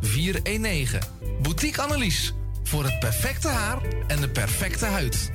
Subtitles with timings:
[0.00, 1.00] 419.
[1.42, 5.30] Boutique Annelies voor het perfecte haar en de perfecte huid.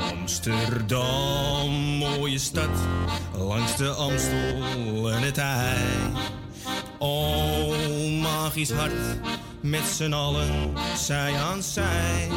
[0.00, 2.68] Amsterdam, mooie stad,
[3.36, 5.76] langs de Amstel en het IJ.
[6.98, 9.20] Oh, magisch hart,
[9.60, 12.28] met z'n allen, zij aan zij.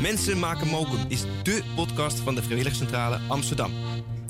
[0.00, 3.72] Mensen maken mokum is dé podcast van de Vrijwilligcentrale Amsterdam.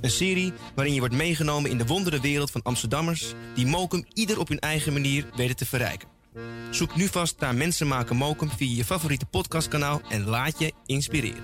[0.05, 3.33] Een serie waarin je wordt meegenomen in de wondere wereld van Amsterdammers...
[3.55, 6.09] die mokum ieder op hun eigen manier weten te verrijken.
[6.71, 10.01] Zoek nu vast naar Mensen maken mokum via je favoriete podcastkanaal...
[10.09, 11.43] en laat je inspireren.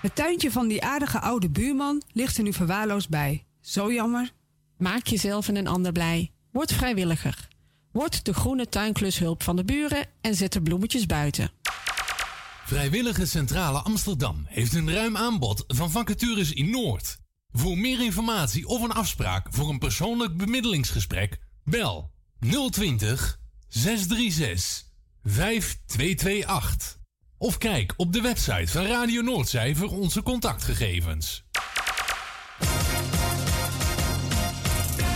[0.00, 3.44] Het tuintje van die aardige oude buurman ligt er nu verwaarloosd bij.
[3.60, 4.32] Zo jammer.
[4.78, 6.30] Maak jezelf en een ander blij.
[6.52, 7.48] Word vrijwilliger.
[7.92, 11.50] Word de groene tuinklushulp van de buren en zet de bloemetjes buiten.
[12.64, 17.18] Vrijwillige Centrale Amsterdam heeft een ruim aanbod van vacatures in Noord.
[17.52, 22.10] Voor meer informatie of een afspraak voor een persoonlijk bemiddelingsgesprek, bel
[22.70, 24.84] 020 636
[25.22, 26.98] 5228.
[27.38, 31.44] Of kijk op de website van Radio Noordzij voor onze contactgegevens.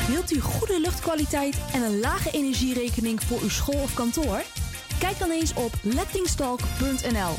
[0.08, 4.42] Wilt u goede luchtkwaliteit en een lage energierekening voor uw school of kantoor?
[4.98, 7.34] Kijk dan eens op lettingstalk.nl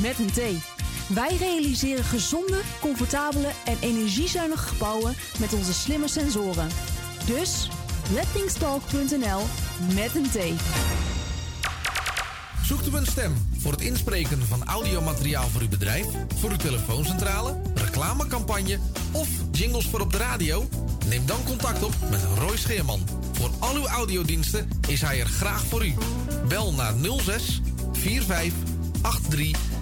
[0.00, 0.71] met een T.
[1.14, 6.68] Wij realiseren gezonde, comfortabele en energiezuinige gebouwen met onze slimme sensoren.
[7.26, 7.68] Dus
[8.12, 9.42] lettingstalk.nl
[9.94, 10.60] met een T.
[12.62, 17.60] Zoekt u een stem voor het inspreken van audiomateriaal voor uw bedrijf, voor uw telefooncentrale,
[17.74, 18.78] reclamecampagne
[19.12, 20.68] of jingles voor op de radio?
[21.08, 23.00] Neem dan contact op met Roy Scheerman.
[23.32, 25.94] Voor al uw audiodiensten is hij er graag voor u.
[26.48, 27.60] Bel naar 06
[27.92, 28.52] 45
[29.28, 29.81] 83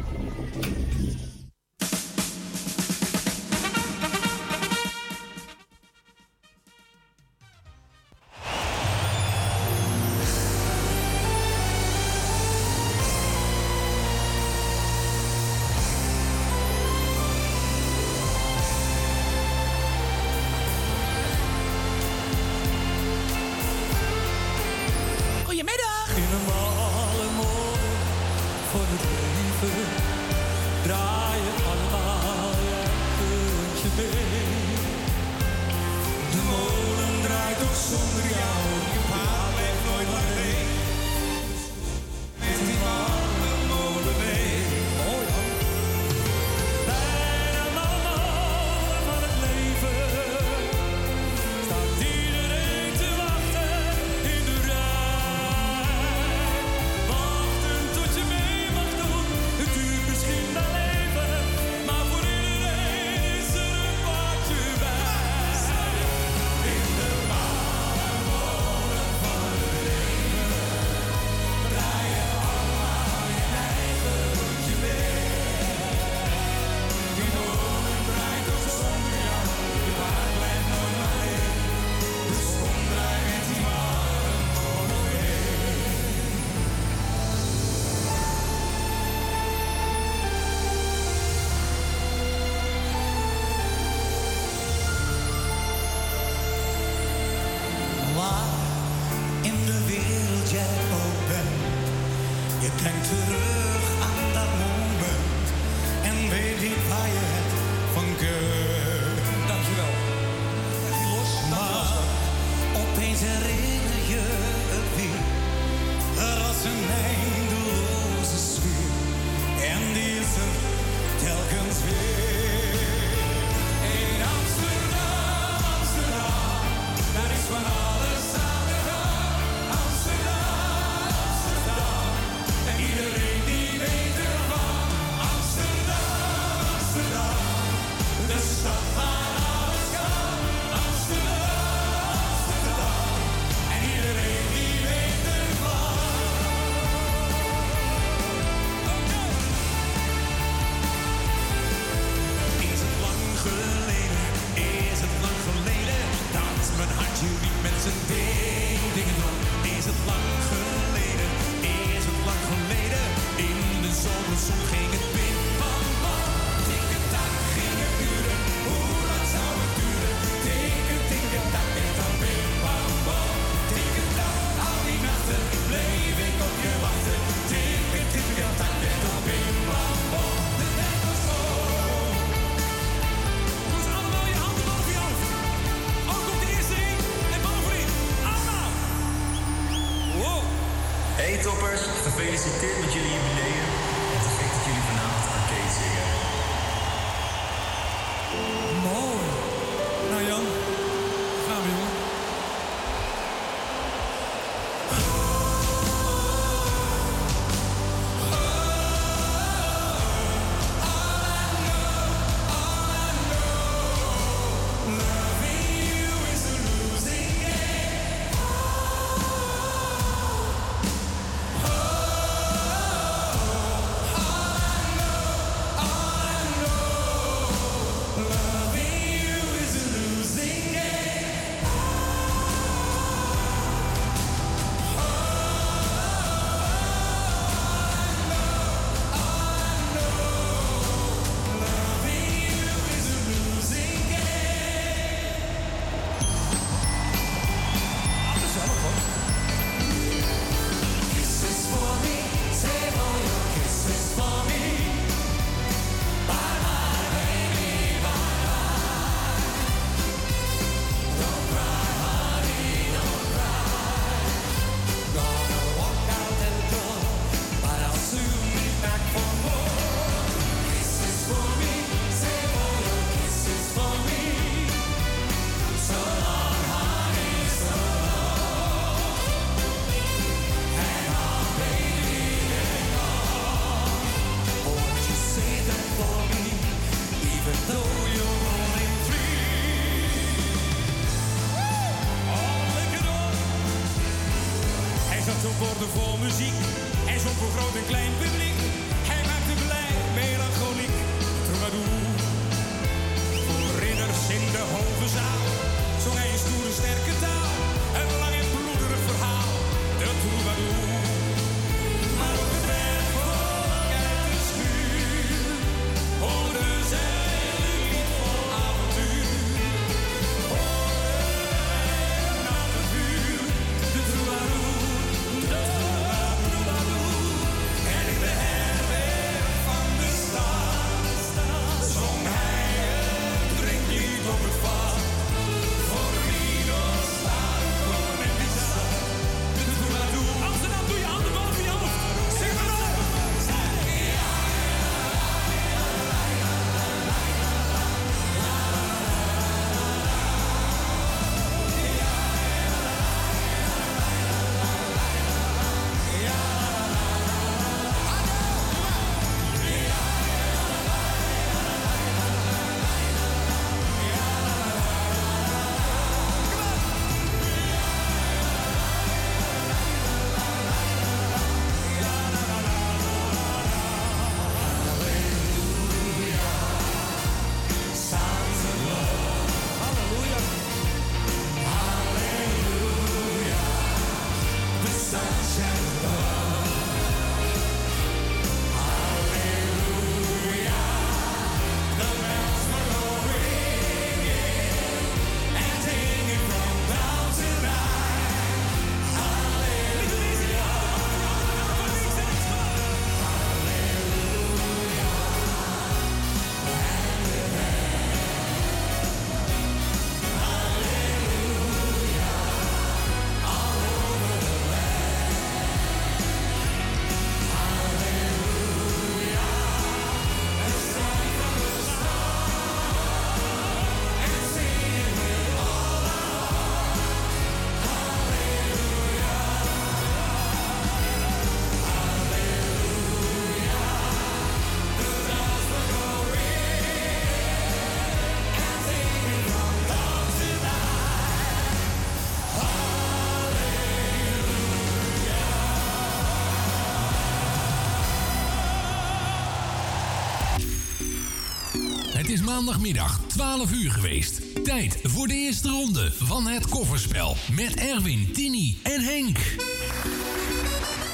[452.31, 454.63] Is maandagmiddag 12 uur geweest.
[454.63, 457.35] Tijd voor de eerste ronde van het kofferspel.
[457.55, 459.37] Met Erwin, Tini en Henk.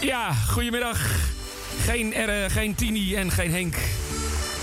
[0.02, 1.00] Ja, goedemiddag.
[1.86, 3.76] Geen, er, geen Tini en geen Henk.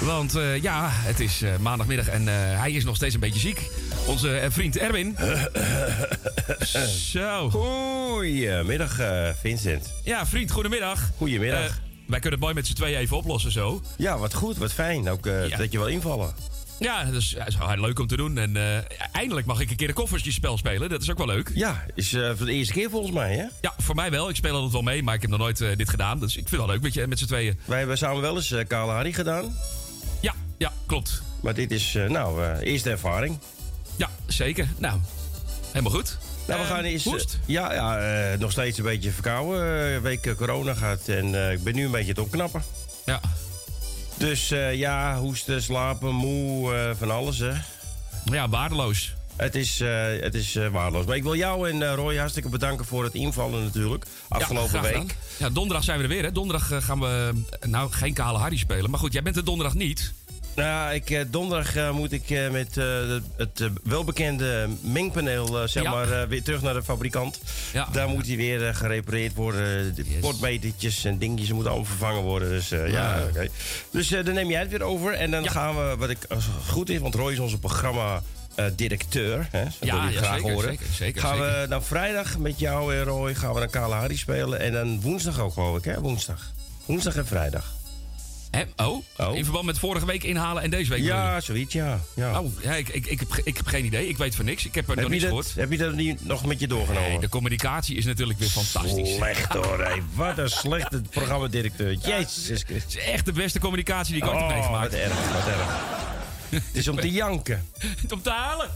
[0.00, 3.40] Want eh, ja, het is eh, maandagmiddag en eh, hij is nog steeds een beetje
[3.40, 3.70] ziek.
[4.06, 5.16] Onze eh, vriend Erwin.
[7.12, 7.50] Zo.
[7.50, 9.92] Goedemiddag, eh, Vincent.
[10.04, 11.10] Ja, vriend, goedemiddag.
[11.16, 11.60] Goedemiddag.
[11.60, 11.72] Eh,
[12.06, 13.82] wij kunnen het mooi met z'n tweeën even oplossen zo.
[13.96, 15.08] Ja, wat goed, wat fijn.
[15.08, 15.56] Ook eh, Ja.
[15.56, 16.34] dat je wel invallen.
[16.78, 18.38] Ja, dat is, ja, leuk om te doen.
[18.38, 18.78] En eh,
[19.12, 20.88] eindelijk mag ik een keer een koffertjespel spelen.
[20.88, 21.50] Dat is ook wel leuk.
[21.54, 23.44] Ja, is eh, voor de eerste keer volgens mij, hè?
[23.60, 24.28] Ja, voor mij wel.
[24.28, 26.20] Ik speel altijd wel mee, maar ik heb nog nooit eh, dit gedaan.
[26.20, 27.58] Dus ik vind het wel leuk met, je, met z'n tweeën.
[27.64, 29.56] Wij hebben samen wel eens Kalahari gedaan.
[30.20, 31.22] Ja, ja, klopt.
[31.42, 33.38] Maar dit is, nou, eerste ervaring.
[33.96, 34.68] Ja, zeker.
[34.78, 34.98] Nou,
[35.72, 36.18] helemaal goed.
[36.46, 37.06] Nou, we gaan eens...
[37.06, 37.38] eh, hoest?
[37.46, 40.02] ja, ja nog steeds een beetje verkouden.
[40.02, 42.62] Week corona gaat en ik ben nu een beetje het opknappen.
[43.04, 43.20] Ja.
[44.16, 47.52] Dus eh, ja, hoesten, slapen, moe, eh, van alles, hè.
[48.24, 49.14] Ja, waardeloos.
[49.36, 51.06] Het is, eh, het is waardeloos.
[51.06, 54.04] Maar ik wil jou en Roy hartstikke bedanken voor het invallen natuurlijk.
[54.28, 55.16] Afgelopen ja, week.
[55.36, 56.22] Ja, donderdag zijn we er weer.
[56.22, 56.32] Hè.
[56.32, 58.90] Donderdag gaan we nou geen Kale Harry spelen.
[58.90, 60.12] Maar goed, jij bent er donderdag niet.
[60.54, 62.74] Nou, ja, ik, eh, donderdag eh, moet ik eh, met
[63.36, 65.90] het, welbekende mengpaneel zeg Ja.
[65.90, 67.40] maar, weer terug naar de fabrikant.
[67.72, 67.88] Ja.
[67.92, 69.94] Daar moet hij weer gerepareerd worden.
[69.94, 72.48] De potmetertjes en dingetjes moeten allemaal vervangen worden.
[72.48, 73.22] Dus ja, Ja.
[73.30, 73.48] oké.
[73.90, 75.12] Dus dan neem jij het weer over.
[75.12, 78.22] En dan gaan we, wat ik, als het goed is, want Roy is onze programma...
[78.76, 79.64] directeur, hè?
[79.64, 80.70] dat Ja, wil je ja, graag zeker, horen.
[80.70, 84.60] zeker, zeker, gaan we dan vrijdag met jou en Roy gaan we naar Kalahari spelen.
[84.60, 86.00] En dan woensdag ook, geloof ik, hè?
[86.00, 86.52] Woensdag.
[86.84, 87.72] Woensdag en vrijdag.
[88.54, 88.84] Hè?
[88.84, 91.02] Oh, in verband met vorige week inhalen en deze week.
[91.02, 92.00] Ja, zoiets, ja.
[92.14, 92.40] ja.
[92.40, 94.08] Oh, ja, ik, ik, ik, heb, ik heb geen idee.
[94.08, 94.64] Ik weet van niks.
[94.64, 95.54] Ik heb er Heb nog niks dat, gehoord.
[95.54, 97.08] heb je dat niet nog met je doorgenomen?
[97.10, 99.14] Nee, de communicatie is natuurlijk weer fantastisch.
[99.14, 99.92] Slecht hoor, hé.
[100.14, 101.92] Wat een slechte programmadirecteur.
[101.92, 102.82] Jezus Christus.
[102.82, 104.90] Het is echt de beste communicatie die ik ooit heb Oh, meegemaakt.
[104.90, 105.66] wat erg, wat erg.
[106.50, 107.64] Het is om te janken.
[108.10, 108.70] Om te halen.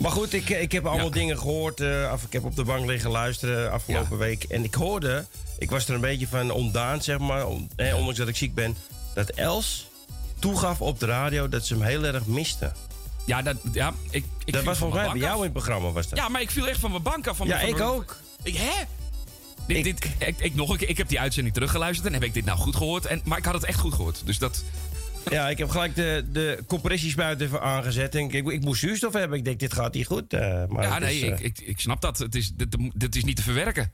[0.00, 1.80] Maar goed, ik, ik heb allemaal dingen gehoord.
[1.80, 4.44] eh, af, ik heb op de bank liggen luisteren afgelopen week.
[4.44, 5.24] En ik hoorde,
[5.58, 7.46] ik was er een beetje van ontdaan, zeg maar.
[7.76, 8.76] Eh, ondanks dat ik ziek ben.
[9.14, 9.88] Dat Els
[10.38, 12.72] toegaf op de radio dat ze hem heel erg miste.
[13.24, 15.90] Ja, dat, ja ik, ik dat was volgens mij bij jou in het programma.
[15.90, 16.18] Was dat.
[16.18, 17.36] Ja, maar ik viel echt van mijn bank af.
[17.36, 18.16] Van Ja, van ik ook.
[18.42, 18.82] Ik, hè?
[19.66, 22.34] Dit, dit, ik, ik, nog een keer, ik heb die uitzending teruggeluisterd en heb ik
[22.34, 23.06] dit nou goed gehoord.
[23.06, 24.22] En, maar ik had het echt goed gehoord.
[24.24, 24.64] Dus dat...
[25.30, 28.14] Ja, ik heb gelijk de, de compressiespuit even aangezet.
[28.14, 29.38] En ik, ik moest zuurstof hebben.
[29.38, 30.32] Ik denk, dit gaat niet goed.
[30.32, 32.18] eh, maar ja, nee, is, eh, ik, ik, ik snap dat.
[32.18, 33.92] Het is, dit, dit is niet te verwerken.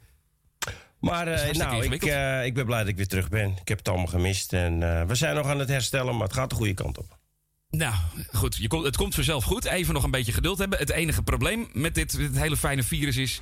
[1.00, 3.50] Maar eh, nou, ik, eh, ik ben blij dat ik weer terug ben.
[3.60, 4.52] Ik heb het allemaal gemist.
[4.52, 7.18] En we zijn nog aan het herstellen, maar het gaat de goede kant op.
[7.70, 7.94] Nou,
[8.32, 8.56] goed.
[8.56, 9.64] Je komt, het komt vanzelf goed.
[9.64, 10.78] Even nog een beetje geduld hebben.
[10.78, 13.40] Het enige probleem met dit, dit hele fijne virus is...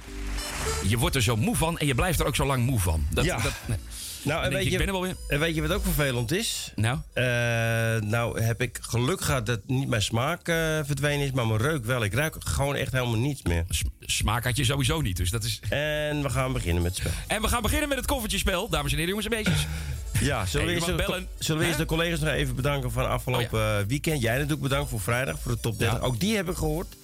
[0.87, 3.07] je wordt er zo moe van en je blijft er ook zo lang moe van.
[3.11, 3.39] Dat, Ja.
[3.41, 3.79] dat, nee.
[4.25, 5.17] Nou, en weet, je, je, ik ben er wel weer.
[5.29, 6.73] en weet je wat ook vervelend is?
[6.77, 6.99] Nou?
[7.13, 7.25] Eh,
[8.09, 11.85] nou heb ik geluk gehad dat niet mijn smaak eh, verdwenen is, maar mijn reuk
[11.85, 12.05] wel.
[12.05, 13.65] Ik ruik gewoon echt helemaal niets meer.
[14.01, 15.61] Smaak had je sowieso niet, dus dat is...
[15.69, 17.13] En we gaan beginnen met het spel.
[17.37, 18.69] En we gaan beginnen met het koffertjespel.
[18.69, 19.67] Dames en heren, jongens en meisjes.
[20.21, 21.29] Ja, zullen we eerst, de, bellen.
[21.39, 21.85] zullen we eerst Hè?
[21.85, 24.21] de collega's nog even bedanken van afgelopen Oh, eh, weekend.
[24.21, 26.01] Jij natuurlijk bedankt voor vrijdag, voor de top 30.
[26.01, 26.97] Ook die heb ik gehoord.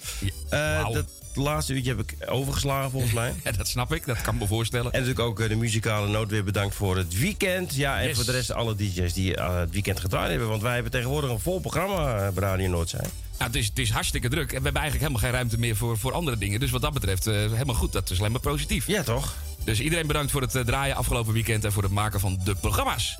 [0.49, 3.33] Eh, Dat laatste uurtje heb ik overgeslagen volgens mij.
[3.43, 4.05] Ja, dat snap ik.
[4.05, 4.91] Dat kan me voorstellen.
[4.91, 7.75] En natuurlijk ook eh, de muzikale noot weer bedankt voor het weekend.
[7.75, 8.15] Ja, en Yes.
[8.15, 10.47] voor de rest alle DJ's die eh, het weekend gedraaid hebben.
[10.49, 12.99] Want wij hebben tegenwoordig een vol programma eh, bij Radio Noordzij.
[13.37, 14.51] Nou, het, is, het is hartstikke druk.
[14.51, 16.59] En we hebben eigenlijk helemaal geen ruimte meer voor, voor andere dingen.
[16.59, 17.91] Dus wat dat betreft, helemaal goed.
[17.91, 18.87] Dat is alleen maar positief.
[18.87, 19.35] Ja, toch?
[19.63, 21.65] Dus iedereen bedankt voor het draaien afgelopen weekend...
[21.65, 23.17] en voor het maken van de programma's.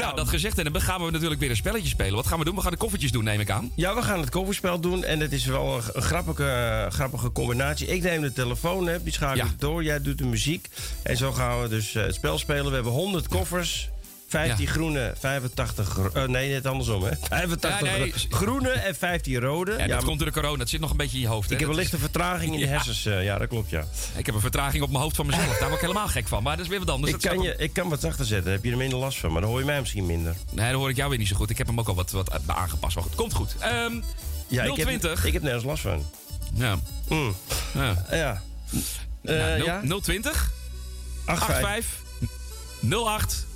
[0.00, 2.14] Nou, dat gezegd en dan gaan we natuurlijk weer een spelletje spelen.
[2.14, 2.54] Wat gaan we doen?
[2.54, 3.70] We gaan de koffertjes doen, neem ik aan.
[3.74, 5.04] Ja, we gaan het kofferspel doen.
[5.04, 7.86] En het is wel een, grappige, grappige combinatie.
[7.86, 9.84] Ik neem de telefoon, hè, die schakel ik door.
[9.84, 10.68] Jij doet de muziek.
[11.02, 12.68] En zo gaan we dus eh, het spel spelen.
[12.68, 13.90] We hebben 100 koffers.
[14.40, 14.70] 15 Ja.
[14.72, 15.88] groene, 85...
[15.88, 17.10] gro- eh, nee, net andersom, hè?
[17.28, 18.12] 85 Ja, nee.
[18.12, 19.74] gro- groene en 15 rode.
[19.78, 20.56] Ja, dat komt door de corona.
[20.58, 21.48] Dat zit nog een beetje in je hoofd.
[21.48, 21.54] hè.
[21.54, 23.06] Ik heb een is- lichte vertraging in de hersens.
[23.06, 23.84] eh, ja, dat klopt, ja.
[24.16, 25.46] Ik heb een vertraging op mijn hoofd van mezelf.
[25.58, 26.42] Daar word ik helemaal gek van.
[26.42, 27.12] Maar dat is weer wat anders.
[27.12, 29.18] Ik Dat kan, je, ik kan wat zachter zetten, daar heb je er minder last
[29.18, 29.32] van.
[29.32, 30.34] Maar dan hoor je mij misschien minder.
[30.50, 31.50] Nee, dan hoor ik jou weer niet zo goed.
[31.50, 32.94] Ik heb hem ook al wat, wat aangepast.
[32.94, 33.54] Maar goed, komt goed.
[33.58, 33.92] Ehm
[34.48, 35.24] Ja, ik heb, 020.
[35.24, 36.06] ik heb nergens last van.
[36.54, 36.78] Ja.
[37.08, 37.34] Mm.
[37.74, 38.04] Ja.
[38.10, 38.42] Ja.
[39.22, 39.80] Nou, nul- ja?
[40.02, 40.50] 020
[41.24, 41.84] 85
[42.80, 43.46] 08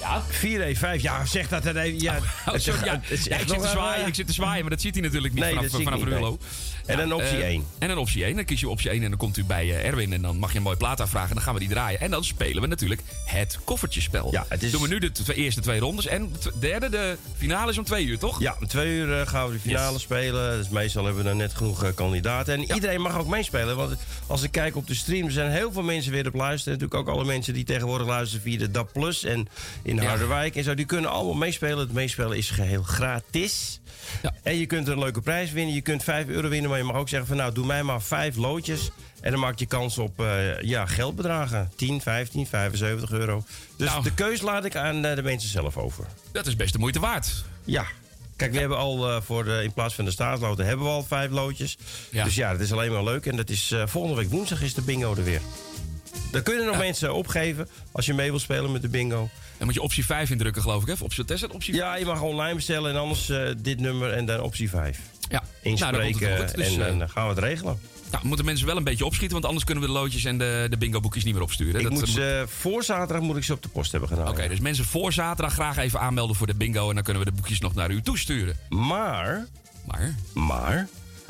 [0.00, 0.22] Ja.
[0.28, 2.00] 415, ja, zeg dat dan even.
[2.00, 2.14] Ja,
[2.46, 2.54] Oh,
[2.84, 5.34] ja, ik, zit te zwaaien, eh, ik zit te zwaaien, maar dat ziet hij natuurlijk
[5.34, 6.38] niet Nee, vanaf, ik vanaf niet, Rulo.
[6.86, 7.64] En een optie eh, 1.
[7.78, 8.34] En een optie 1.
[8.36, 10.12] Dan kies je optie 1 en dan komt u bij eh, Erwin.
[10.12, 11.28] En dan mag je een mooie plaat aanvragen.
[11.28, 12.00] En dan gaan we die draaien.
[12.00, 14.28] En dan spelen we natuurlijk het koffertjespel.
[14.32, 16.06] Ja, het is- Doen we nu de eerste twee rondes.
[16.06, 18.40] En de derde, de finale is om twee uur, toch?
[18.40, 20.56] Ja, om twee uur eh, gaan we de finale spelen.
[20.58, 22.54] Dus meestal hebben we dan net genoeg eh, kandidaten.
[22.54, 23.76] En iedereen mag ook meespelen.
[23.76, 26.78] Want als ik kijk op de stream, er zijn heel veel mensen weer op luisteren.
[26.78, 29.48] Natuurlijk ook alle mensen die tegenwoordig luisteren via de DAP Plus en
[29.90, 30.08] in Ja.
[30.08, 30.74] Harderwijk en zo.
[30.74, 31.78] Die kunnen allemaal meespelen.
[31.78, 33.80] Het meespelen is geheel gratis.
[34.42, 35.74] En je kunt een leuke prijs winnen.
[35.74, 38.02] Je kunt 5 euro winnen, maar je mag ook zeggen van nou, doe mij maar
[38.02, 38.90] vijf loodjes.
[39.20, 41.70] En dan maak je kans op eh, ja, geldbedragen.
[41.76, 43.44] 10, 15, 75 euro.
[43.76, 44.02] Dus Nou.
[44.02, 46.04] de keus laat ik aan eh, de mensen zelf over.
[46.32, 47.44] Dat is best de moeite waard.
[47.64, 47.84] Ja.
[48.36, 51.02] Kijk, we hebben al eh, voor de, in plaats van de staatsloten hebben we al
[51.02, 51.78] vijf loodjes.
[52.10, 52.24] Ja.
[52.24, 53.26] Dus ja, dat is alleen maar leuk.
[53.26, 55.40] En dat is volgende week woensdag is de bingo er weer.
[56.30, 59.28] Dan kunnen nog mensen opgeven als je mee wil spelen met de bingo.
[59.60, 60.88] Dan moet je optie 5 indrukken, geloof ik.
[60.88, 61.04] Hè?
[61.04, 64.26] Optie, is het optie Ja, je mag online bestellen en anders eh, dit nummer en
[64.26, 64.98] dan optie 5.
[65.28, 66.54] Ja, nou, Inspreken goed.
[66.54, 67.78] Dus, en dan gaan we het regelen.
[68.10, 70.66] Nou, moeten mensen wel een beetje opschieten, want anders kunnen we de loodjes en de,
[70.70, 71.80] de bingo-boekjes niet meer opsturen.
[71.80, 74.28] Ik Dat, moet eh, ze, voor zaterdag moet ik ze op de post hebben gedaan.
[74.28, 77.30] Oké, dus mensen voor zaterdag graag even aanmelden voor de bingo en dan kunnen we
[77.30, 78.56] de boekjes nog naar u toesturen.
[78.68, 79.46] Maar,
[79.86, 80.14] Maar?
[80.34, 80.88] maar,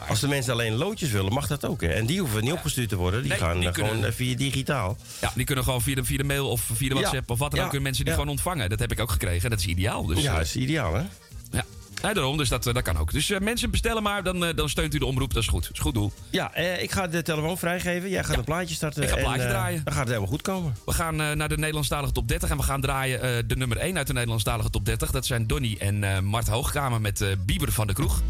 [0.09, 1.81] als de mensen alleen loodjes willen, mag dat ook.
[1.81, 1.89] Hè?
[1.89, 3.21] En die hoeven niet opgestuurd te worden.
[3.21, 4.97] Die Nee, gaan die eh, gewoon kunnen- eh, via digitaal.
[5.21, 7.01] Ja, die kunnen gewoon via de, via de mail of via de Ja.
[7.01, 7.65] WhatsApp of wat dan Ja.
[7.65, 8.19] ook kunnen mensen die Ja.
[8.21, 8.69] gewoon ontvangen.
[8.71, 9.51] Dat heb ik ook gekregen.
[9.51, 10.07] Dat is ideaal.
[10.07, 11.03] Dus, ja, eh, dat is ideaal, hè?
[11.51, 11.65] ja.
[12.01, 13.13] Daarom, dus dat, dat kan ook.
[13.13, 15.35] Dus mensen bestellen maar, dan, dan steunt u de omroep.
[15.35, 15.63] Dat is goed.
[15.63, 16.13] Dat is goed doel.
[16.31, 18.11] Ja, ik ga de telefoon vrijgeven.
[18.11, 19.03] Jij gaat een plaatje starten.
[19.03, 19.81] Ik ga een en, plaatje eh, draaien.
[19.85, 20.75] Dan gaat het helemaal goed komen.
[20.85, 24.07] We gaan naar de Nederlandstalige top 30 en we gaan draaien de nummer 1 uit
[24.07, 25.11] de Nederlandstalige top 30.
[25.11, 28.21] Dat zijn Donny en Mart Hoogkamer met Bieber van de Kroeg.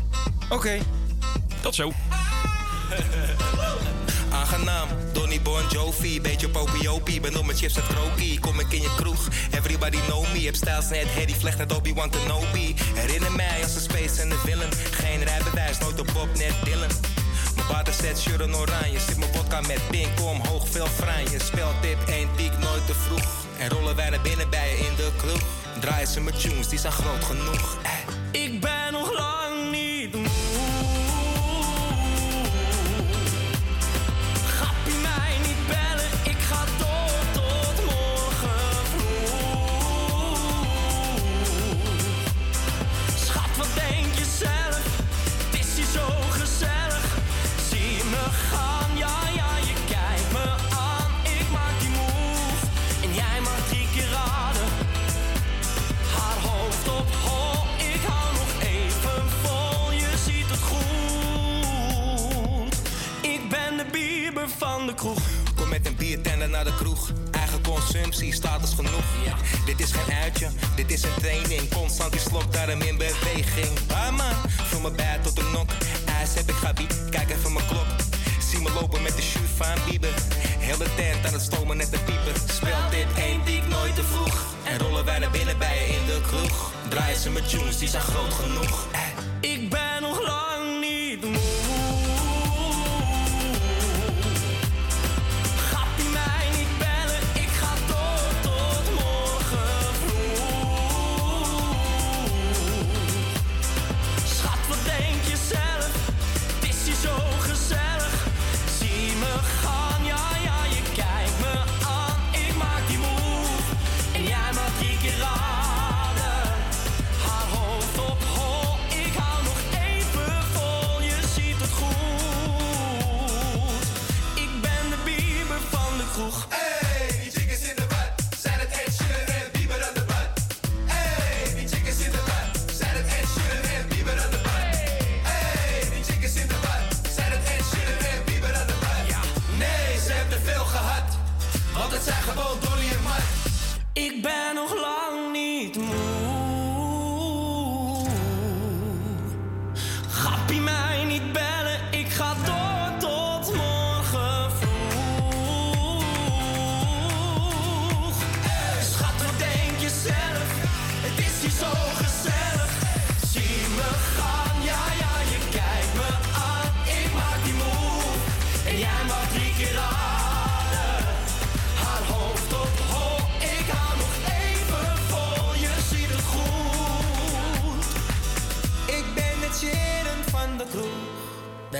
[0.48, 0.78] Oké.
[1.60, 1.92] Tot zo.
[4.30, 8.40] Aangenaam, Donny Bon Jovi, beetje popiopie, ben op mijn chips en krokie.
[8.40, 10.44] Kom ik in je kroeg, everybody know me.
[10.44, 12.74] Heb stijls net Harry Vlecht, net Obi-Wan Kenobi.
[12.94, 14.70] Herinner mij als een space en de villain.
[14.90, 16.90] Geen rijbewijs, nooit op Bob, net Dylan.
[17.56, 18.98] Mijn waterset, shirt en oranje.
[18.98, 21.38] Zit mijn vodka met pink omhoog, veel franje.
[21.38, 23.46] Speltip, één piek, nooit te vroeg.
[23.58, 25.42] En rollen wij naar binnen bij je in de kroeg.
[25.80, 27.78] Draaien ze mijn tunes, die zijn groot genoeg.
[27.82, 28.42] Eh.
[28.42, 29.39] Ik ben nog lang
[64.58, 65.18] van de kroeg.
[65.56, 67.10] Kom met een biertender naar de kroeg.
[67.30, 69.04] Eigen consumptie, status genoeg.
[69.66, 71.68] Dit is geen uitje, dit is een training.
[71.74, 73.78] Constant die slok, daarom in beweging.
[74.16, 75.70] Man, vul me bij tot de nok.
[76.18, 77.86] IJs heb ik gabi, kijk even mijn klok.
[78.50, 80.14] Zie me lopen met de shoe van Bieber.
[80.58, 82.34] Heel de tent aan het stomen net de pieper.
[82.54, 84.54] Speelt dit één diek nooit te vroeg.
[84.64, 86.72] En rollen wij naar binnen bij je in de kroeg.
[86.88, 88.86] Draaien ze met tunes, die zijn groot genoeg.
[88.92, 89.00] Eh.
[89.50, 91.49] Ik ben nog lang niet moe.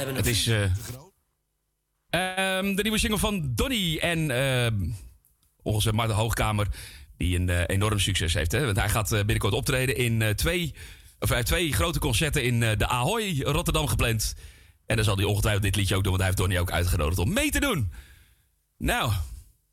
[0.07, 0.63] Hebben Het is eh,
[2.09, 4.75] ehm, de nieuwe single van Donny en ehm,
[5.63, 6.69] onze Marten Hoogkamer.
[7.17, 8.53] Die een eh, enorm succes heeft.
[8.53, 8.65] Hè?
[8.65, 10.75] Want hij gaat eh, binnenkort optreden in eh, twee,
[11.19, 14.35] of, hij heeft twee grote concerten in eh, de Ahoy Rotterdam gepland.
[14.87, 17.19] En dan zal hij ongetwijfeld dit liedje ook doen, want hij heeft Donny ook uitgenodigd
[17.19, 17.93] om mee te doen.
[18.79, 19.19] Nou, dan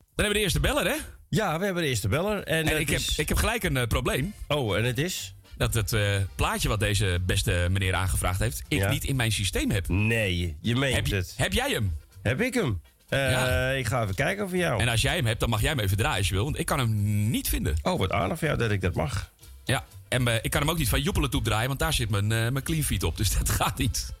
[0.06, 0.96] hebben we de eerste beller, hè?
[1.28, 2.44] Ja, we hebben de eerste beller.
[2.44, 4.34] En, ik, heb, ik heb gelijk een probleem.
[4.48, 5.34] Oh, en het is?
[5.58, 8.90] Dat het eh, plaatje wat deze beste meneer aangevraagd heeft, ik Ja.
[8.90, 9.88] niet in mijn systeem heb.
[9.88, 11.34] Nee, je meent heb, het.
[11.36, 11.96] Heb jij hem?
[12.22, 12.80] Heb ik hem?
[13.08, 13.70] Eh, Ja.
[13.70, 14.80] Ik ga even kijken voor jou.
[14.80, 16.44] En als jij hem hebt, dan mag jij hem even draaien als je wil.
[16.44, 17.76] Want ik kan hem niet vinden.
[17.82, 19.30] Oh, wat aardig voor jou dat ik dat mag.
[19.64, 22.26] Ja, en eh, ik kan hem ook niet van Joepelen draaien, want daar zit mijn,
[22.26, 23.16] mijn clean feed op.
[23.16, 24.12] Dus dat gaat niet.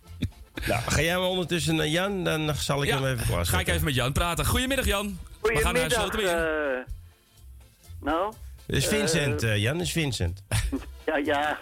[0.66, 3.54] Nou, ga jij maar ondertussen naar Jan, dan zal ik Ja, hem even klaarzetten.
[3.54, 4.46] Ga ik even met Jan praten.
[4.46, 5.18] Goedemiddag Jan.
[5.42, 6.00] We gaan naar Goedemiddag.
[6.00, 6.76] Slotermeer.
[6.78, 6.84] eh,
[8.00, 8.32] nou?
[8.66, 10.42] Dit is Vincent, Jan is Vincent.
[11.08, 11.58] ja, ja.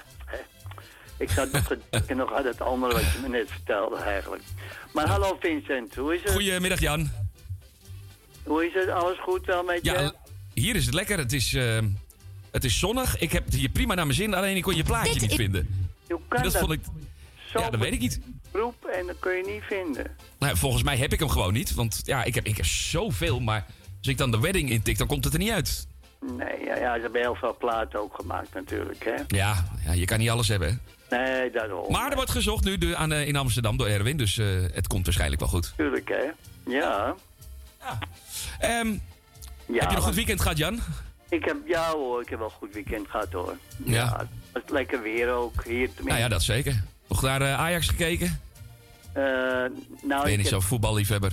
[1.19, 4.43] Ik zat nog te denken nog aan het andere wat je me net vertelde eigenlijk.
[4.93, 6.33] Maar hallo Vincent, hoe is het?
[6.33, 7.11] Goedemiddag Jan.
[8.43, 8.89] Hoe is het?
[8.89, 9.91] Alles goed wel met je?
[9.91, 10.13] Ja,
[10.55, 11.19] hier is het lekker.
[11.19, 11.79] Het is, eh,
[12.51, 13.19] het is zonnig.
[13.19, 14.35] Ik heb het hier prima naar mijn zin.
[14.35, 15.89] Alleen ik kon je plaatje niet vinden.
[16.09, 16.61] Hoe kan dat dat?
[16.61, 16.81] vond ik...
[17.53, 18.21] Ja, dat weet ik niet.
[18.53, 20.17] Groep en dat kun je niet vinden.
[20.39, 21.75] Nou, volgens mij heb ik hem gewoon niet.
[21.75, 23.41] Want ja, ik heb, ik heb zoveel.
[23.41, 23.67] Maar
[23.99, 25.87] als ik dan de wedding intik, dan komt het er niet uit.
[26.37, 29.15] Nee, ja, ja, ze hebben heel veel platen ook gemaakt natuurlijk, hè.
[29.27, 30.69] Ja, ja je kan niet alles hebben.
[30.69, 31.17] hè.
[31.17, 31.93] Nee, daarom.
[31.93, 34.17] Maar er wordt gezocht nu de, aan, eh, in Amsterdam door Erwin.
[34.17, 35.73] Dus eh, het komt waarschijnlijk wel goed.
[35.77, 36.25] Tuurlijk, hè.
[36.73, 37.15] Ja.
[38.59, 38.89] Ehm,
[39.69, 40.81] Ja, heb je een goed weekend gehad, Jan?
[41.29, 43.57] Ik heb, ja hoor, ik heb wel een goed weekend gehad hoor.
[43.85, 44.17] Ja.
[44.19, 46.03] Het was lekker weer ook, hier tenminste.
[46.03, 46.83] Nou ja, dat zeker.
[47.09, 48.41] Nog naar eh, Ajax gekeken?
[49.13, 49.71] Eh, nou,
[50.03, 51.31] ben je ik niet zo'n voetballiefhebber?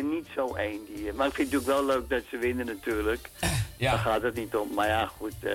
[0.00, 1.12] Ben niet zo één die...
[1.12, 3.30] Maar ik vind het natuurlijk wel leuk dat ze winnen natuurlijk.
[3.76, 3.90] Ja.
[3.90, 4.74] Daar gaat het niet om.
[4.74, 5.32] Maar ja, goed.
[5.40, 5.50] eh,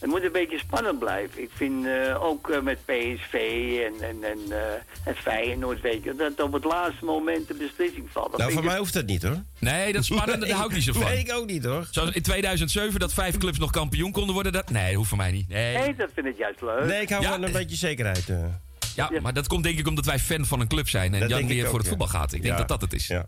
[0.00, 1.42] het moet een beetje spannend blijven.
[1.42, 3.34] Ik vind eh, ook eh, met PSV
[3.86, 4.72] en, en, en, eh
[5.04, 8.30] en Feyenoord, weet je, dat op het laatste moment de beslissing valt.
[8.30, 9.42] Dat Nou, voor mij hoeft dat niet hoor.
[9.58, 10.40] Nee, dat is spannend.
[10.40, 11.02] Daar hou ik niet zo van.
[11.02, 11.88] Nee, ik ook niet hoor.
[11.90, 14.52] Zoals in 2007 dat vijf clubs nog kampioen konden worden.
[14.52, 15.48] Dat, nee, dat hoeft voor mij niet.
[15.48, 16.84] Nee, Nee, dat vind ik juist leuk.
[16.86, 17.30] Nee, ik hou Ja.
[17.30, 18.26] van een beetje zekerheid.
[18.96, 21.14] Ja, maar dat komt denk ik omdat wij fan van een club zijn.
[21.14, 21.88] En Dat Jan ook, voor het ja.
[21.88, 22.32] voetbal gaat.
[22.32, 22.58] Ik denk Ja.
[22.58, 23.06] dat dat het is.
[23.06, 23.26] Ja.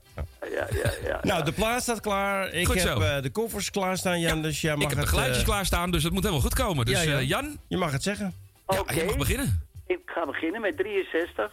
[0.54, 1.18] Ja, ja, ja.
[1.22, 2.52] Nou, de plaat staat klaar.
[2.52, 3.00] Ik Goed heb zo.
[3.00, 4.42] eh, de koffers klaarstaan, Jan.
[4.42, 6.84] dus jij mag ik heb de geluidjes eh, klaarstaan, dus het moet helemaal goed komen.
[6.86, 7.18] Dus ja, ja.
[7.18, 8.34] eh, Jan, Je mag het zeggen.
[8.66, 9.62] Oké, je mag beginnen.
[9.86, 11.52] ik ga beginnen met 63,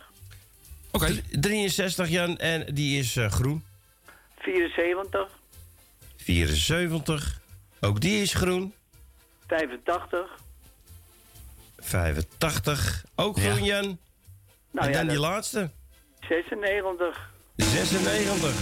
[0.91, 1.21] Oké.
[1.39, 2.38] 63, Jan.
[2.38, 3.63] En die is eh, groen.
[4.39, 5.28] 74,
[6.17, 7.39] 74.
[7.82, 8.73] Ook die is groen.
[9.47, 10.39] 85.
[11.86, 13.06] 85.
[13.15, 14.00] Ook groen, Jan.
[14.71, 15.71] Nou en ja, dan die laatste.
[16.19, 17.30] 96.
[17.56, 18.54] 96.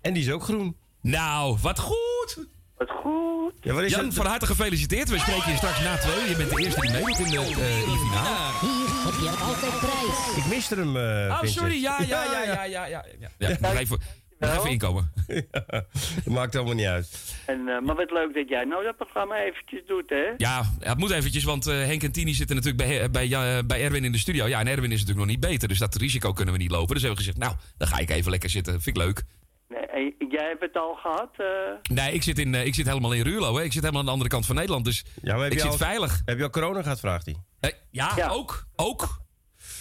[0.00, 0.76] En die is ook groen.
[1.00, 2.38] Nou, wat goed.
[2.76, 3.52] Wat goed.
[3.60, 4.14] Ja, wat is Jan, het?
[4.14, 5.08] van harte gefeliciteerd.
[5.08, 6.28] We spreken je straks na twee.
[6.28, 8.52] Je bent de eerste die meedoet in de, eh, in de finale.
[8.60, 10.36] Hier heb je altijd prijs.
[10.36, 11.82] Ik miste hem, eh Oh, sorry.
[11.82, 12.86] Ja, ja, ja, ja, ja.
[12.86, 13.28] ja, ja.
[13.38, 13.98] ja nog
[14.38, 15.12] even, inkomen.
[16.24, 17.34] Dat maakt allemaal niet uit.
[17.46, 20.16] En, eh, maar wat leuk dat jij nou dat programma eventjes doet, hè?
[20.36, 23.62] Ja, ja, het moet eventjes, want eh, Henk en Tini zitten natuurlijk bij, bij, ja,
[23.62, 24.46] bij Erwin in de studio.
[24.46, 26.94] Ja, en Erwin is natuurlijk nog niet beter, dus dat risico kunnen we niet lopen.
[26.94, 28.72] Dus hebben we gezegd, nou, dan ga ik even lekker zitten.
[28.82, 29.22] Vind ik leuk.
[29.68, 31.30] Nee, jij hebt het al gehad?
[31.36, 31.46] eh?
[31.96, 33.56] Nee, ik zit, in, eh, ik zit helemaal in Ruurlo.
[33.56, 33.62] Hè.
[33.62, 35.64] Ik zit helemaal aan de andere kant van Nederland, dus Ja, maar heb ik je
[35.64, 36.20] zit al- veilig.
[36.24, 37.36] Heb je al corona gehad, vraagt hij.
[37.60, 38.28] Eh, ja, Ja.
[38.28, 38.66] ook.
[38.76, 39.24] Ook.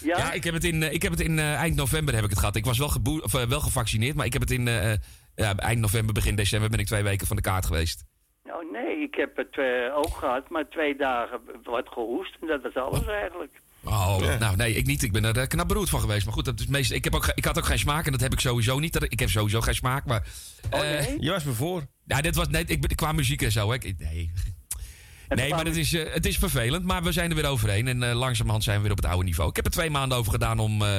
[0.03, 0.17] Ja?
[0.17, 2.29] Ja, ik heb het in, eh, ik heb het in eh, eind november heb ik
[2.29, 2.55] het gehad.
[2.55, 4.65] Ik was wel, geboe- of, eh, wel gevaccineerd, maar ik heb het in
[5.35, 8.03] ja, eind november, begin december ben ik twee weken van de kaart geweest.
[8.43, 12.37] Nou, nee, ik heb het eh, ook gehad, maar twee dagen wat gehoest.
[12.41, 13.61] En dat was alles eigenlijk.
[13.83, 15.03] Oh, nou nee, ik niet.
[15.03, 16.25] Ik ben er knap beroerd van geweest.
[16.25, 18.21] Maar goed, dat is meest, ik, heb ook, ik had ook geen smaak en dat
[18.21, 19.03] heb ik sowieso niet.
[19.11, 20.27] Ik heb sowieso geen smaak, maar...
[20.71, 21.15] Oh, eh, nee?
[21.19, 21.83] Je was me voor.
[22.05, 23.69] Ja, dit was, nee, ik, qua muziek en zo.
[23.71, 23.75] Hè.
[23.75, 24.31] Ik- Nee,
[25.27, 26.85] nee maar het is, eh, het is vervelend.
[26.85, 27.87] Maar we zijn er weer overheen.
[27.87, 29.49] En eh, langzamerhand zijn we weer op het oude niveau.
[29.49, 30.97] Ik heb er twee maanden over gedaan om, eh,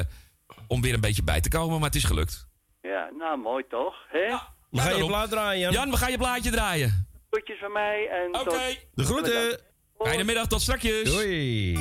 [0.67, 1.75] om weer een beetje bij te komen.
[1.75, 2.47] Maar het is gelukt.
[2.81, 3.95] Ja, nou, mooi toch?
[4.09, 4.37] Hè?
[4.71, 5.73] We gaan je plaat draaien, Jan.
[5.73, 7.09] Jan, we gaan je plaatje draaien.
[7.31, 8.77] Groetjes van mij en Oké.
[8.95, 9.61] De groeten.
[9.99, 11.05] Fijne middag, tot strakjes.
[11.05, 11.79] Doei.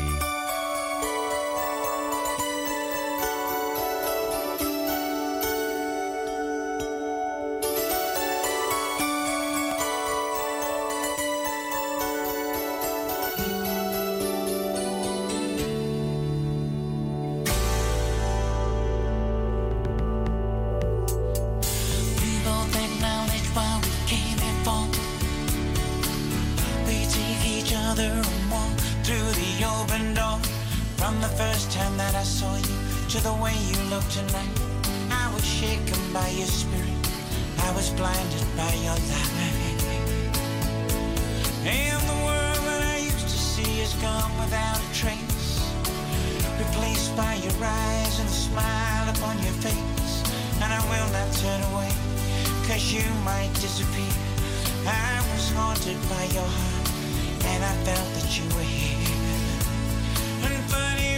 [34.16, 34.60] Tonight,
[35.12, 37.04] I was shaken by your spirit.
[37.68, 39.84] I was blinded by your light.
[41.68, 45.60] And the world that I used to see is gone without a trace,
[46.64, 50.16] replaced by your eyes and the smile upon your face.
[50.64, 51.92] And I will not turn away,
[52.72, 54.16] cause you might disappear.
[54.88, 56.88] I was haunted by your heart,
[57.52, 59.12] and I felt that you were here.
[60.48, 61.15] And funny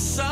[0.00, 0.29] And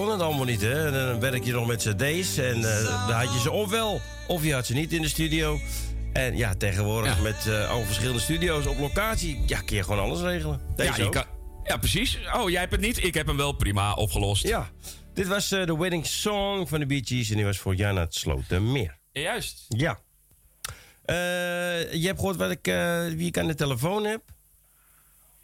[0.00, 0.86] kon het allemaal niet, hè.
[0.86, 4.44] En dan werk je nog met cd's en eh dan had je ze ofwel of
[4.44, 5.60] je had ze niet in de studio.
[6.12, 10.20] En ja, tegenwoordig met eh, al verschillende studio's op locatie, ja, kun je gewoon alles
[10.20, 10.60] regelen.
[10.76, 11.12] Deze Ja, je ook.
[11.12, 11.24] kan,
[11.64, 12.18] ja, precies.
[12.34, 13.04] Oh, jij hebt het niet.
[13.04, 14.42] Ik heb hem wel prima opgelost.
[14.46, 14.70] Ja,
[15.14, 17.96] dit was eh, de wedding song van de Bee Gees en die was voor Jan
[17.96, 18.98] het Slotermeer.
[19.12, 19.64] Juist.
[19.68, 19.98] Ja.
[21.92, 22.64] Je hebt gehoord wat ik,
[23.16, 24.22] wie ik aan de telefoon heb?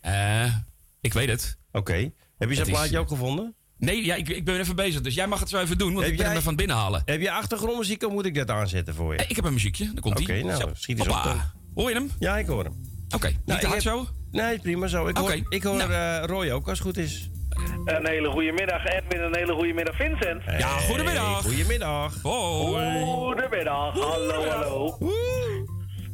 [0.00, 0.54] Eh,
[1.00, 1.58] ik weet het.
[1.72, 2.10] Oké.
[2.38, 3.54] Heb je zijn plaatje ook gevonden?
[3.78, 5.00] Nee, ja, ik, ik ben even bezig.
[5.00, 6.76] Dus jij mag het zo even doen, want Heb ik ben jij- hem van binnen
[6.76, 7.02] halen.
[7.04, 9.18] Heb je achtergrondmuziek of moet ik dat aanzetten voor je?
[9.18, 9.84] Eh, Ik heb een muziekje.
[9.92, 10.44] Daar komt Oké, ie.
[10.44, 10.70] nou, Zo.
[10.74, 11.28] schiet eens op Hoppa.
[11.28, 11.40] dan.
[11.74, 12.10] Hoor je hem?
[12.18, 12.74] Ja, ik hoor hem.
[13.14, 14.06] Oké, niet Nou, te hard heb- zo?
[14.30, 15.06] Nee, prima zo.
[15.06, 15.92] Ik hoor, Oké, ik hoor nou.
[15.92, 17.30] eh, Roy ook als het goed is.
[17.84, 19.20] Een hele goede middag, Edwin.
[19.22, 20.42] Een hele goede middag, Vincent.
[20.58, 21.42] Ja, goedemiddag.
[21.42, 22.22] Goedemiddag.
[22.22, 23.04] Hoi.
[23.04, 23.94] Goedemiddag.
[23.94, 24.96] Hallo, hallo.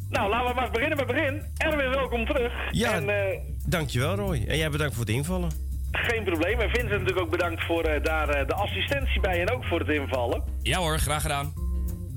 [0.08, 1.42] Nou, laten we maar beginnen met begin.
[1.56, 2.52] Erwin, welkom terug.
[2.70, 4.44] Ja, En, eh, dankjewel Roy.
[4.48, 5.50] En jij bedankt voor het invallen.
[5.92, 6.60] Geen probleem.
[6.60, 9.78] En Vincent natuurlijk ook bedankt voor eh, daar eh, de assistentie bij en ook voor
[9.78, 10.42] het invallen.
[10.62, 11.52] Ja hoor, graag gedaan.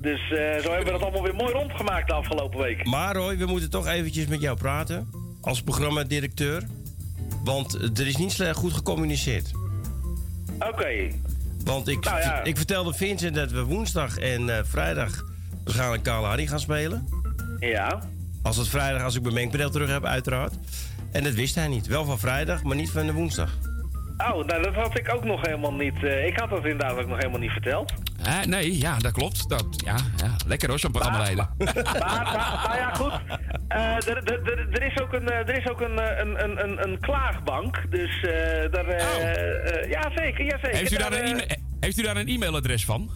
[0.00, 2.84] Dus eh, zo hebben we dat allemaal weer mooi rondgemaakt de afgelopen week.
[2.86, 5.10] Maar Roy, we moeten toch eventjes met jou praten.
[5.40, 6.62] Als programmadirecteur.
[7.44, 9.50] Want er is niet slecht goed gecommuniceerd.
[10.58, 11.08] Oké.
[11.64, 12.42] Want ik, Nou ja.
[12.44, 15.24] ik vertelde Vincent dat we woensdag en eh, vrijdag
[15.64, 17.08] waarschijnlijk Kale Harry gaan spelen.
[17.58, 18.00] Ja.
[18.42, 20.54] Als het vrijdag, als ik mijn mengpaneel terug heb, uiteraard.
[21.16, 21.86] En dat wist hij niet.
[21.86, 23.50] Wel van vrijdag, maar niet van de woensdag.
[24.16, 26.04] Oh, nou dat had ik ook nog helemaal niet.
[26.04, 27.92] eh, ik had dat inderdaad ook nog helemaal niet verteld.
[28.22, 29.48] Eh, nee, ja, dat klopt.
[29.48, 31.48] Dat, ja, ja, lekker hoor, zo'n programma leiden.
[31.58, 33.12] Maar, maar, maar ja, goed.
[33.68, 36.62] Eh, er, er, er- er is ook een, eh, er is ook een, een, een,
[36.64, 37.82] een, een klaagbank.
[37.90, 38.86] Dus eh daar.
[38.86, 40.44] eh, eh, ja, zeker.
[40.44, 40.70] Ja, zeker.
[40.72, 40.76] Oh.
[40.78, 41.46] Heeft u daar Daar, een, e-mail-
[41.80, 43.10] heeft u daar een e-mailadres van?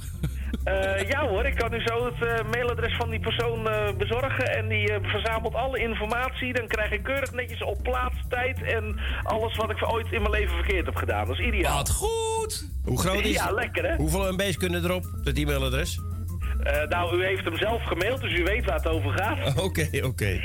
[0.64, 4.56] Eh, ja hoor, ik kan u zo het eh, mailadres van die persoon eh, bezorgen.
[4.56, 6.52] En die verzamelt alle informatie.
[6.52, 10.30] Dan krijg ik keurig netjes op plaats, tijd en alles wat ik ooit in mijn
[10.30, 11.26] leven verkeerd heb gedaan.
[11.26, 11.76] Dat is ideaal.
[11.76, 12.68] Wat goed!
[12.84, 13.96] Hoe groot is Ja, lekker hè?
[13.96, 16.00] Hoeveel MB's kunnen erop, dat e-mailadres?
[16.62, 19.38] Eh, nou, u heeft hem zelf gemaild, dus u weet waar het over gaat.
[19.66, 20.40] Oké, oké.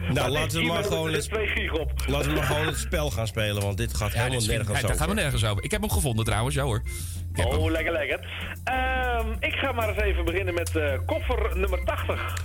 [0.00, 1.92] Nou, Maar laten we maar gewoon het, twee gig op.
[2.06, 4.82] laten we maar gewoon het spel gaan spelen, want dit gaat helemaal dit nergens over.
[4.82, 5.64] dat gaat helemaal nergens over.
[5.64, 6.82] Ik heb hem gevonden trouwens, ja hoor.
[7.32, 7.46] Hem.
[7.46, 8.28] Oh, lekker, lekker.
[8.64, 12.44] Ehm, ik ga maar eens even beginnen met eh, koffer nummer 80.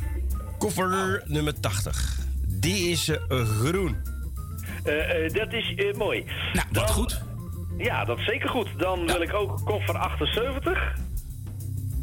[0.57, 2.17] Koffer nummer 80.
[2.47, 3.97] Die is eh, groen.
[4.83, 6.25] Eh, dat is mooi.
[6.53, 7.21] Nou, wat goed.
[7.77, 8.67] Ja, dat is zeker goed.
[8.77, 10.93] Dan wil ik ook koffer 78.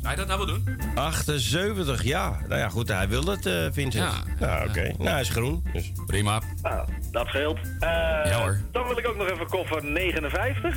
[0.03, 0.81] Zou je dat nou wel doen?
[0.95, 2.39] 78, ja.
[2.49, 4.13] Nou ja, goed, hij wil het, eh Vincent.
[4.39, 4.83] Ja, Ja, oké.
[4.99, 5.65] Nou, hij is groen.
[5.73, 5.93] Dus.
[6.07, 6.41] Prima.
[6.63, 7.59] Nou, dat scheelt.
[7.79, 7.89] Eh,
[8.25, 8.61] Ja, hoor.
[8.73, 10.77] Dan wil ik ook nog even koffer 59.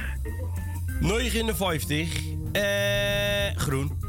[0.99, 2.19] 59.
[2.51, 2.63] Eh,
[3.55, 3.99] groen.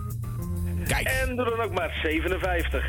[0.87, 1.07] Kijk.
[1.07, 2.85] En doe dan ook maar 57.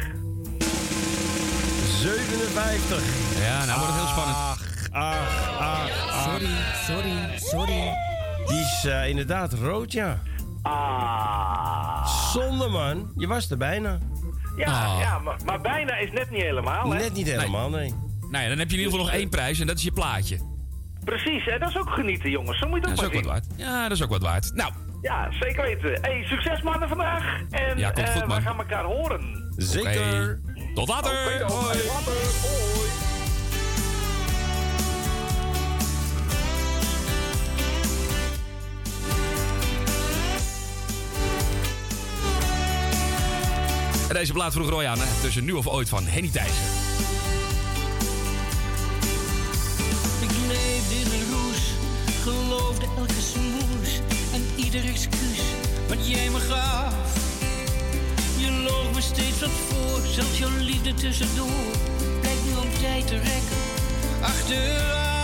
[2.02, 3.04] 57.
[3.42, 4.38] Ja, nou wordt het heel spannend.
[4.38, 4.62] Ach,
[4.92, 6.24] ach, ach, ach.
[6.24, 6.50] Sorry,
[6.86, 7.94] sorry, sorry.
[8.48, 10.22] Die is eh, inderdaad rood, ja.
[10.62, 11.95] Ah.
[12.42, 13.12] Zonde, man.
[13.16, 13.98] Je was er bijna.
[14.58, 15.00] Ja, Ah.
[15.00, 16.98] ja maar, maar bijna is net niet helemaal, hè?
[16.98, 17.94] Net niet helemaal, nee.
[18.30, 19.92] Nou ja, dan heb je in ieder geval nog één prijs en dat is je
[19.92, 20.40] plaatje.
[21.04, 21.58] Precies, hè?
[21.60, 22.60] dat is ook genieten, jongens.
[22.60, 23.46] Zo moet je Dat het is ook wat waard.
[23.56, 24.52] Ja, dat is ook wat waard.
[24.54, 24.72] Nou,
[25.02, 26.02] Ja, zeker weten.
[26.02, 27.42] Hey, succes mannen vandaag.
[27.50, 28.38] En Ja, komt eh, goed, man.
[28.38, 29.54] we gaan elkaar horen.
[29.58, 30.42] Zeker.
[30.74, 31.12] tot later!
[31.14, 31.40] Hoi.
[31.40, 31.82] Tot later.
[31.92, 32.85] Hoi.
[44.16, 45.22] Deze plaat vroeg Roy aan, hè?
[45.22, 46.64] tussen nu of ooit van Henny Thijssen.
[50.22, 51.62] Ik leefde in een roes,
[52.24, 54.00] geloofde elke smoes
[54.34, 55.42] en ieder excuus
[55.88, 56.94] wat jij me gaf.
[58.38, 61.72] Je loog me steeds wat voor, zelfs jouw liefde tussendoor
[62.22, 63.58] blijkt nu om tijd te rekken
[64.22, 65.15] achteraf.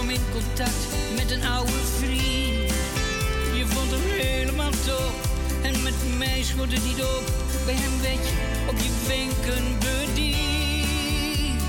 [0.00, 0.86] Kwam in contact
[1.16, 2.72] met een oude vriend.
[3.58, 5.14] Je vond hem helemaal top.
[5.62, 7.24] En met mij schoot het niet op.
[7.64, 8.34] Bij hem werd je
[8.68, 11.62] op je wenken bediend.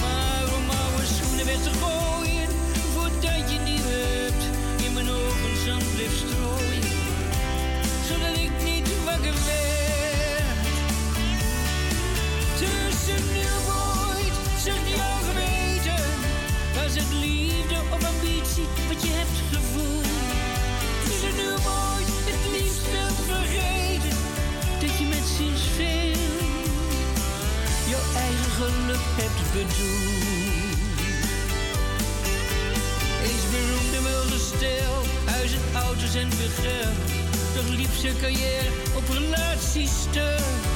[0.00, 2.48] Maar om oude schoenen weg te gooien.
[2.92, 4.44] Voordat je nieuw hebt.
[4.84, 6.88] In mijn ogen zand bleef strooien.
[8.08, 9.73] Zodat ik niet wakker werd.
[17.20, 20.12] Liefde of ambitie wat je hebt gevoeld?
[21.04, 21.48] Tussen nu
[21.82, 24.16] ooit, het liefst wilt vergeten.
[24.80, 26.22] Dat je met zielsveel
[27.92, 30.34] jouw eigen geluk hebt bedoeld.
[33.28, 34.04] Eens beroemd en
[35.24, 36.96] huis en auto's en veel geld.
[37.54, 40.73] Toch liep zijn carrière op relaties stuk.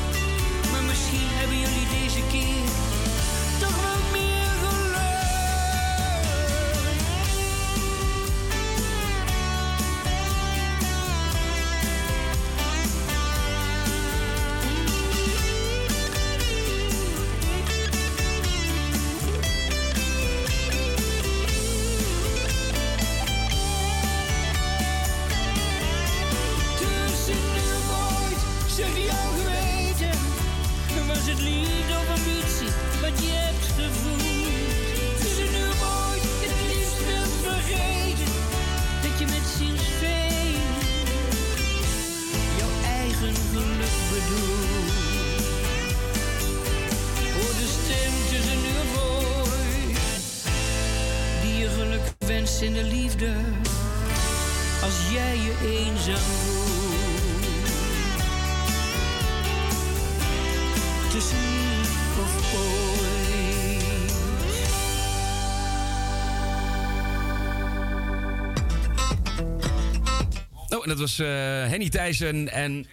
[70.99, 71.26] Dat was eh,
[71.70, 72.86] Henny Thijssen en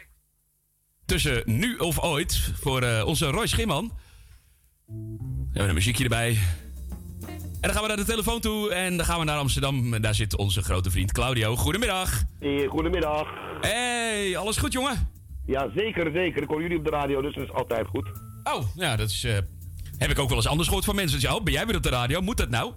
[1.06, 3.91] tussen nu of ooit voor eh, onze Roy Schimman.
[4.86, 4.93] We
[5.51, 6.38] hebben een muziekje erbij.
[7.28, 10.01] En dan gaan we naar de telefoon toe en dan gaan we naar Amsterdam.
[10.01, 11.56] Daar zit onze grote vriend Claudio.
[11.56, 12.24] Goedemiddag.
[12.39, 13.28] Hey, goedemiddag.
[13.62, 15.10] Hey, alles goed jongen?
[15.45, 16.41] Ja, zeker, zeker.
[16.41, 18.08] Ik hoor jullie op de radio, dus dat is altijd goed.
[18.43, 19.38] Oh, ja, dat is, eh,
[19.97, 21.20] heb ik ook wel eens anders gehoord van mensen.
[21.20, 22.22] Ja, oh, ben jij weer op de radio?
[22.22, 22.72] Moet dat nou?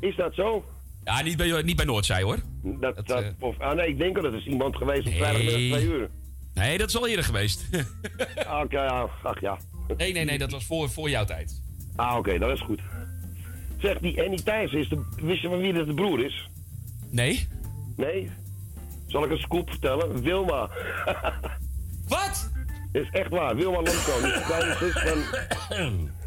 [0.00, 0.64] Is dat zo?
[1.04, 2.38] Ja, niet bij, niet bij Noordzij hoor.
[2.62, 5.84] Dat, dat, of, ah, nee, ik denk dat het is iemand geweest op vrijdagmiddag twee
[5.84, 6.10] uur.
[6.54, 7.68] Nee, dat is al eerder geweest.
[8.62, 9.58] Oké, ja, ach ja.
[9.96, 11.62] nee, nee, nee, dat was voor, voor jouw tijd.
[11.96, 12.80] Ah, oké, dat is goed.
[13.78, 15.04] Zeg, die Annie Thijs is de...
[15.16, 16.48] Wist je van wie dat de broer is?
[17.10, 17.48] Nee.
[17.96, 18.30] Nee?
[19.06, 20.22] Zal ik een scoop vertellen?
[20.22, 20.70] Wilma.
[22.08, 22.50] Wat?
[22.92, 23.56] Is echt waar.
[23.56, 24.16] Wilma Lomko.
[24.16, 25.20] is de kleine zus van...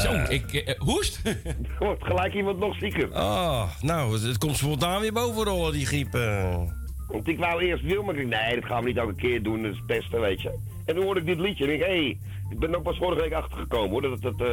[0.00, 0.52] Zo, ik...
[0.52, 1.20] eh, hoest?
[1.78, 3.08] Wordt gelijk iemand nog zieker.
[3.12, 6.14] Oh, nou, het, het komt spontaan weer bovenrollen, die griep.
[6.14, 6.58] eh.
[7.08, 8.12] Want ik wou eerst Wilma.
[8.12, 9.62] Ik dacht, nee, dat gaan we niet elke keer doen.
[9.62, 10.58] Dat is het beste, weet je.
[10.84, 11.64] En toen hoorde ik dit liedje.
[11.64, 12.18] En ik dacht, hé, hey,
[12.50, 14.02] ik ben ook pas vorige week achtergekomen hoor.
[14.02, 14.46] Dat het het, eh,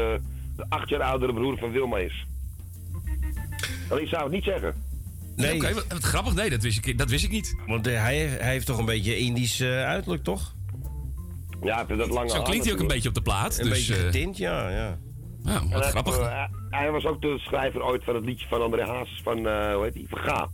[0.55, 2.25] de acht jaar oudere broer van Wilma is.
[3.89, 4.73] Alleen ik zou het niet zeggen.
[5.35, 5.55] Nee.
[5.55, 6.33] Oké, wat, wat grappig.
[6.33, 7.55] Nee, dat wist ik, dat wist ik niet.
[7.67, 10.55] Want eh, hij, hij heeft toch een beetje Indisch eh, uiterlijk, toch?
[11.63, 12.87] Ja, dat lange Zo haar klinkt hij ook een natuurlijk.
[12.87, 13.57] beetje op de plaat.
[13.59, 14.97] Een dus, beetje eh, getint, ja, ja.
[15.43, 16.17] Ja, wat hij- grappig.
[16.17, 19.37] eh, hij, hij was ook de schrijver ooit van het liedje van André Hazes van,
[19.47, 20.07] eh, hoe heet die?
[20.09, 20.47] Van Ga.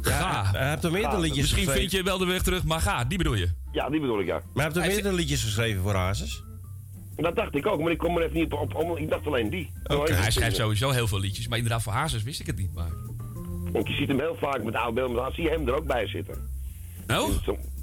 [0.00, 0.44] Ga.
[0.50, 1.80] Hij heeft er meerdere liedjes Misschien geschreven.
[1.90, 3.04] vind je wel de weg terug, maar ga.
[3.04, 3.48] Die bedoel je?
[3.72, 4.34] Ja, die bedoel ik, ja.
[4.34, 6.42] Maar hij heeft er meerdere liedjes geschreven voor Hazes.
[7.16, 8.74] Dat dacht ik ook, maar ik kom er even niet op.
[8.74, 9.72] op ik dacht alleen die.
[9.84, 10.12] Oké.
[10.12, 11.48] Hij schrijft sowieso heel veel liedjes.
[11.48, 12.74] Maar inderdaad, voor Hazes wist ik het niet.
[12.74, 12.90] Maar...
[13.72, 15.74] Want je ziet hem heel vaak met oude beelden, maar dan zie je hem er
[15.74, 16.48] ook bij zitten.
[17.08, 17.28] Oh?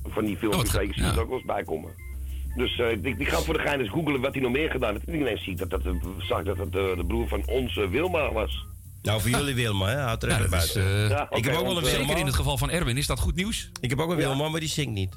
[0.03, 1.11] Van die filmpjes Oh, zie je ja.
[1.11, 1.91] er ook wel eens bij komen.
[2.57, 4.93] Dus eh, ik, ik ga voor de gein eens googelen wat hij nog meer gedaan
[4.93, 5.05] heeft.
[5.07, 5.81] En ik ineens zie ik dat, dat,
[6.19, 8.65] zag ik dat het eh, de broer van onze Wilma was.
[9.01, 9.99] Nou, voor jullie Wilma, hè?
[10.01, 12.57] Houd er dat is, eh, ik heb ook wel een eh, Zeker in het geval
[12.57, 12.97] van Erwin.
[12.97, 13.69] Is dat goed nieuws?
[13.81, 15.15] Ik heb ook een Wilma, maar die zingt niet.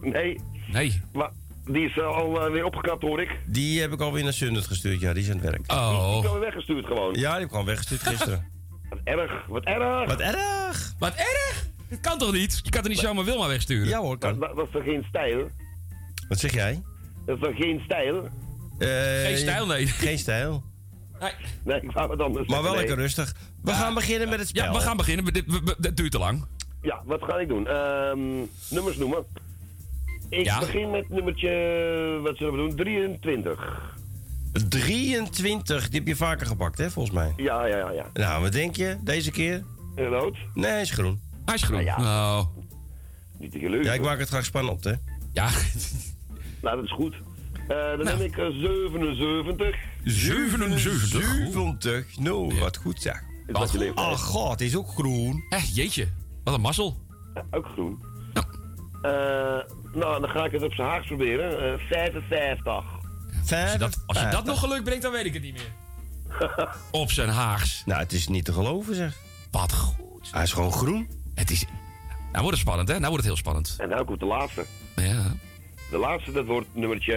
[0.00, 0.40] Nee,
[0.72, 1.00] Nee.
[1.12, 1.30] maar
[1.66, 3.38] die is eh, al eh, weer opgekapt hoor ik.
[3.46, 5.68] Die heb ik alweer naar Sundert gestuurd, ja, die is aan het werk.
[5.68, 6.14] Die is Oh.
[6.14, 7.14] alweer weggestuurd gewoon.
[7.14, 8.46] Ja, die heb ik al weggestuurd gisteren.
[8.88, 10.06] Wat erg, wat erg.
[10.08, 10.94] Wat erg!
[10.98, 11.68] Wat erg!
[11.90, 12.60] Dat kan toch niet?
[12.62, 13.88] Je kan er niet zomaar Wilma wegsturen?
[13.88, 14.40] Ja hoor, Dat, kan.
[14.40, 15.48] dat, dat is toch geen stijl?
[16.30, 16.82] Wat zeg jij?
[17.26, 18.24] Dat is toch geen stijl?
[18.78, 18.88] Eh,
[19.26, 19.86] Geen stijl, nee.
[20.06, 20.62] Geen stijl.
[21.20, 21.30] Nee.
[21.64, 23.04] Nee, ik wou het anders Maar wel lekker nee.
[23.04, 23.34] rustig.
[23.62, 24.64] We gaan beginnen met het spel.
[24.64, 25.32] Ja, we gaan beginnen.
[25.32, 26.46] Dit, we- we- dit duurt te lang.
[26.82, 27.66] Ja, wat ga ik doen?
[27.66, 28.18] Ehm,
[28.70, 29.24] nummers noemen.
[30.28, 30.58] Ik Ja.
[30.58, 31.50] begin met nummertje,
[32.22, 32.76] wat zullen we doen?
[32.76, 33.92] 23.
[34.68, 37.32] 23, die heb je vaker gepakt, hè, volgens mij.
[37.36, 37.90] Ja, ja, ja.
[37.90, 38.06] ja.
[38.12, 39.62] Nou, wat denk je deze keer?
[39.96, 40.36] Rood?
[40.54, 41.20] Nee, hij is groen.
[41.44, 41.84] Hij is groen.
[41.84, 42.00] Ja.
[42.00, 42.46] Nou,
[43.38, 43.84] Niet te geluk.
[43.84, 44.92] Ja, ik maak het graag spannend, hè.
[45.32, 45.48] ja.
[46.62, 47.14] Nou, dat is goed.
[47.14, 48.08] Eh, dan Nou.
[48.08, 49.76] heb ik eh, 77.
[50.04, 51.22] 77.
[51.22, 52.18] 70.
[52.18, 53.22] Nou, wat goed zeg.
[53.46, 53.98] Wat je leeft.
[53.98, 55.44] Oh god, het is ook groen.
[55.48, 56.08] Hé, jeetje.
[56.44, 56.96] Wat een mazzel.
[57.34, 58.02] Ja, ook groen.
[59.02, 59.10] Eh,
[59.94, 61.72] nou, dan ga ik het op zijn Haags proberen.
[61.72, 62.84] Eh 55.
[63.40, 65.72] Als je, dat, als je dat nog geluk brengt, dan weet ik het niet meer.
[66.90, 67.82] Op zijn Haags.
[67.86, 69.16] Nou, het is niet te geloven, zeg.
[69.50, 70.28] Wat goed.
[70.30, 71.08] Hij is gewoon groen.
[71.34, 71.64] Het is...
[72.32, 72.94] Nou wordt het spannend, hè?
[72.98, 73.74] Nou wordt het heel spannend.
[73.78, 74.64] En nou komt de laatste.
[74.96, 75.22] Ja.
[75.90, 77.14] De laatste, dat wordt nummertje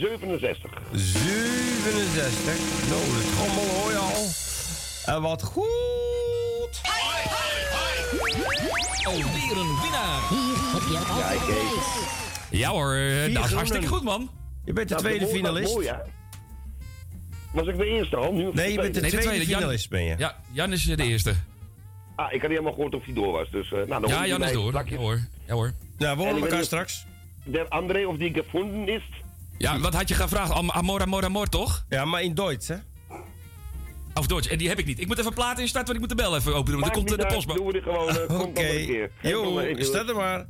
[0.00, 0.70] 67.
[0.92, 2.88] 67.
[2.88, 4.26] Nou, de trommel hoor je al.
[5.14, 6.80] En wat goed.
[9.04, 10.28] Alweer een winnaar.
[10.28, 12.60] Hier heb je prijs.
[12.60, 12.94] Ja hoor,
[13.32, 14.30] dat is hartstikke goed, man.
[14.64, 15.74] Je bent de Nou, tweede finalist.
[15.74, 15.90] Mooi?
[17.52, 18.32] Was ik de eerste al?
[18.32, 20.14] Nu Nee, je bent de Nee, de tweede, finalist, ben je.
[20.18, 21.34] Ja, Jan is de eerste.
[22.16, 23.50] Ah, ik had niet helemaal gehoord of hij door was.
[23.50, 24.72] Dus, eh, nou, dan Ja, Jan is door.
[24.86, 25.20] Ja hoor.
[25.46, 25.72] Ja hoor.
[25.98, 27.06] Nou, we En horen elkaar straks.
[27.44, 29.02] Der André, of die gevonden is.
[29.58, 30.50] Ja, wat had je gevraagd?
[30.52, 31.84] Am- Amor, amor, amor, toch?
[31.88, 32.74] Ja, maar in Duits, hè?
[34.14, 34.48] Of Duits.
[34.48, 35.00] En die heb ik niet.
[35.00, 36.82] Ik moet even platen instarten, want ik moet de bel even open doen.
[36.84, 37.58] Er komt eh, de uit, postbode.
[37.58, 38.08] Doen we dit gewoon.
[38.08, 38.52] eh, Oké.
[38.52, 39.10] dan keer.
[39.22, 39.82] Probleem.
[39.82, 40.46] staat er maar.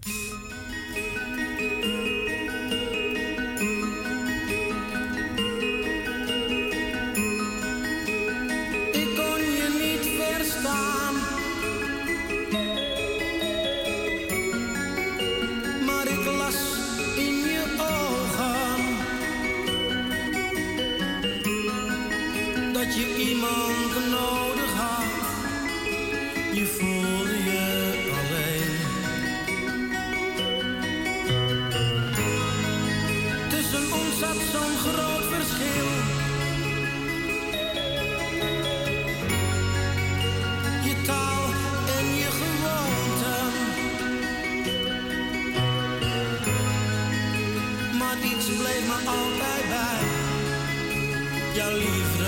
[22.90, 25.04] Dat je iemand nodig had.
[26.52, 27.64] Je voelde je
[28.18, 28.78] alleen.
[33.48, 35.88] Tussen ons zat zo'n groot verschil.
[40.84, 41.44] je taal
[41.98, 43.52] en je gewoonten.
[47.98, 50.00] Maar iets bleef me altijd bij.
[51.54, 52.19] Jouw liefde,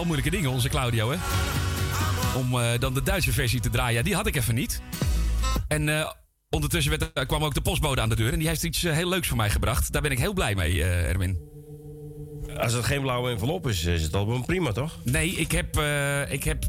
[0.00, 1.16] wel moeilijke dingen, onze Claudio, hè?
[2.38, 3.96] Om eh, dan de Duitse versie te draaien.
[3.96, 4.80] Ja, die had ik even niet.
[5.68, 6.10] En eh,
[6.50, 8.32] ondertussen werd, er- kwam ook de postbode aan de deur.
[8.32, 9.92] En die heeft iets eh, heel leuks voor mij gebracht.
[9.92, 11.48] Daar ben ik heel blij mee, Erwin.
[12.58, 14.96] Als het geen blauwe envelop is, is het album prima, toch?
[15.04, 15.80] Nee, ik heb,
[16.30, 16.64] ik heb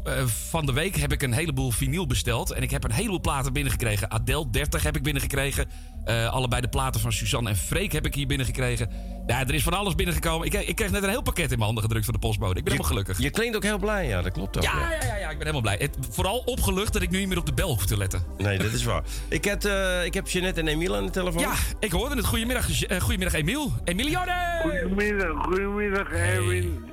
[0.48, 2.50] van de week heb ik een heleboel vinyl besteld.
[2.50, 4.10] En ik heb een heleboel platen binnengekregen.
[4.10, 5.68] Adele 30 heb ik binnengekregen.
[6.04, 8.90] Eh, allebei de platen van Suzanne en Freek heb ik hier binnengekregen.
[9.26, 10.46] Ja, er is van alles binnengekomen.
[10.46, 12.58] Ik, ik kreeg net een heel pakket in mijn handen gedrukt van de postbode.
[12.58, 13.18] Ik ben helemaal gelukkig.
[13.18, 14.62] Je klinkt ook heel blij, ja, dat klopt ook.
[14.62, 15.76] Ja, ja, ja, ja, ik ben helemaal blij.
[15.78, 18.22] Het, vooral opgelucht dat ik nu niet meer op de bel hoef te letten.
[18.38, 19.02] Nee, dat is waar.
[19.28, 21.42] Ik heb, eh, ik heb Jeanette en Emiel aan de telefoon.
[21.42, 22.24] Ja, ik hoorde het.
[22.24, 23.72] Goedemiddag, eh, goedemiddag Emiel.
[23.84, 24.60] Emilione!
[24.62, 26.84] Goedemiddag, goedemiddag Erwin.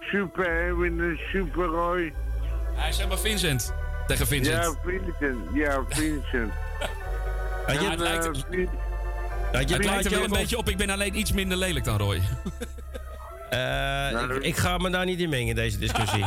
[0.00, 2.12] Super Erwin en Super Roy.
[2.74, 3.74] Hij is helemaal Vincent.
[4.06, 4.62] Tegen Vincent.
[4.62, 5.38] Ja, Vincent.
[5.54, 6.52] Ja, Vincent.
[7.72, 8.68] Ja, het lijkt, Vin-
[9.52, 10.68] het lijkt er wel een beetje op.
[10.68, 12.20] Ik ben alleen iets minder lelijk dan Roy.
[13.50, 16.24] Eh, ik, ik ga me daar niet in mengen, deze discussie.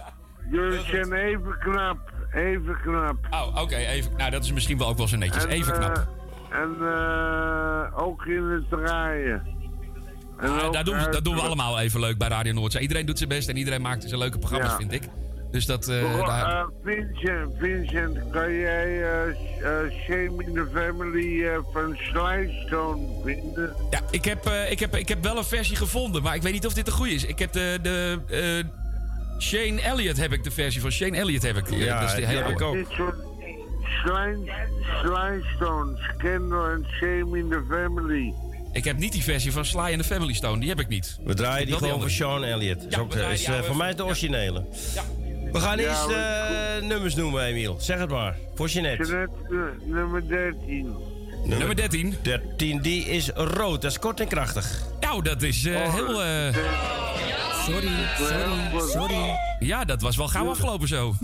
[0.50, 1.98] Jullie zijn even knap.
[2.34, 3.16] Even knap.
[3.30, 3.76] Oh, oké.
[3.76, 4.12] even.
[4.16, 5.44] Nou, dat is misschien wel ook wel zo netjes.
[5.44, 5.96] En, Even knap.
[6.50, 9.42] eh, en eh, ook in het draaien.
[10.40, 12.82] Ah, dat, doen dat doen we allemaal even leuk bij Radio Noordzee.
[12.82, 14.76] Iedereen doet zijn best en iedereen maakt zijn leuke programma's, Ja.
[14.76, 15.02] vind ik.
[15.50, 15.84] Dus dat...
[15.84, 16.60] daar...
[16.60, 23.74] eh, Vincent, Vincent, kan jij eh Shame in the Family eh, van Slystone vinden?
[23.90, 26.52] Ja, ik heb, eh, ik, heb, ik heb wel een versie gevonden, maar ik weet
[26.52, 27.24] niet of dit de goede is.
[27.24, 27.78] Ik heb de...
[27.82, 28.64] de eh,
[29.40, 31.70] Shane Elliott heb ik, de versie van Shane Elliott heb ik.
[31.70, 32.76] Ja, dat is de die hele heb ik ook.
[34.04, 38.34] Slystone, Scandal en Shame in the Family.
[38.72, 41.18] Ik heb niet die versie van Sly and the Family Stone, die heb ik niet.
[41.24, 42.10] We draaien die gewoon voor.
[42.10, 42.84] Sean Elliott.
[42.84, 44.64] Is Ja, ook, is, eh, voor mij de originele.
[45.52, 47.76] We gaan Ja, eerst eh, nummers noemen, Emiel.
[47.80, 48.36] Zeg het maar.
[48.54, 49.04] Voor Jeanette.
[49.06, 50.94] Jeanette, eh, nummer 13.
[51.44, 52.14] Nummer 13.
[52.22, 53.82] 13, die is rood.
[53.82, 54.82] Dat is kort en krachtig.
[55.00, 56.22] Nou, dat is eh, Oh, heel...
[56.22, 56.54] eh,
[57.64, 59.34] Sorry, sorry, sorry.
[59.58, 61.14] Ja, dat was wel gauw afgelopen zo.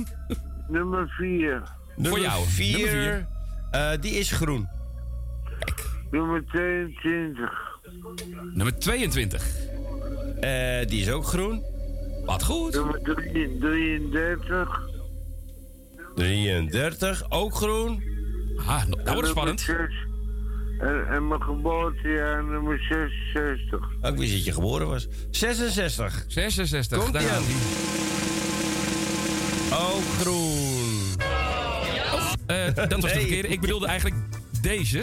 [0.69, 1.63] Nummer 4.
[1.97, 3.27] Nummer jou, 4, nummer
[3.71, 3.99] vier.
[4.01, 4.69] die is groen.
[6.11, 7.51] Nummer 22.
[8.55, 9.47] Nummer 22.
[10.41, 11.63] Eh, die is ook groen.
[12.25, 12.75] Wat goed.
[12.75, 14.81] Nummer 3 33.
[16.15, 18.03] 33, ook groen.
[18.57, 19.69] Ah, nou wordt het spannend.
[20.79, 23.81] En, en mijn geboortejaar nummer 66.
[24.03, 25.09] Oh, ik wist dat je geboren was.
[25.31, 26.25] 66.
[26.29, 26.99] 66.
[26.99, 27.43] Komt daar aan.
[29.81, 30.83] Ook groen.
[32.47, 33.19] Eh, dat was de Nee.
[33.21, 33.49] verkeerde.
[33.49, 34.17] Ik bedoelde eigenlijk
[34.63, 34.99] deze.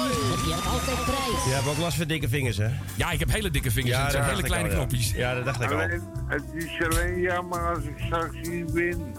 [1.46, 2.68] Je hebt ook last van dikke vingers, hè?
[2.94, 3.96] ja, ik heb hele dikke vingers.
[3.96, 4.80] en het zijn hele kleine al, ja.
[4.80, 5.10] knopjes.
[5.10, 5.80] Ja, dat dacht ik al.
[5.80, 9.16] Alleen, het is alleen jammer als ik straks niet win.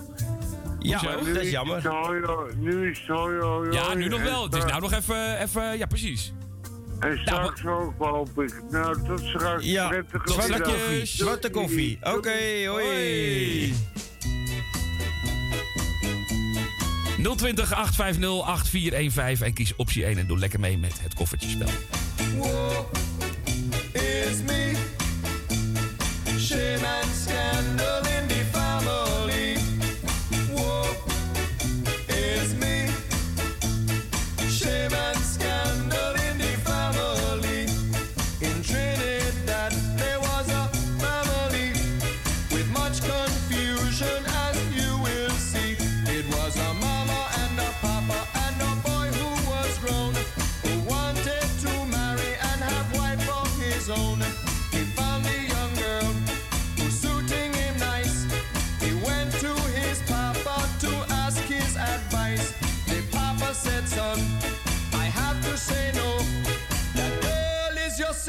[0.79, 1.81] Ja, dat is jammer.
[2.57, 4.43] Nu is het hoi, hoi, Ja, nu nog wel.
[4.43, 5.41] Het is nou nog even...
[5.41, 6.33] even ja, precies.
[6.99, 8.61] En straks ook hoop ik.
[8.69, 9.65] Nou, tot straks.
[9.65, 11.05] Ja, Prettige zwarte koffie.
[11.05, 11.99] Zwarte koffie.
[12.01, 13.73] Oké, hoi.
[17.35, 21.69] 020 850 8415 en kies optie 1 en doe lekker mee met het koffertjespel.
[23.95, 24.75] It's me.
[26.37, 28.06] Shame and scandal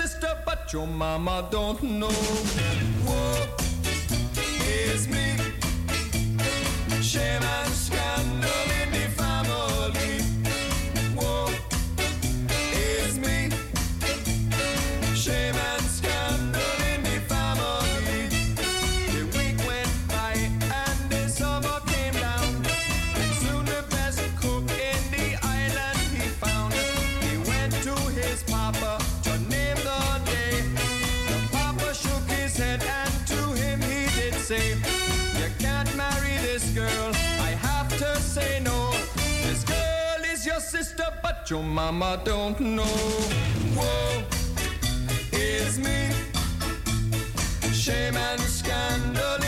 [0.09, 2.09] sister, but your mama don't know.
[3.07, 3.47] Whoa,
[4.35, 5.37] it's me.
[7.03, 7.75] Shame and
[36.75, 37.11] girl.
[37.41, 38.93] I have to say no.
[39.43, 42.97] This girl is your sister, but your mama don't know.
[43.77, 44.23] Whoa,
[45.33, 46.11] it's me.
[47.73, 49.48] Shame and scandal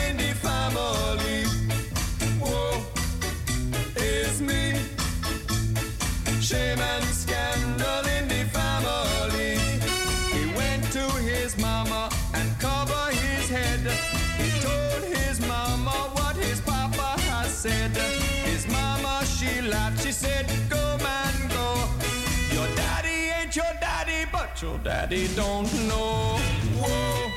[24.61, 26.37] your daddy don't know.
[26.79, 27.31] Woe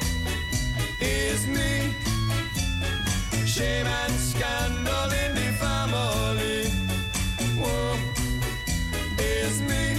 [1.01, 1.95] is me.
[3.47, 6.69] Shame and scandal in the family.
[7.61, 7.97] Woe
[9.19, 9.97] is me.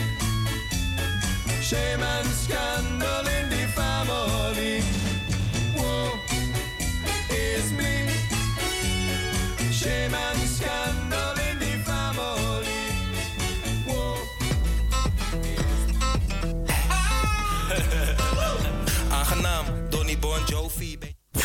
[1.62, 2.85] Shame and scandal.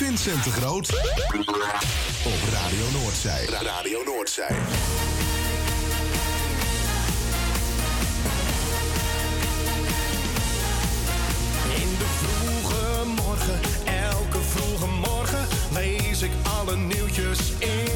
[0.00, 0.88] Vincent de Groot.
[2.24, 3.44] Op Radio Noordzij.
[3.44, 4.56] Radio Noordzij.
[11.74, 16.30] In de vroege morgen, elke vroege morgen, lees ik
[16.60, 17.89] alle nieuwtjes in.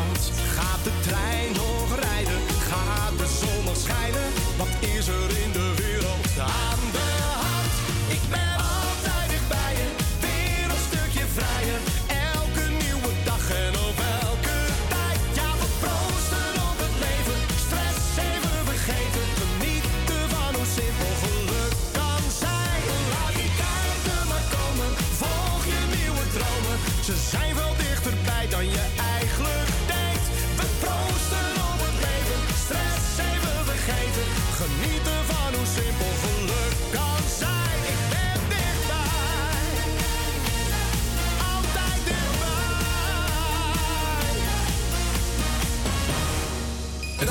[0.00, 0.39] out.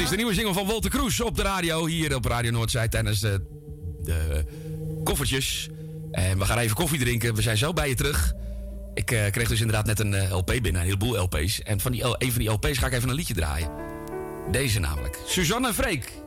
[0.10, 1.86] is de nieuwe single van Walter Kroes op de radio.
[1.86, 3.42] Hier op Radio Noordzij tijdens de,
[4.04, 4.44] de
[5.04, 5.70] koffertjes.
[6.12, 7.36] En we gaan even koffie drinken.
[7.36, 8.34] We zijn zo bij je terug.
[8.94, 11.62] Ik eh, kreeg dus inderdaad net een eh, LP binnen, een heleboel LP's.
[11.62, 13.70] En van die, een van die LP's ga ik even een liedje draaien.
[14.52, 15.20] Deze namelijk.
[15.26, 16.04] Suzanne Vreek.
[16.04, 16.24] Freek.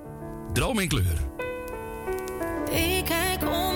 [0.52, 1.18] Droom in kleur.
[2.70, 3.71] Ik kijk om.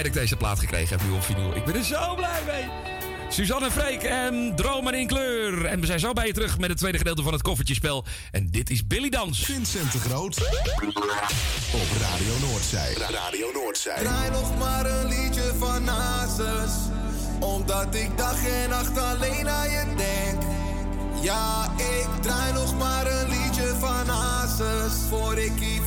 [0.00, 1.56] Blij dat ik deze plaat gekregen heb nu op vinyl.
[1.56, 2.64] Ik ben er zo blij mee.
[3.28, 5.64] Suzanne Freek en Dromen in kleur.
[5.64, 8.04] En we zijn zo bij je terug met het tweede gedeelte van het koffertjespel.
[8.30, 9.44] En dit is Billy Dans.
[9.44, 10.36] Vincent de Groot.
[11.72, 12.94] Op Radio Noordzij.
[12.94, 13.98] Radio Noordzij.
[13.98, 16.72] Draai nog maar een liedje van Hazes.
[17.40, 20.42] Omdat ik dag en nacht alleen aan je denk.
[21.22, 24.92] Ja, ik draai nog maar een liedje van Hazes.
[25.08, 25.82] Voor ik hier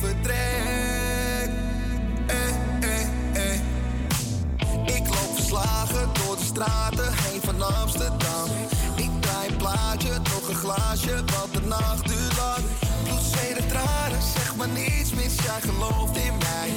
[6.54, 8.48] straten heen van Amsterdam.
[8.96, 12.64] Ik draai een plaatje, nog een glaasje, want de nacht duurt lang.
[13.04, 16.70] Bloedzeden tranen, zeg maar niets mis, jij gelooft in mij.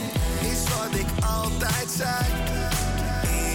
[0.51, 2.25] Is wat ik altijd zei.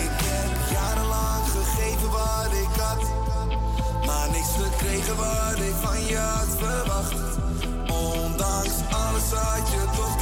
[0.02, 3.02] Ik heb jarenlang gegeven wat ik had.
[4.06, 7.20] Maar niks gekregen wat ik van je had verwacht.
[7.88, 10.21] Ondanks alles had je toch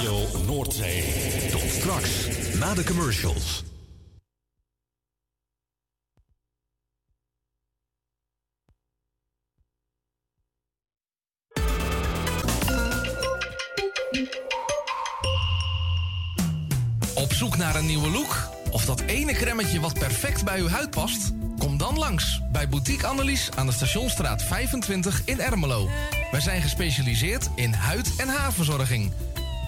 [0.00, 1.04] Radio Noordzee.
[1.50, 2.26] Tot straks,
[2.58, 3.64] na de commercials.
[17.14, 18.48] Op zoek naar een nieuwe look?
[18.70, 21.32] Of dat ene kremmetje wat perfect bij uw huid past?
[21.58, 25.88] Kom dan langs bij Boutique Annelies aan de Stationstraat 25 in Ermelo.
[26.30, 29.12] Wij zijn gespecialiseerd in huid- en haarverzorging.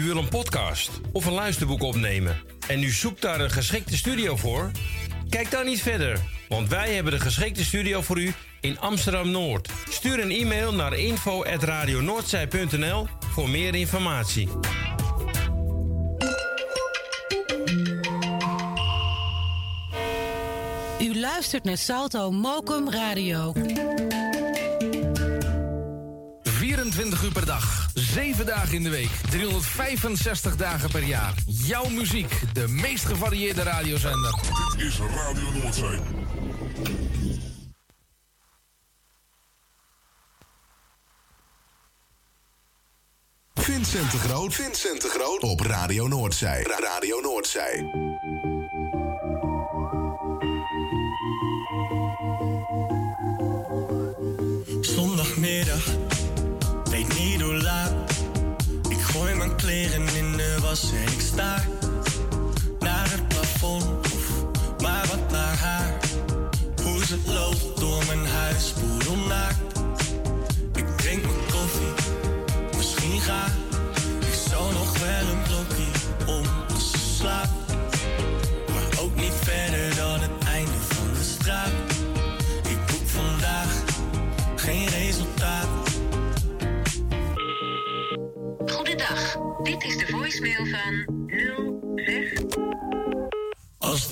[0.00, 2.36] U wil een podcast of een luisterboek opnemen
[2.68, 4.70] en u zoekt daar een geschikte studio voor?
[5.28, 9.68] Kijk dan niet verder, want wij hebben de geschikte studio voor u in Amsterdam Noord.
[9.88, 14.48] Stuur een e-mail naar info@radionoordzij.nl voor meer informatie.
[21.00, 23.52] U luistert naar Salto Mokum Radio.
[26.42, 31.34] 24 uur per dag, 7 dagen in de week, 365 dagen per jaar.
[31.46, 34.34] Jouw muziek, de meest gevarieerde radiozender.
[34.76, 35.98] Dit is Radio Noordzee.
[43.54, 44.54] Vincent de Groot.
[44.54, 45.42] Vincent de Groot.
[45.42, 46.62] Op Radio Noordzij.
[46.62, 47.90] Ra- Radio Noordzij.
[60.70, 61.79] Was en ik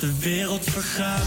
[0.00, 1.22] de wereld vergaat,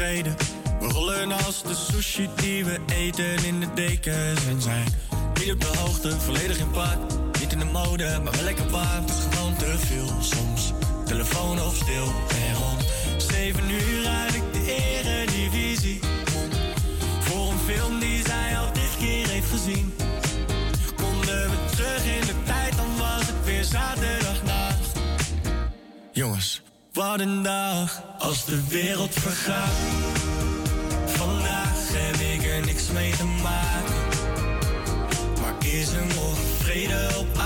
[0.00, 4.86] We rollen als de sushi die we eten in de dekens en zijn.
[5.34, 6.96] Niet op de hoogte, volledig in pak.
[7.40, 9.04] Niet in de mode, maar wel lekker warm.
[9.30, 10.72] Gewoon te veel soms.
[11.04, 12.84] Telefoon op stil en rond.
[13.16, 16.00] Zeven uur rijd ik de eredivisie.
[17.20, 19.94] Voor een film die zij al tig keer heeft gezien.
[20.96, 24.98] Konden we terug in de tijd, dan was het weer zaterdagnacht.
[26.12, 26.62] Jongens,
[26.92, 29.72] wat een dag als de wereld vergaat.
[31.06, 33.94] Vandaag heb ik er niks mee te maken.
[35.40, 37.39] Maar is er morgen vrede op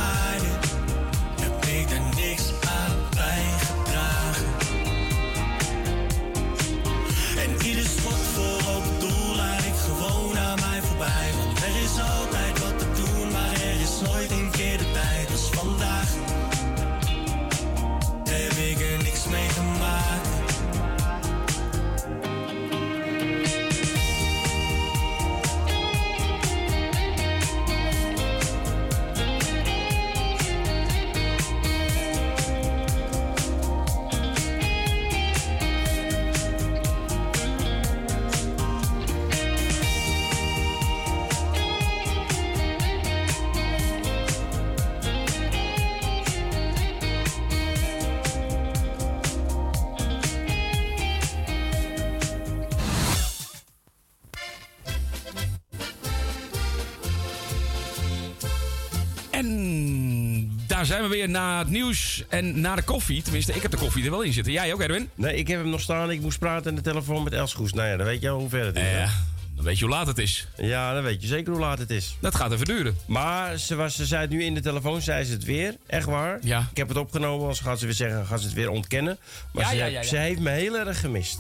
[60.95, 63.23] zijn we weer na het nieuws en na de koffie.
[63.23, 64.53] Tenminste, ik heb de koffie er wel in zitten.
[64.53, 65.11] Jij ook, Erwin?
[65.15, 66.11] Nee, ik heb hem nog staan.
[66.11, 67.73] Ik moest praten aan de telefoon met Els Goes.
[67.73, 68.83] Nou ja, dan weet je al hoe ver het is.
[68.91, 69.09] Ja,
[69.57, 70.49] dan weet je hoe laat het is.
[70.57, 72.17] Ja, dan weet je zeker hoe laat het is.
[72.21, 72.97] Dat gaat even duren.
[73.07, 75.77] Maar ze, was, ze zei het nu in de telefoon, zei ze het weer.
[75.87, 76.39] Echt waar.
[76.43, 76.67] Ja.
[76.71, 79.19] Ik heb het opgenomen, anders gaat ze weer zeggen, gaat ze het weer ontkennen.
[79.53, 80.03] Maar Ja, ze, ja, ja, ja.
[80.03, 81.39] ze heeft me heel erg gemist.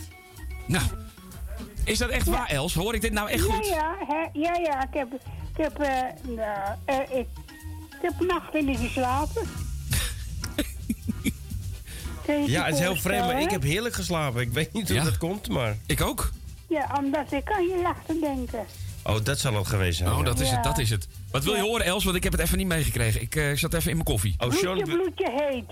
[0.67, 0.85] Nou,
[1.85, 2.75] is dat echt waar, Els?
[2.75, 3.67] Hoor ik dit nou echt goed?
[3.67, 4.83] Ja, ja, hè, ja, ja.
[4.83, 5.09] Ik heb,
[5.57, 7.27] ik heb, eh, ik,
[8.05, 9.43] ik heb nachten niet geslapen.
[12.27, 14.41] Je je Ja, het is heel vreemd, maar ik heb heerlijk geslapen.
[14.41, 15.05] Ik weet niet hoe Ja.
[15.05, 15.77] dat komt, maar...
[15.87, 16.31] Ik ook.
[16.69, 18.65] Ja, omdat ik aan je lachten denken.
[19.03, 20.11] Oh, dat zal het geweest zijn.
[20.11, 20.25] Oh, ja.
[20.25, 20.55] dat is Ja.
[20.55, 21.09] het, dat is het.
[21.31, 22.05] Wat wil je horen, Els?
[22.05, 23.21] Want ik heb het even niet meegekregen.
[23.23, 24.35] Ik eh, zat even in mijn koffie.
[24.39, 24.83] Oh, Sean...
[24.83, 25.65] bloedje heet.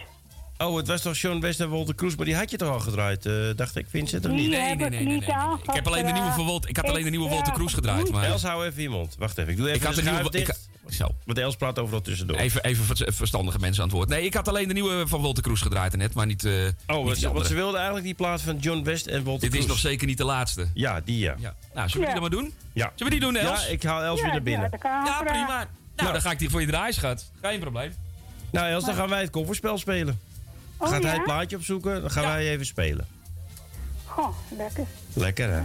[0.58, 2.80] Oh, het was toch Sean West en Walter Kroes, maar die had je toch al
[2.80, 4.50] gedraaid, eh, dacht ik, Vincent, of niet?
[4.50, 5.16] nee, nee, nee.
[5.16, 8.10] Ik heb alleen de nieuwe van Walt- ik had alleen de nieuwe Walter Kroes gedraaid,
[8.10, 9.14] maar- Els, hou even je mond.
[9.18, 10.68] Wacht even, ik doe even Ik had de de nieuwe- schuif ik dicht.
[10.94, 11.14] Zo.
[11.24, 12.36] Want Els praat overal tussendoor.
[12.36, 14.08] Even, even ver- verstandige mensen aan het woord.
[14.08, 16.52] Nee, ik had alleen de nieuwe van Walter Kroes gedraaid net, maar niet, eh
[16.86, 19.60] Oh, niet ze, want ze wilden eigenlijk die plaat van John West en Walter Dit
[19.60, 20.66] is nog zeker niet de laatste.
[20.74, 21.34] Ja, die ja.
[21.38, 21.54] Ja.
[21.74, 22.54] Nou, zullen we die dan maar doen?
[22.72, 22.92] Ja.
[22.94, 23.64] Zullen we die doen, Els?
[23.64, 24.70] Ja, ik haal Els weer naar binnen.
[24.82, 25.66] Ja, prima.
[25.96, 27.30] Nou, dan ga ik die voor je draaien, schat.
[27.42, 27.92] Geen probleem.
[28.50, 30.20] Nou, Els, dan gaan wij het kofferspel spelen.
[30.76, 33.06] Oh, Gaat hij het plaatje opzoeken, dan gaan wij even spelen.
[34.04, 34.86] Goh, lekker.
[35.14, 35.62] Lekker, hè?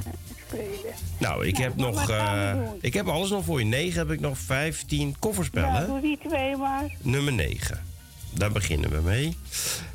[0.48, 0.94] Spelen.
[1.18, 2.10] Nou, ik Nou, heb nog...
[2.10, 2.78] eh, doen?
[2.82, 3.66] ik heb alles nog voor je.
[3.66, 5.72] 9 heb ik nog 15 kofferspellen.
[5.72, 6.84] Nou, doe die twee maar.
[7.02, 7.84] Nummer 9.
[8.34, 9.38] Daar beginnen we mee.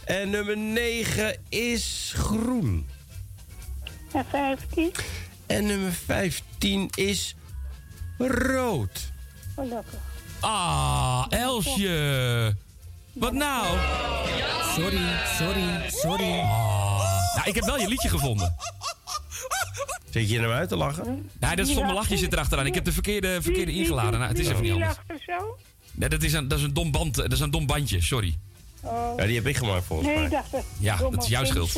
[0.04, 2.86] En nummer 9 is groen.
[4.12, 4.92] En 15?
[5.46, 7.34] En nummer 15 is
[8.18, 9.10] rood.
[9.56, 9.98] Oh, lekker.
[10.40, 12.56] Ah, Elsje.
[13.12, 13.78] Wat nou?
[14.74, 15.00] Sorry,
[15.38, 16.38] sorry, sorry.
[16.38, 18.56] Ah, nou, ik heb wel je liedje gevonden.
[20.10, 21.30] Zit je hem uit te lachen?
[21.40, 22.66] Nee, dat stomme lachje zit erachteraan.
[22.66, 24.12] Ik heb de verkeerde, verkeerde ingeladen.
[24.18, 24.96] Nou, het is even niet anders.
[25.92, 27.14] Nee, dat is een, dat is een dom band.
[27.14, 28.38] Dat is een dom bandje, sorry.
[28.80, 29.12] Oh.
[29.16, 30.24] Ja, die heb ik gemaakt volgens Nee, mij.
[30.26, 31.74] ik dacht Ja, dat is jouw schuld.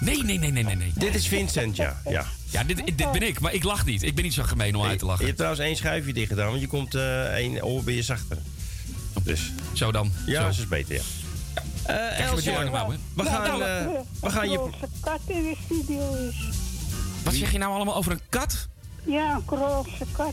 [0.00, 0.76] Nee, nee, nee, nee, nee.
[0.76, 0.92] nee.
[0.94, 2.00] Dit is Vincent, ja.
[2.08, 2.26] ja.
[2.50, 4.02] Ja, dit, dit ben ik, maar ik lach niet.
[4.02, 5.24] Ik ben niet zo gemeen om uit te Je lachen.
[5.24, 8.38] hebt trouwens één schuifje dicht gedaan, want je komt eh één oor ben je zachter.
[9.22, 9.52] Dus.
[9.72, 10.12] Zo dan.
[10.26, 10.46] Ja, Zo.
[10.46, 11.00] dat is beter, ja.
[11.86, 12.96] Eh je je mouw, hè?
[13.14, 13.90] we Nou, gaan, nou, eh, eh,
[14.20, 14.68] we gaan je...
[15.00, 16.34] Kat in de studio is.
[17.28, 18.68] Wat zeg je nou allemaal over een kat?
[19.04, 20.32] Ja, een Krolse kat.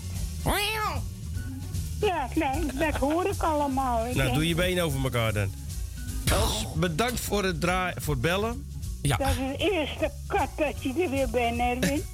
[2.02, 4.06] Ja, nee, dat hoor ik allemaal.
[4.06, 5.54] Ik Nou, denk, doe je benen over elkaar dan.
[6.26, 8.66] Els, bedankt voor het, draai, voor het bellen.
[9.02, 9.18] Ja.
[9.18, 12.04] Dat is de eerste kat dat je er weer bent, Erwin.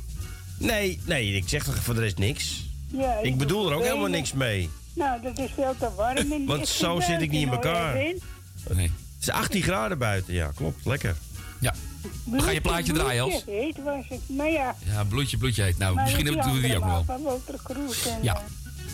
[0.58, 2.66] Nee, nee, ik zeg toch voor de rest niks.
[2.88, 4.70] Ja, Ik bedoel er ook helemaal niks mee.
[4.94, 7.94] Nou, dat is veel te warm in die Want zo zit ik niet in elkaar.
[7.94, 8.22] Nee.
[8.70, 8.90] Het
[9.22, 10.86] is 18 graden buiten, ja, klopt.
[10.86, 11.16] Lekker.
[11.60, 11.74] Ja.
[12.32, 13.43] Gaan je plaatje draaien, Els.
[13.43, 14.20] Bloedje heet was het.
[14.38, 15.78] Maar ja, Ja, bloedje, bloedje heet.
[15.78, 17.41] Nou, maar misschien doen we die ook nog wel.
[18.08, 18.36] en, Ja.
[18.36, 18.41] eh,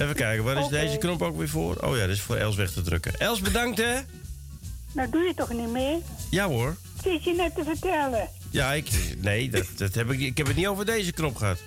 [0.05, 1.76] Even kijken, waar is deze knop ook weer voor?
[1.76, 3.20] Oh ja, dat is voor Els weg te drukken.
[3.20, 3.93] Els, bedankt hè?
[4.91, 5.97] Nou, doe je toch niet meer?
[6.30, 6.76] Ja hoor.
[7.03, 8.28] Zit je net te vertellen?
[8.49, 8.89] Ja, ik...
[9.18, 11.58] Nee, dat, dat heb ik, ik heb het niet over deze knop gehad.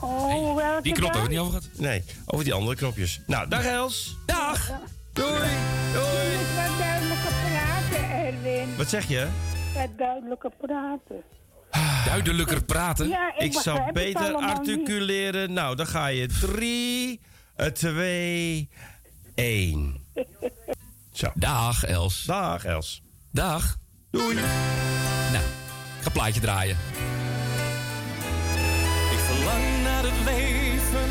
[0.00, 1.78] Oh, welke Die knop hebben we niet over gehad?
[1.78, 3.20] Nee, over die andere knopjes.
[3.26, 4.16] Nou, dag Els.
[4.26, 4.70] Dag.
[5.12, 5.28] Doei.
[5.32, 8.76] Je moet wat duidelijker praten, Erwin.
[8.76, 9.26] Wat zeg je?
[9.80, 11.22] Wat duidelijker praten.
[12.04, 13.08] Duidelijker praten.
[13.08, 15.52] Ja, ik Ik zou beter articuleren.
[15.52, 17.20] Nou, dan ga je 3,
[17.72, 18.68] 2,
[19.34, 20.06] 1.
[21.12, 21.30] Zo.
[21.34, 22.24] Dag, Els.
[22.24, 23.02] Dag, Els.
[23.32, 23.76] Dag.
[24.10, 24.34] Doei.
[24.34, 25.44] Nou,
[25.96, 26.76] ik ga plaatje draaien.
[29.12, 31.08] Ik verlang naar het leven,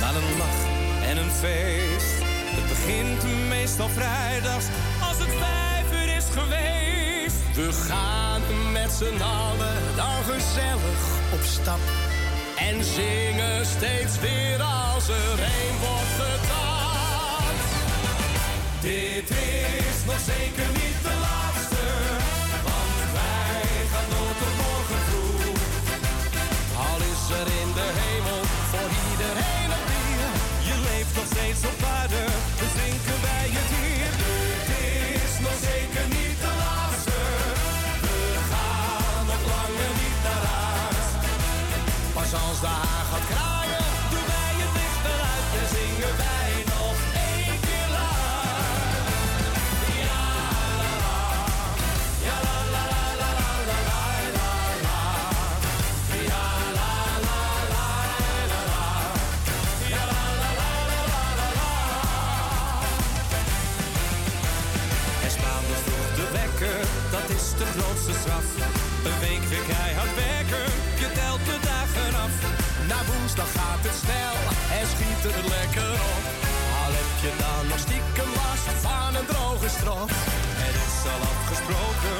[0.00, 0.66] naar een lach
[1.02, 2.22] en een feest.
[2.56, 4.66] Het begint meestal vrijdags
[5.08, 7.01] als het vijf uur is geweest.
[7.54, 8.42] We gaan
[8.72, 11.78] met z'n allen dan gezellig op stap.
[12.56, 17.72] En zingen steeds weer als er een wordt gedanst.
[18.80, 21.21] Dit is nog zeker niet de
[69.04, 70.66] Een week weer keihard werken,
[71.02, 72.34] je telt de dagen af.
[72.90, 74.36] Na woensdag gaat het snel
[74.78, 76.24] en schiet er lekker op.
[76.80, 80.10] Al heb je dan nog stiekem last van een droge strot.
[80.66, 82.16] Er is al afgesproken,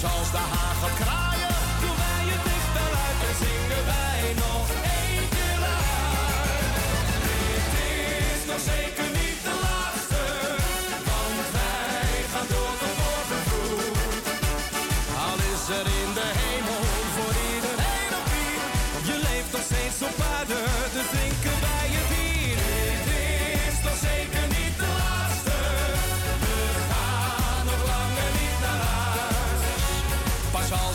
[0.00, 4.66] Pas als de haan gaat kraaien, doen wij het licht eruit en zingen wij nog
[5.00, 7.10] één keer luid.
[7.26, 7.72] Dit
[8.32, 8.60] is nog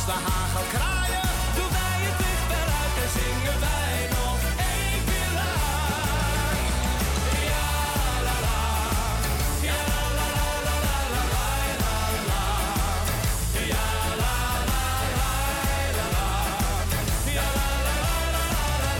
[0.06, 1.22] de hagel kraaien,
[1.56, 4.40] doen wij het licht weer uit en zingen wij nog
[4.74, 5.62] één keer lang.
[7.52, 7.68] Ja,
[8.28, 8.62] la la,
[9.68, 9.80] ja
[10.18, 11.24] la la la la la la
[11.84, 12.44] la la,
[13.72, 13.86] ja
[14.22, 15.30] la la la
[15.98, 16.30] la la,
[17.36, 17.66] ja la
[17.96, 18.04] la
[18.36, 18.50] la
[18.82, 18.94] la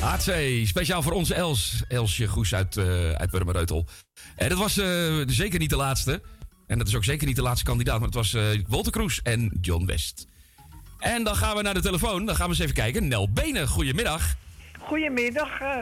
[0.00, 0.08] la.
[0.08, 3.86] Hatsé, speciaal voor ons Els, Elsje Goes uit, uh, uit Purmereutel.
[4.36, 6.22] En dat was uh, zeker niet de laatste.
[6.68, 7.96] En dat is ook zeker niet de laatste kandidaat.
[7.98, 10.26] Maar het was eh Walter Kroes en John West.
[10.98, 12.26] En dan gaan we naar de telefoon.
[12.26, 13.08] Dan gaan we eens even kijken.
[13.08, 14.34] Nel Benen, goedemiddag.
[14.78, 15.76] Goedemiddag, eh,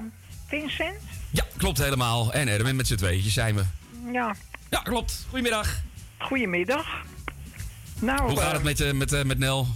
[0.46, 0.96] Vincent.
[1.30, 2.32] Ja, klopt helemaal.
[2.32, 3.62] En Erwin met z'n tweetjes zijn we.
[4.12, 4.36] Ja,
[4.70, 5.24] Ja, klopt.
[5.28, 5.80] Goedemiddag.
[6.18, 6.86] goedemiddag.
[8.00, 8.62] Nou, Hoe gaat eh, het
[8.94, 9.66] met, met, met Nel?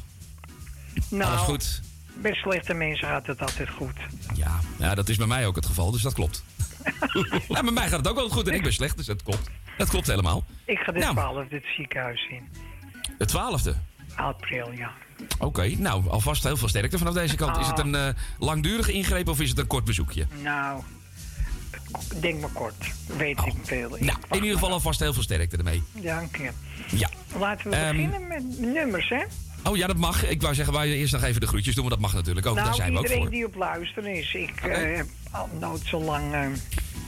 [1.09, 1.81] nou, Alles goed?
[2.15, 3.97] Bij slechte mensen gaat het altijd goed.
[4.35, 6.45] Ja, ja, dat is bij mij ook het geval, dus dat klopt.
[7.49, 9.51] ja, bij mij gaat het ook wel goed en ik ben slecht, dus dat klopt.
[9.79, 10.45] Dat klopt helemaal.
[10.65, 11.13] Ik ga de Nou.
[11.15, 12.49] 12 het ziekenhuis in.
[13.19, 13.75] De twaalfde.
[14.15, 14.91] April, ja.
[15.39, 17.57] Oké, nou, alvast heel veel sterkte vanaf deze kant.
[17.57, 20.27] Is het een eh, langdurige ingreep of is het een kort bezoekje?
[20.43, 20.83] Nou,
[22.21, 22.85] denk maar kort.
[23.17, 23.97] Weet ik veel.
[23.97, 25.83] Ik Nou, in ieder geval alvast heel veel sterkte ermee.
[25.93, 26.51] Dank je.
[26.91, 27.11] Ja.
[27.39, 29.23] Laten we Ehm, beginnen met nummers, hè?
[29.65, 30.27] Oh ja, dat mag.
[30.29, 32.55] Ik wou zeggen, je eerst nog even de groetjes doen, maar dat mag natuurlijk ook.
[32.55, 33.33] Daar nou, zijn we ook iedereen voor.
[33.33, 34.35] die op luisteren is.
[34.35, 36.47] Ik eh, heb al nooit zo lang, eh,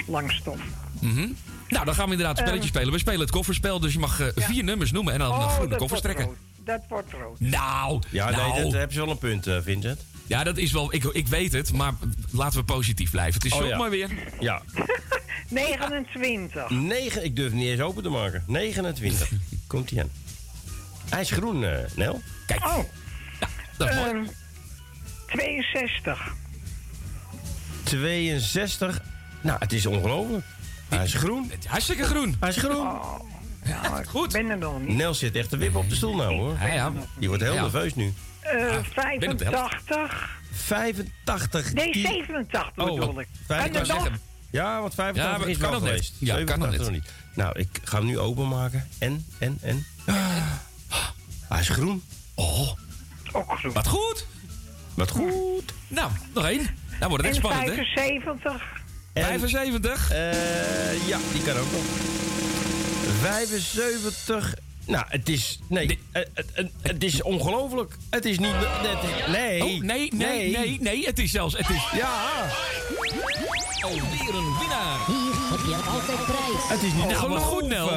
[0.06, 0.60] lang stof.
[1.00, 1.26] Mhm.
[1.72, 2.76] Nou, dan gaan we inderdaad een spelletje Ehm.
[2.76, 2.92] spelen.
[2.92, 5.52] We spelen het kofferspel, dus je mag eh, vier nummers noemen en dan een Oh,
[5.52, 6.36] groene dat koffers wordt trekken.
[6.36, 6.66] rood.
[6.66, 7.40] Dat wordt rood.
[7.40, 8.52] Nou, Ja, nou.
[8.52, 10.00] nee, dat heb je wel een punt, eh, Vincent.
[10.26, 10.94] Ja, dat is wel.
[10.94, 11.92] Ik, ik weet het, maar
[12.30, 13.34] laten we positief blijven.
[13.34, 13.76] Het is Oh, zo ja.
[13.76, 14.10] maar weer.
[14.40, 14.62] Ja.
[15.48, 16.70] 29.
[16.70, 18.44] 9, ik durf het niet eens open te maken.
[18.46, 19.30] 29.
[19.66, 20.10] Komt hij aan.
[21.08, 22.22] Hij is groen, eh, Nel.
[22.46, 22.64] Kijk.
[22.66, 22.78] Oh.
[23.76, 24.10] dat is mooi.
[24.10, 24.24] Ehm,
[25.26, 26.32] 62.
[27.84, 29.00] 62.
[29.40, 30.44] Nou, het is ongelooflijk.
[30.94, 31.52] Hij is groen.
[31.66, 32.36] Hartstikke groen.
[32.40, 32.88] Hij is groen.
[33.64, 34.34] Ja, Goed.
[34.34, 34.96] Ik ben er nog niet.
[34.96, 36.56] Nel zit echt te wippen op de stoel nou, hoor.
[36.60, 36.92] Ja, ja.
[37.18, 37.60] Die wordt heel Ja.
[37.60, 38.12] nerveus nu.
[38.40, 38.54] Eh,
[39.18, 39.82] ben op de helft.
[39.86, 40.30] 85.
[40.52, 41.72] 85.
[41.72, 43.28] Nee, die- 87 Oh, bedoel ik.
[43.48, 43.96] En ik de wou dag.
[44.02, 44.20] zeggen.
[44.50, 46.14] Ja, want 85 Ja, maar is het kan wel nog geweest.
[46.18, 46.90] Ja, kan nog 87 net.
[47.02, 47.12] niet.
[47.34, 48.88] Nou, ik ga hem nu openmaken.
[48.98, 49.86] En, en, en.
[51.48, 52.02] Hij is groen.
[52.34, 52.68] Oh,
[53.32, 53.72] Ook groen.
[53.72, 54.26] wat goed.
[54.94, 55.72] Wat goed.
[55.88, 56.66] Nou, nog één.
[56.98, 57.84] Dan wordt het echt spannend, hè?
[57.84, 58.62] 75.
[59.12, 60.10] En, 75.
[60.10, 61.82] eh, ja, die kan ook nog.
[63.20, 64.54] 75.
[64.86, 65.58] Nou, het is.
[65.68, 67.96] Nee, eh, het, het, het is ongelooflijk.
[68.10, 68.54] Het is niet.
[68.56, 69.62] het is- nee.
[69.64, 71.04] Oh, nee, nee, nee, nee.
[71.06, 71.56] Het is zelfs.
[71.56, 71.88] Het is.
[71.94, 72.46] Ja.
[73.80, 75.06] Alweer een winnaar.
[75.06, 76.68] Hier heb je altijd prijs.
[76.68, 77.90] Het is niet Nou, goed, Nel.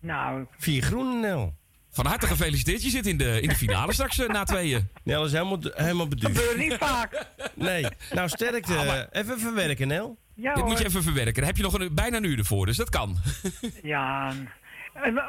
[0.00, 1.54] Nou, Vier groene Nel.
[1.90, 2.82] Van harte gefeliciteerd.
[2.82, 4.88] Je zit in de, in de finale straks eh, na tweeën.
[5.04, 6.38] Nel is helemaal, helemaal beduusd.
[6.38, 7.26] gebeurt niet vaak.
[7.54, 7.86] Nee.
[8.12, 9.08] Nou, sterkte.
[9.12, 10.18] Even verwerken, Nel.
[10.40, 11.34] Ja, Dit moet je even verwerken.
[11.34, 13.16] Daar heb je nog een, bijna een uur ervoor, dus dat kan.
[13.82, 14.32] Ja.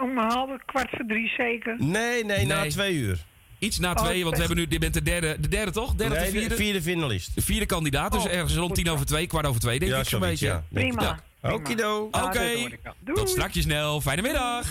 [0.02, 1.76] Om een half kwart voor drie zeker.
[1.80, 3.20] Nee, nee, na twee uur.
[3.60, 5.96] Iets na twee, want we hebben nu, dit bent de derde, de derde toch?
[5.96, 6.56] Derde of Nee, de de vierde?
[6.56, 7.36] vierde finalist.
[7.36, 10.00] De vierde kandidaat, dus Oh, ergens rond tien over twee, kwart over twee, denk Ja,
[10.00, 10.46] ik zo'n beetje.
[10.48, 10.64] ja.
[10.74, 11.20] Prima.
[11.42, 11.56] prima.
[11.56, 12.08] Okido.
[12.12, 12.70] Oké,
[13.06, 14.02] tot straks snel.
[14.02, 14.68] Fijne middag.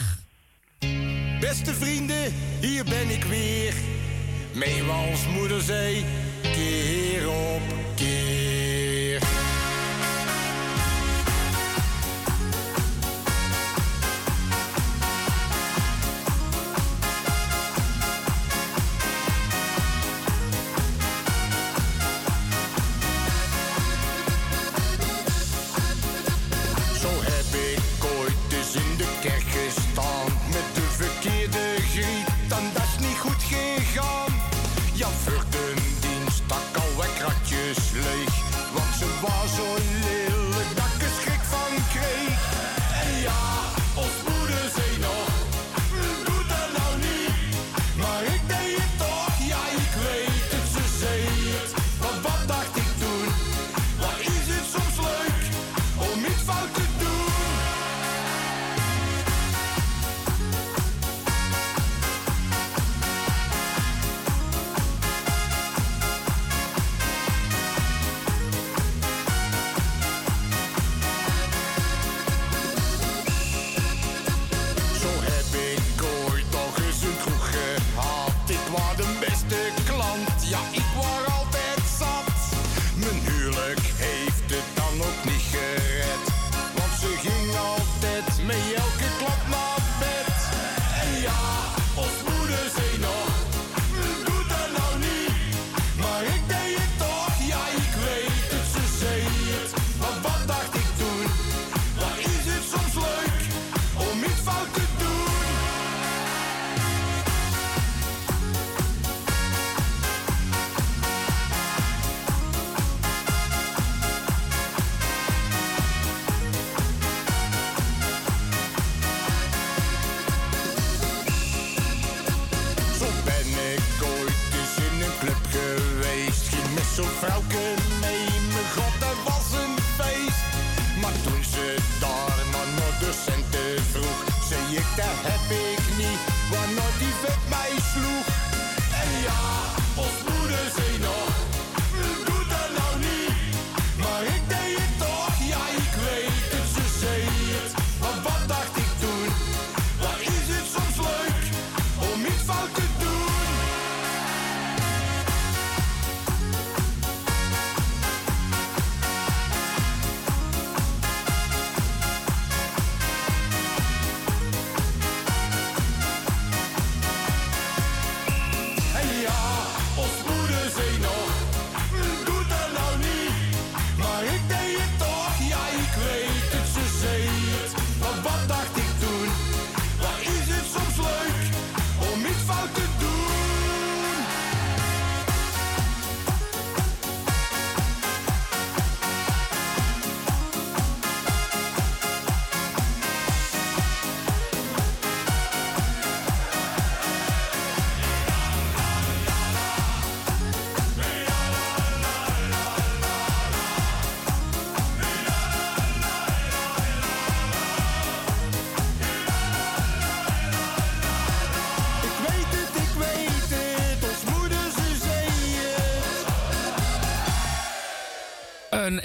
[1.41, 3.75] Beste vrienden, hier ben ik weer.
[4.55, 6.05] Meewals moeder zei,
[6.43, 7.63] keer op
[7.97, 8.28] keer.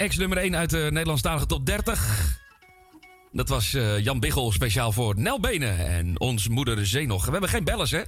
[0.04, 2.38] Ex-nummer 1 uit de Nederlandstalige top 30.
[3.32, 7.24] Dat was eh, Jan Biggel speciaal voor Nel Benen en ons moeder Zeenog.
[7.24, 8.02] We hebben geen bellers, hè?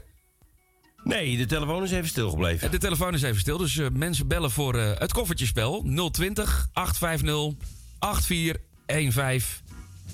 [1.05, 2.71] Nee, de telefoon is even stilgebleven.
[2.71, 5.85] De telefoon is even stil, dus eh, mensen bellen voor eh, het koffertjespel.
[6.13, 7.69] 020 850
[7.99, 9.65] 8415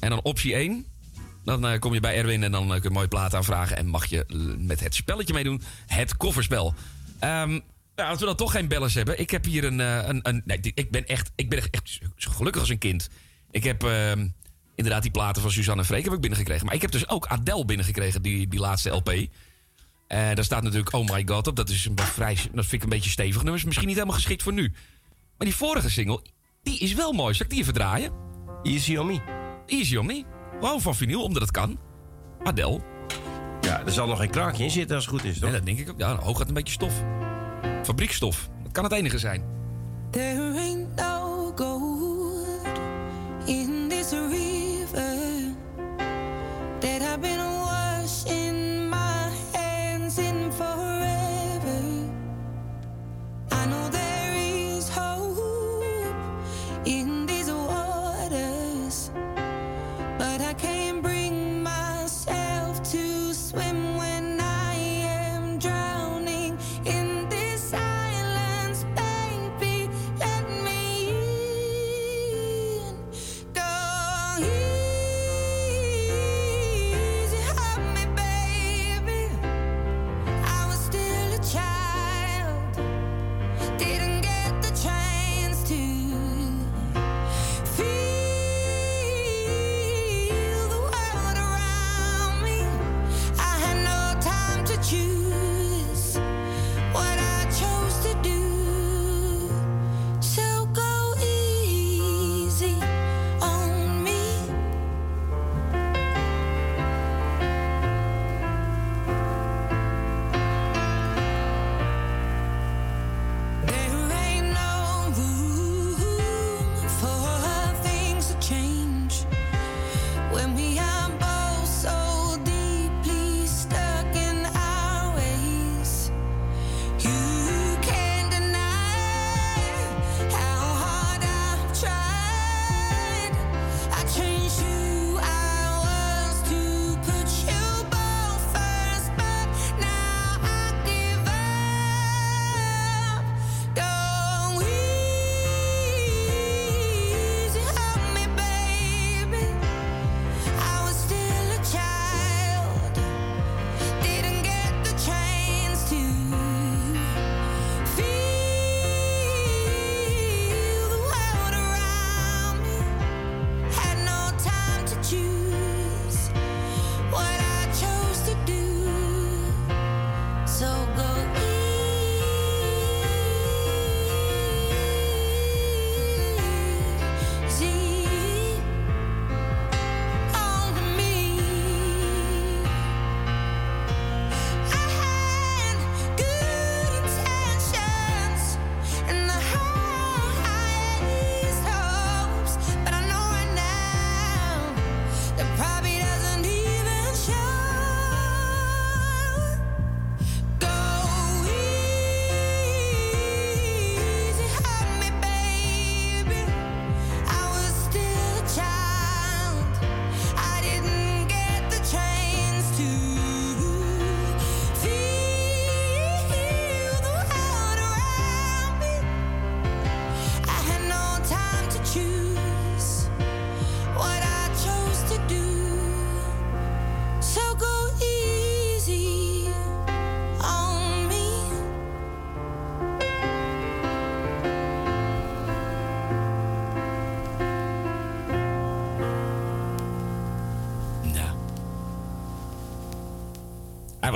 [0.01, 0.87] en dan optie 1.
[1.45, 3.77] Dan kom je bij Erwin en dan kun je een mooie plaat aanvragen...
[3.77, 4.25] en mag je
[4.59, 6.75] met het spelletje meedoen, het kofferspel.
[7.19, 7.61] Ehm,
[7.97, 9.21] ja, als we dan toch geen bellers hebben...
[9.21, 9.81] Ik heb hier een...
[9.81, 13.09] eh, een, een nee, ik ben echt, ik ben echt zo gelukkig als een kind.
[13.51, 14.29] Ik heb ehm,
[14.75, 16.67] inderdaad die platen van Suzanne Freek heb ik binnengekregen.
[16.67, 19.09] Maar ik heb dus ook Adele binnengekregen, die, die laatste LP.
[19.09, 19.29] Eh
[20.09, 21.57] daar staat natuurlijk Oh My God op.
[21.57, 23.55] Dat, is een vrij, dat vind ik een beetje stevig nummer.
[23.55, 24.73] Is misschien niet helemaal geschikt voor nu.
[25.39, 26.23] Maar die vorige single,
[26.63, 27.35] die is wel mooi.
[27.35, 28.13] Zal ik die even draaien?
[28.63, 29.21] Easy on me.
[29.67, 30.25] Easy on me.
[30.61, 31.79] Wow, van vinyl, omdat het kan.
[32.43, 32.81] Adele.
[33.61, 35.49] Ja, er zal nog geen kraakje in zitten als het goed is, toch?
[35.49, 35.99] Ja, dat denk ik ook.
[35.99, 37.03] Ja, hoog gaat een beetje stof.
[37.83, 38.49] Fabriekstof.
[38.63, 39.45] Dat kan het enige zijn.
[40.11, 42.67] There ain't no gold
[43.47, 45.17] in this river
[46.81, 47.62] that I've been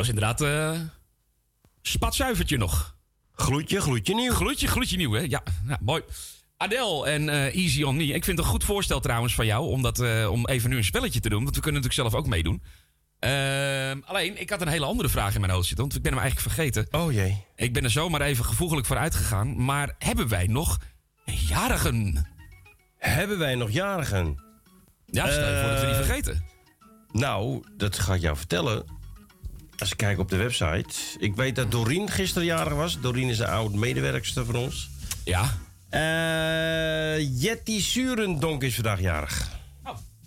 [0.07, 0.81] was inderdaad eh
[1.83, 2.97] spatzuivertje nog.
[3.33, 4.33] Gloedje, gloedje nieuw.
[4.33, 5.21] Gloedje, gloedje nieuw, hè?
[5.21, 6.03] Ja, nou, mooi.
[6.57, 8.05] Adele en eh, Easy on Me.
[8.05, 10.77] Ik vind het een goed voorstel trouwens van jou om, dat, eh, om even nu
[10.77, 11.43] een spelletje te doen.
[11.43, 12.63] Want we kunnen natuurlijk zelf ook meedoen.
[13.19, 15.85] Ehm, alleen, ik had een hele andere vraag in mijn hoofd zitten.
[15.85, 16.87] Want ik ben hem eigenlijk vergeten.
[16.91, 17.45] Oh jee.
[17.57, 19.65] Ik ben er zomaar even gevoeglijk voor uitgegaan.
[19.65, 20.79] Maar hebben wij nog
[21.25, 22.27] jarigen?
[22.99, 24.43] Hebben wij nog jarigen?
[25.07, 26.45] Ja, stel je voor dat we die vergeten.
[27.13, 28.96] Nou, dat ga ik jou vertellen.
[29.79, 30.95] Als ik kijk op de website.
[31.19, 33.01] Ik weet dat Doreen gisteren jarig was.
[33.01, 34.91] Doreen is een oude medewerkster van ons.
[35.25, 35.59] Ja.
[35.89, 39.51] Eh Jetty Surendonk is vandaag jarig.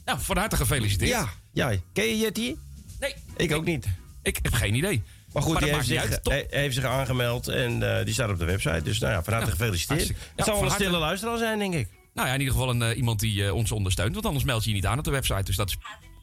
[0.05, 1.09] Nou, van harte gefeliciteerd.
[1.09, 1.77] Ja, ja.
[1.93, 2.55] Ken je Jetty?
[2.99, 3.13] Nee.
[3.37, 3.85] Ik ook niet.
[4.23, 5.01] Ik heb geen idee.
[5.33, 8.39] Maar goed, Maar die heeft zich, hij heeft zich aangemeld en eh, die staat op
[8.39, 8.81] de website.
[8.81, 10.07] Dus nou ja, van harte Ja, gefeliciteerd.
[10.07, 11.87] Het Ja, zal wel een stille luisteraar zijn, denk ik.
[12.13, 14.13] Nou ja, in ieder geval een, eh, iemand die ons ondersteunt.
[14.13, 15.43] Want anders meld je je niet aan op de website.
[15.43, 15.77] Dus dat is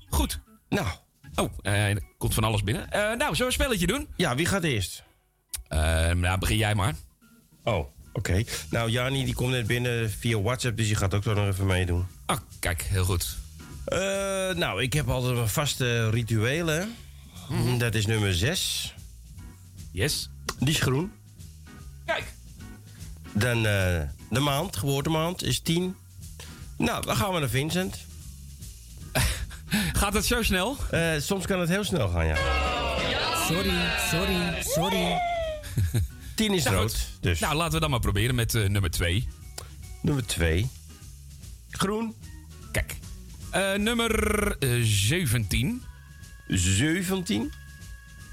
[0.09, 0.41] goed.
[0.69, 0.87] Nou.
[1.37, 2.91] Oh, eh, er komt van alles binnen.
[2.91, 4.09] Eh, nou, zullen we een spelletje doen?
[4.17, 5.05] Ja, wie gaat eerst?
[6.15, 6.95] nou, begin jij maar.
[7.65, 8.43] Oh, oké.
[8.71, 11.67] Nou, Jani die komt net binnen via WhatsApp, dus die gaat ook zo nog even
[11.67, 12.07] meedoen.
[12.27, 13.37] Ah, kijk, heel goed.
[13.87, 13.99] Eh,
[14.55, 16.85] nou, ik heb altijd een vaste ritueel, hè.
[17.79, 18.95] Dat is nummer 6.
[19.91, 20.31] Yes.
[20.59, 21.13] Die is groen.
[22.05, 22.25] Kijk.
[23.33, 24.01] Dan eh,
[24.31, 25.97] de maand, geboortemaand, is 10.
[26.77, 28.05] Nou, dan gaan we naar Vincent.
[30.01, 30.77] Gaat het zo snel?
[30.91, 32.37] Eh, soms kan het heel snel gaan, ja.
[33.49, 33.73] Sorry,
[34.11, 35.19] sorry, sorry.
[36.35, 36.91] 10 is Nou, rood.
[36.93, 37.09] goed.
[37.21, 37.41] Dus.
[37.41, 39.29] Nou, laten we dan maar proberen met eh, nummer 2.
[40.03, 40.69] Nummer 2.
[41.71, 42.15] Groen.
[42.73, 42.97] Kijk.
[43.51, 45.83] Eh, nummer eh, 17.
[46.49, 47.53] 17.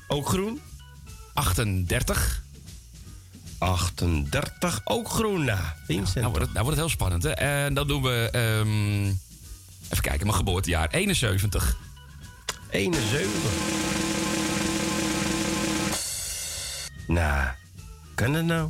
[0.08, 0.62] Ook groen.
[1.34, 2.42] 38.
[3.58, 4.82] 38.
[4.84, 5.44] Ook groen.
[5.46, 6.16] Nou, Vincent.
[6.16, 7.30] Nou wordt, het, nou wordt het heel spannend, hè?
[7.30, 8.30] En dan doen we...
[8.32, 9.14] ehm,
[9.90, 10.88] even kijken, mijn geboortejaar.
[10.92, 11.78] 71.
[12.70, 13.30] 71.
[17.08, 17.48] Nou,
[18.16, 18.70] kan het nou?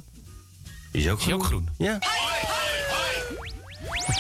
[0.92, 1.70] Is ook Is die ook groen?
[1.78, 2.00] Ja.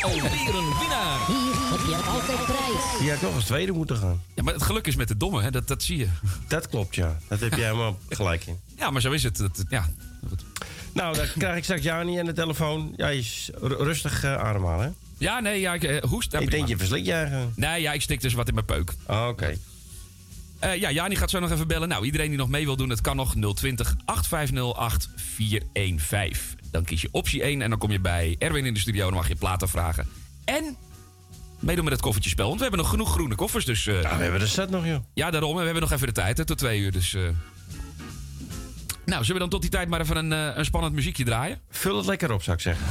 [0.01, 0.23] Alweer
[0.55, 1.25] een winnaar.
[1.27, 2.99] Hier heb je altijd prijs.
[2.99, 4.21] Die had nog als tweede moeten gaan.
[4.35, 5.51] Ja, maar het geluk is met de domme, hè?
[5.51, 6.07] Dat, dat zie je.
[6.47, 7.17] Dat klopt, ja.
[7.27, 8.59] Dat heb jij helemaal gelijk in.
[8.77, 9.37] Ja, maar zo is het.
[9.37, 9.85] Dat- ja.
[10.93, 12.93] Nou, dan krijg ik straks Jani aan de telefoon.
[12.95, 14.91] Ja, je is ru- rustig eh, ademhalen, hè?
[15.23, 16.33] Ja, nee, ja, ik eh, hoest.
[16.33, 17.53] Ik denk je verslikt je eigen.
[17.55, 18.93] Nee, ja, ik stik dus wat in mijn peuk.
[19.07, 19.55] Oh, Oké.
[20.59, 21.87] Eh, ja, Jani gaat zo nog even bellen.
[21.89, 26.59] Nou, iedereen die nog mee wil doen, het kan nog 020 850 8415.
[26.71, 29.05] Dan kies je optie 1 en dan kom je bij Erwin in de studio.
[29.05, 30.07] Dan mag je platen vragen.
[30.45, 30.75] En
[31.59, 32.45] meedoen met het koffertjespel.
[32.45, 33.65] Want we hebben nog genoeg groene koffers.
[33.65, 34.99] Dus, eh, Ja, we hebben de set nog, joh.
[35.13, 35.51] ja, daarom.
[35.51, 36.91] En we hebben nog even de tijd, hè, tot twee uur.
[36.91, 37.21] Dus, eh.
[39.05, 41.59] Nou, zullen we dan tot die tijd maar even een, eh, een spannend muziekje draaien?
[41.69, 42.85] Vul het lekker op, zou ik zeggen.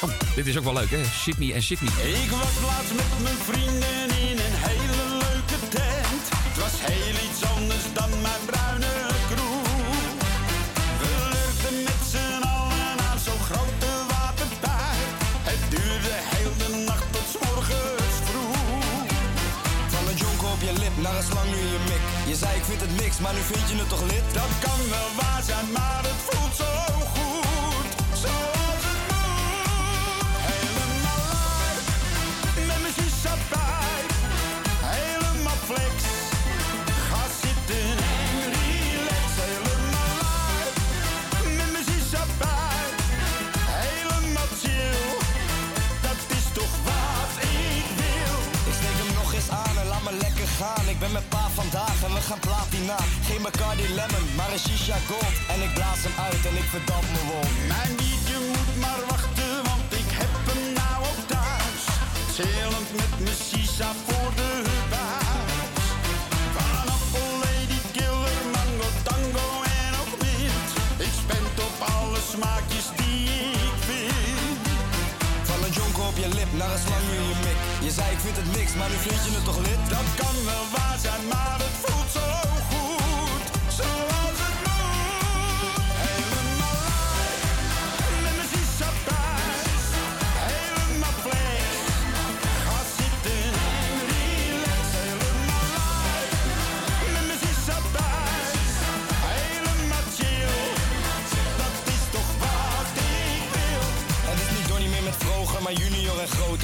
[0.00, 1.04] Oh, dit is ook wel leuk, hè?
[1.04, 1.92] Sydney en Sydney.
[2.24, 6.24] Ik was laatst met mijn vrienden in een hele leuke tent.
[6.48, 8.94] Het was heel iets anders dan mijn bruine
[9.30, 9.68] kroeg.
[11.00, 15.10] We lurkten met z'n allen aan zo'n grote waterpijp.
[15.50, 18.56] Het duurde heel de nacht tot 's morgens vroeg.
[19.94, 22.04] Van een jonker op je lip naar een slang in je mik.
[22.30, 24.26] Je zei ik vind het niks, maar nu vind je het toch lid?
[24.40, 26.35] Dat kan wel waar zijn, maar het voelt
[52.26, 52.96] gaan platina.
[53.28, 55.36] Geen Bacardi Lemon, maar een shisha gold.
[55.52, 57.46] En ik blaas hem uit en ik verdamp me wol.
[57.72, 61.82] Mijn biertje moet maar wachten, want ik heb hem nou ook thuis.
[62.36, 64.50] Chillend met mijn shisha voor de
[64.92, 65.88] buis.
[66.56, 69.48] Van Apple, Lady Killer, Mango, Tango
[69.80, 70.68] en ook Mint.
[71.06, 73.20] Ik spend op alle smaakjes die
[73.68, 74.64] ik vind.
[75.48, 77.58] Van een jonker op je lip naar een slang in je mik.
[77.86, 79.80] Je zei ik vind het niks, maar nu vind je het toch lid?
[79.94, 81.95] Dat kan wel waar zijn, maar het voelt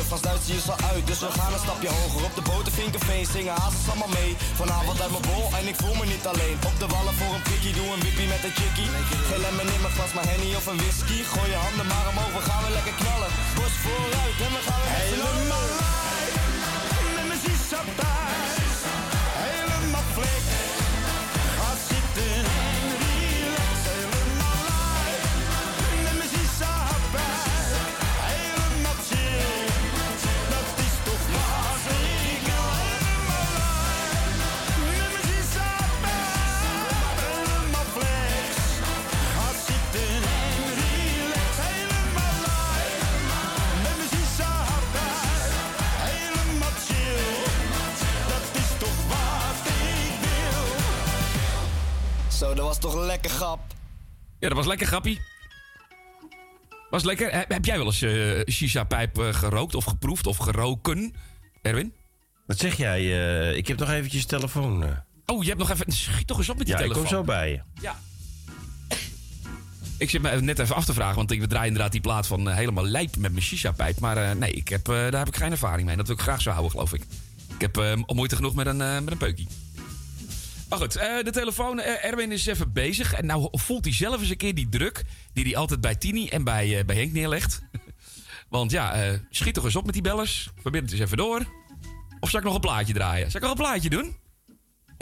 [0.01, 2.23] Vast Duits zie je al uit, dus we gaan een stapje hoger.
[2.28, 4.32] Op de boten Vinkerveen zingen hazes allemaal mee.
[4.60, 6.56] Vanavond uit mijn bol en ik voel me niet alleen.
[6.70, 8.89] Op de wallen voor een prikkie, doe een wippie met een chickie.
[9.28, 11.19] Geen lemon in mijn glas, maar henny of een whisky.
[11.32, 13.31] Gooi je handen maar omhoog, we gaan weer lekker knallen.
[13.56, 14.82] Bos vooruit en we gaan
[54.43, 55.20] Ja, dat was lekker grappie.
[56.90, 57.32] Was lekker.
[57.32, 61.14] Heb, heb jij wel eens eh shisha-pijp eh, gerookt of geproefd of geroken,
[61.62, 61.94] Erwin?
[62.47, 63.01] Wat zeg jij?
[63.01, 64.85] eh, ik heb nog eventjes telefoon.
[65.27, 65.93] Oh, je hebt nog even...
[65.93, 67.09] Schiet toch eens op met die ja, ik telefoon.
[67.09, 67.60] kom zo bij je.
[67.81, 68.01] Ja.
[69.98, 72.48] Ik zit me net even af te vragen, want ik draai inderdaad die plaat van
[72.48, 74.01] helemaal lijp met mijn shisha-pijp.
[74.01, 75.97] Maar nee, ik heb, daar heb ik geen ervaring mee.
[75.97, 77.02] Dat wil ik graag zo houden, geloof ik.
[77.59, 79.48] Ik heb moeite genoeg met een, met een peukie.
[80.73, 81.81] Maar goed, eh, de telefoon.
[81.81, 83.15] eh, Erwin is even bezig.
[83.15, 86.28] En nou voelt hij zelf eens een keer die druk die hij altijd bij Tini
[86.28, 87.61] en bij, eh, bij Henk neerlegt.
[88.49, 90.51] Want ja, schiet toch eens op met die bellers.
[90.61, 91.47] Verbind het eens even door.
[92.20, 93.31] Of zal ik nog een plaatje draaien?
[93.31, 94.16] Zal ik nog een plaatje doen?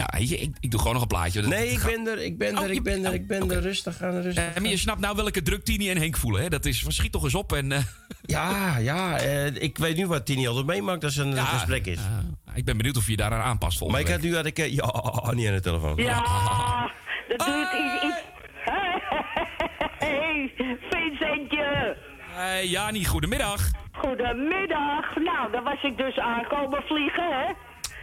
[0.01, 1.40] Ja, ik, ik doe gewoon nog een plaatje.
[1.40, 3.51] Dat- Nee, ik ben er, ik ben Oh, er, ik ben er, oh, ik ben
[3.51, 3.60] er.
[3.60, 6.43] Rustig aan, rustig Eh, maar je snapt nou welke druk Tini en Henk voelen.
[6.43, 6.48] Hè?
[6.48, 7.52] Dat is van schiet toch eens op.
[7.52, 7.78] En, eh,
[8.22, 9.18] Ja, ja.
[9.18, 11.98] eh, ik weet nu wat Tini altijd meemaakt als er een gesprek is.
[12.55, 14.59] ik ben benieuwd of je je daaraan aanpast maar volgende ik had nu had ik,
[14.59, 14.85] eh, ja,
[15.35, 15.97] niet aan de telefoon.
[15.97, 16.20] Ja,
[17.28, 18.05] dat duurt iets.
[18.05, 18.22] iets.
[19.98, 20.52] Hey,
[20.90, 21.97] Vincentje.
[22.31, 23.70] Hey, Jani, goedemiddag.
[23.93, 25.16] Goedemiddag.
[25.16, 27.52] Nou, dan was ik dus aankomen vliegen, hè?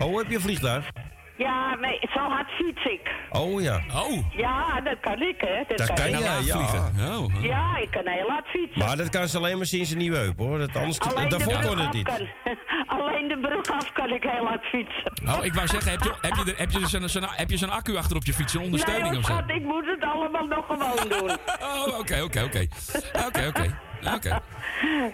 [0.06, 0.90] Oh, heb je een vliegtuig?
[1.38, 3.12] Ja, nee, zo hard fiets ik.
[3.30, 3.82] Oh ja.
[3.96, 4.32] Oh.
[4.36, 5.64] Ja, dat kan ik, hè?
[5.68, 6.18] Dat, Dat kan ik.
[6.18, 7.18] je, ja.
[7.18, 7.44] Oh.
[7.44, 8.86] Ja, ik kan heel hard fietsen.
[8.86, 10.58] Maar dat kan ze alleen maar sinds een nieuwe heup, hoor.
[10.58, 12.04] Dat, anders, Alleen de, daarvoor kon het niet.
[12.08, 12.28] kan,
[12.98, 15.12] alleen de brug af kan ik heel hard fietsen.
[15.38, 17.70] Oh, ik wou zeggen, heb je, heb je, heb je zo'n zo'n- heb je zo'n
[17.70, 19.32] accu achter op je fiets, een ondersteuning nee, of zo?
[19.34, 21.38] schat, ik moet het allemaal nog gewoon doen.
[21.88, 22.66] Oh, oké, oké, oké.
[23.28, 23.80] Oké, oké.
[24.16, 24.40] Oké.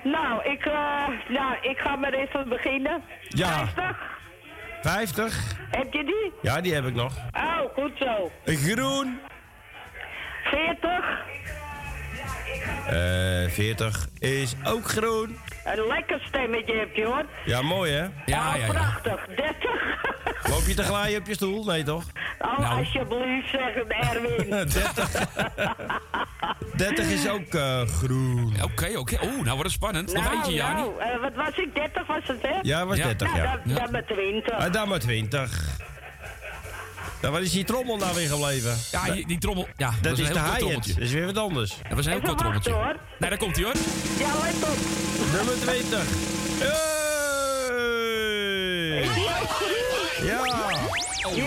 [0.03, 3.01] Nou, ik, eh, nou, ik ga maar even beginnen.
[3.29, 3.47] Ja.
[3.67, 3.97] 50,
[4.83, 5.55] 50?
[5.71, 6.31] heb je die?
[6.41, 7.13] Ja, die heb ik nog.
[7.33, 8.31] Oh, goed zo.
[8.45, 9.19] Groen.
[10.43, 11.21] 40,
[12.87, 15.37] Eh 40 is ook groen.
[15.63, 17.25] Een lekker stemmetje heb je hoor.
[17.45, 18.05] Ja, mooi hè?
[18.25, 19.25] Ja, Oh, prachtig.
[19.35, 19.55] 30.
[20.49, 21.63] Loop je te glijden op je stoel?
[21.65, 22.03] Nee toch?
[22.39, 22.77] Oh, Nou.
[22.77, 24.49] alsjeblieft, zeg het Erwin.
[24.67, 25.11] 30.
[26.75, 28.53] 30 is ook eh, groen.
[28.63, 29.17] Oké, oké.
[29.23, 30.13] Oeh, nou wordt het spannend.
[30.13, 30.75] Nog nou, eentje, Jani.
[30.81, 31.75] nou, eh, wat was ik?
[31.75, 32.59] 30 was het, hè?
[32.61, 33.59] Ja, was 30, nou, ja.
[33.65, 34.53] Dan, dan met 20.
[34.53, 35.77] Ah, dan maar 20.
[37.23, 38.77] Ja, waar is die trommel nou weer gebleven?
[38.91, 39.67] Ja, die, die trommel.
[39.77, 40.59] Ja, dat, Dat is is een de heel hi-hat.
[40.59, 40.93] trommeltje.
[40.93, 41.69] Dat is weer wat anders.
[41.87, 42.71] Dat was een heel kort trommeltje.
[42.71, 42.95] hoor.
[43.19, 43.73] Nee, daar komt hij hoor.
[44.19, 44.77] Ja, let op.
[45.33, 46.03] Nummer 20.
[47.73, 49.03] Hey!
[50.27, 50.43] Ja.
[51.33, 51.43] Hier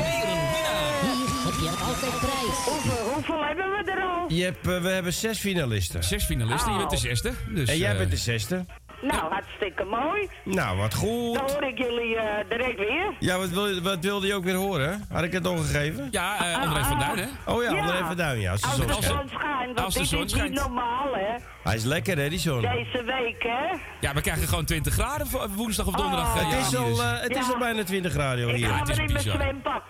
[1.44, 2.56] heb je altijd prijs.
[2.64, 4.24] Hoeveel, hoeveel hebben we er al?
[4.32, 6.04] Je hebt, eh, we hebben zes finalisten.
[6.04, 7.32] Zes finalisten, je bent de zesde.
[7.54, 8.64] Dus, en jij eh, bent de zesde.
[9.00, 10.28] Nou, hartstikke mooi.
[10.44, 11.34] Nou, wat goed.
[11.34, 13.12] Dan hoor ik jullie eh, direct weer.
[13.18, 15.04] Ja, wat, wil, je- wat wilde je ook weer horen?
[15.12, 16.08] Had ik het nog gegeven?
[16.10, 17.52] Ja, eh, André van Duin, hè?
[17.52, 17.80] Oh ja, Ja.
[17.80, 18.50] André van Duin, ja.
[18.52, 19.04] Als de Als zon de schijnt.
[19.20, 21.34] zon schijnt, want Als de dit is niet normaal, hè?
[21.62, 22.60] Hij is lekker, hè, die zon.
[22.60, 23.76] Deze week, hè?
[24.00, 26.34] Ja, we krijgen gewoon 20 graden voor woensdag of donderdag.
[26.34, 26.40] Oh.
[26.40, 27.20] eh, Het is al, dus.
[27.20, 28.68] het is al bijna 20 radio Ik hier.
[28.68, 29.40] ga het is weer in mijn bizar.
[29.42, 29.82] zwempak.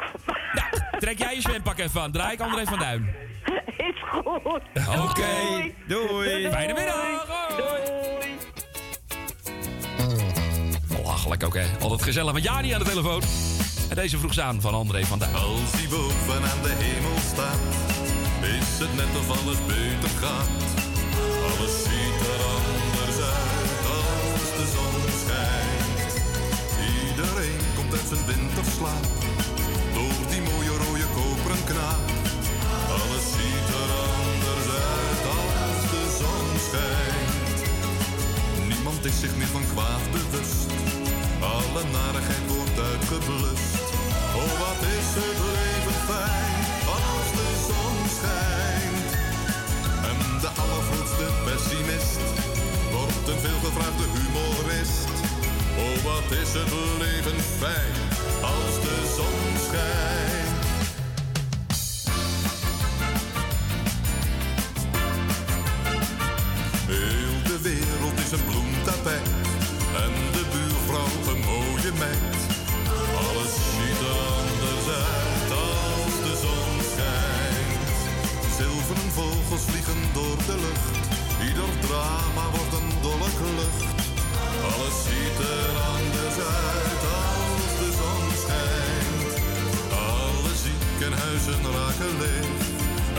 [0.99, 2.13] Trek jij je zwempak even aan.
[2.13, 3.15] Draai ik André van Duin.
[3.91, 4.63] is goed.
[4.99, 5.25] Oké,
[5.87, 6.49] doei.
[6.51, 7.27] Fijne middag.
[7.57, 7.95] Doei.
[11.07, 11.67] Belachelijk ook, hè?
[11.81, 13.23] Altijd gezellig met Jani aan de telefoon.
[13.89, 15.35] En deze vroeg ze aan van André van Duin.
[15.35, 17.63] Als die boven aan de hemel staat,
[18.43, 20.49] is het net of alles beter gaat.
[21.51, 26.13] Alles ziet er anders uit als de zon schijnt.
[26.93, 29.07] Iedereen komt uit zijn winterslaap,
[29.95, 32.05] door die mooie rode koperen knaap.
[32.99, 34.69] Alles ziet er anders
[34.99, 37.59] uit als de zon schijnt.
[38.69, 40.86] Niemand is zich meer van kwaad bewust.
[41.55, 43.85] Alle narigheid wordt uitgeblust.
[44.41, 46.61] Oh, wat is het leven fijn
[46.99, 49.11] als de zon schijnt.
[50.11, 52.27] En de allergrootste pessimist
[52.95, 55.15] wordt een veelgevraagde humorist.
[55.83, 57.97] Oh, wat is het leven fijn
[58.55, 60.65] als de zon schijnt.
[66.87, 69.46] Heel de wereld is een bloemtapijt
[71.87, 77.99] Alles ziet er anders uit als de zon schijnt.
[78.57, 80.97] Zilveren vogels vliegen door de lucht,
[81.49, 83.83] ieder drama wordt een dolle klucht.
[84.71, 86.39] Alles ziet er anders
[86.75, 89.33] uit als de zon schijnt.
[90.11, 92.65] Alle ziekenhuizen raken leeg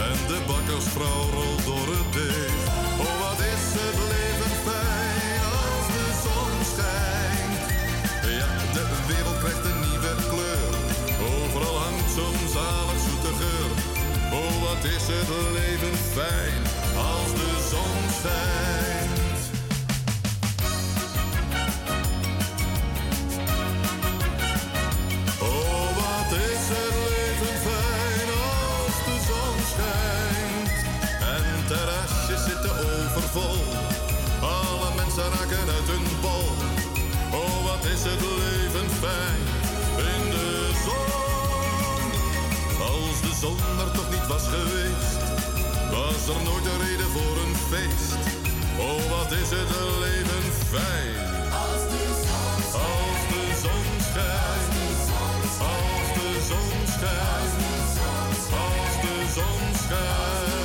[0.07, 2.59] en de bakkersvrouw rolt door het deeg.
[3.03, 4.26] Oh, wat is het leven
[12.17, 13.69] zo'n zoete geur.
[14.31, 16.61] Oh, wat is het leven fijn
[17.11, 19.39] als de zon schijnt.
[25.39, 30.77] Oh, wat is het leven fijn als de zon schijnt.
[31.35, 33.59] En terrasjes zitten overvol.
[34.95, 36.47] mensen raken uit hun bol.
[37.39, 39.56] Oh, wat is het leven fijn
[43.37, 45.17] Als de zon er toch niet was geweest,
[45.91, 48.17] was er nooit een reden voor een feest.
[48.79, 49.69] Oh, wat is het
[49.99, 51.51] leven fijn.
[51.51, 54.73] Als de zon Als de zon schijnt.
[55.59, 57.53] Als de zon schijnt.
[58.65, 60.55] Als de zon schijnt.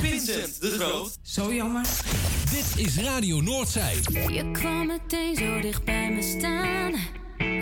[0.00, 1.18] Vincent de Groot.
[1.22, 1.86] Zo jammer.
[2.50, 3.94] Dit is Radio Noordzij.
[4.28, 6.92] Je kwam meteen zo dicht bij me staan.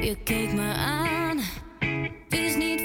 [0.02, 1.27] Je keek me aan.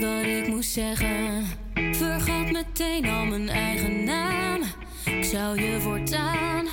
[0.03, 1.45] Wat ik moest zeggen.
[1.91, 4.61] Vergat meteen al mijn eigen naam.
[5.05, 6.65] Ik zou je voortaan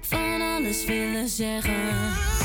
[0.00, 2.43] van alles willen zeggen.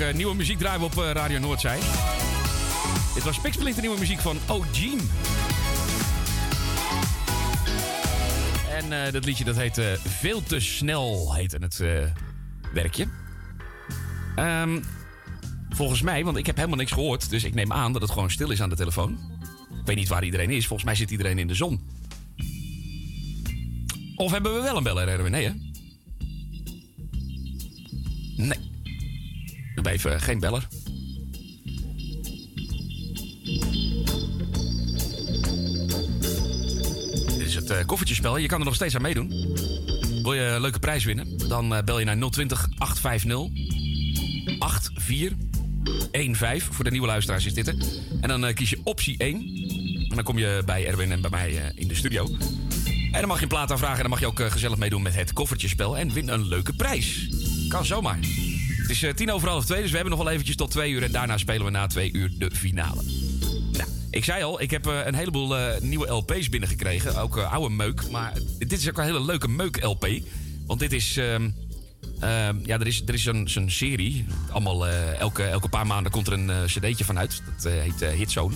[0.00, 1.78] Eh, nieuwe muziek draaien op eh, Radio Noordzij.
[3.14, 5.02] Dit was Pixplinter nieuwe muziek van O'Gene.
[8.70, 11.82] En eh, dat liedje dat heet Veel te snel, heette het
[12.72, 13.06] werkje.
[14.36, 14.80] Ehm,
[15.70, 17.30] volgens mij, want ik heb helemaal niks gehoord...
[17.30, 19.18] dus ik neem aan dat het gewoon stil is aan de telefoon.
[19.80, 20.66] Ik weet niet waar iedereen is.
[20.66, 21.80] Volgens mij zit iedereen in de zon.
[24.16, 25.30] Of hebben we wel een beller, Erwin?
[25.30, 25.69] Nee, hè?
[29.90, 30.66] Even geen beller.
[37.38, 38.36] Dit is het eh, koffertjespel.
[38.36, 39.28] Je kan er nog steeds aan meedoen.
[40.22, 41.48] Wil je een leuke prijs winnen?
[41.48, 43.48] Dan eh, bel je naar 020 850
[44.58, 46.74] 8415.
[46.74, 47.66] Voor de nieuwe luisteraars is dit.
[47.66, 47.72] Hè?
[48.20, 49.36] En dan eh, kies je optie 1.
[50.08, 52.28] En dan kom je bij Erwin en bij mij in de studio.
[53.12, 53.96] En dan mag je een plaat aanvragen.
[53.96, 55.98] En dan mag je ook gezellig meedoen met het koffertjespel.
[55.98, 57.28] En win een leuke prijs.
[57.68, 58.18] Kan zomaar.
[58.90, 60.92] Het is eh, tien over half twee, dus we hebben nog wel eventjes tot twee
[60.92, 61.02] uur.
[61.02, 63.02] En daarna spelen we na twee uur de finale.
[63.72, 67.16] Nou, ik zei al, ik heb eh, een heleboel eh, nieuwe LP's binnengekregen.
[67.16, 68.10] Ook oude meuk.
[68.10, 70.08] Maar dit is ook een hele leuke meuk-LP.
[70.66, 71.16] Want dit is...
[71.16, 71.50] ehm,
[72.20, 74.24] ehm, ja, er is, er is zo'n serie.
[74.50, 77.42] Allemaal, elke, elke paar maanden komt er een cd'tje van uit.
[77.56, 78.54] Dat eh, heet Hitzone.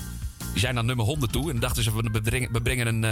[0.53, 1.51] Die zijn naar nummer 100 toe.
[1.51, 3.03] En dachten ze, we brengen, we brengen een,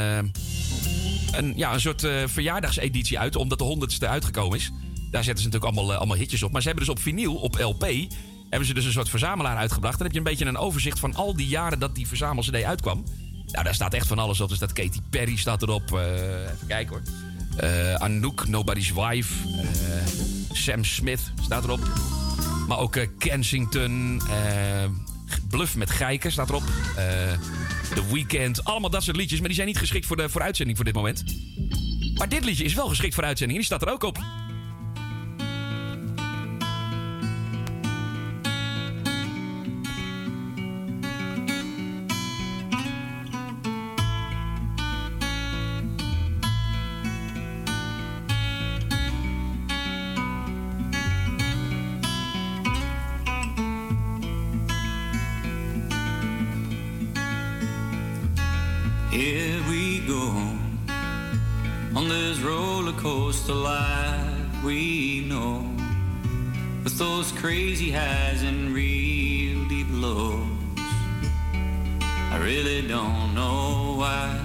[1.32, 3.36] een, ja, een soort verjaardagseditie uit.
[3.36, 4.72] Omdat de 100ste uitgekomen is.
[5.12, 6.52] Daar zetten ze natuurlijk allemaal, eh, allemaal hitjes op.
[6.52, 7.86] Maar ze hebben dus op vinyl, op LP...
[8.48, 9.96] hebben ze dus een soort verzamelaar uitgebracht.
[9.96, 13.04] Dan heb je een beetje een overzicht van al die jaren dat die verzamel-cd uitkwam.
[13.46, 14.50] Nou, daar staat echt van alles op.
[14.50, 15.92] Er staat Katy Perry staat erop.
[15.92, 17.02] Eh, even kijken hoor.
[17.56, 19.34] Eh, Anouk, Nobody's Wife.
[20.52, 21.80] Sam Smith staat erop.
[22.68, 24.22] Maar ook Kensington.
[25.48, 26.64] Bluff met Geiken staat erop.
[27.94, 28.64] The Weeknd.
[28.64, 29.38] Allemaal dat soort liedjes.
[29.38, 31.24] Maar die zijn niet geschikt voor de voor uitzending voor dit moment.
[32.14, 33.58] Maar dit liedje is wel geschikt voor uitzending.
[33.58, 34.18] En die staat er ook op.
[67.42, 70.46] crazy highs and real deep lows.
[72.30, 74.38] I really don't know why.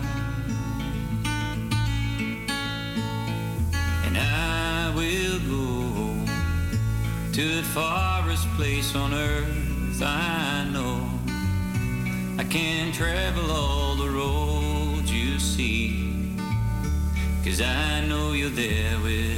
[4.04, 6.26] And I will go
[7.34, 11.08] to the farthest place on earth I know.
[12.40, 16.34] I can travel all the roads you see.
[17.46, 19.37] Cause I know you're there with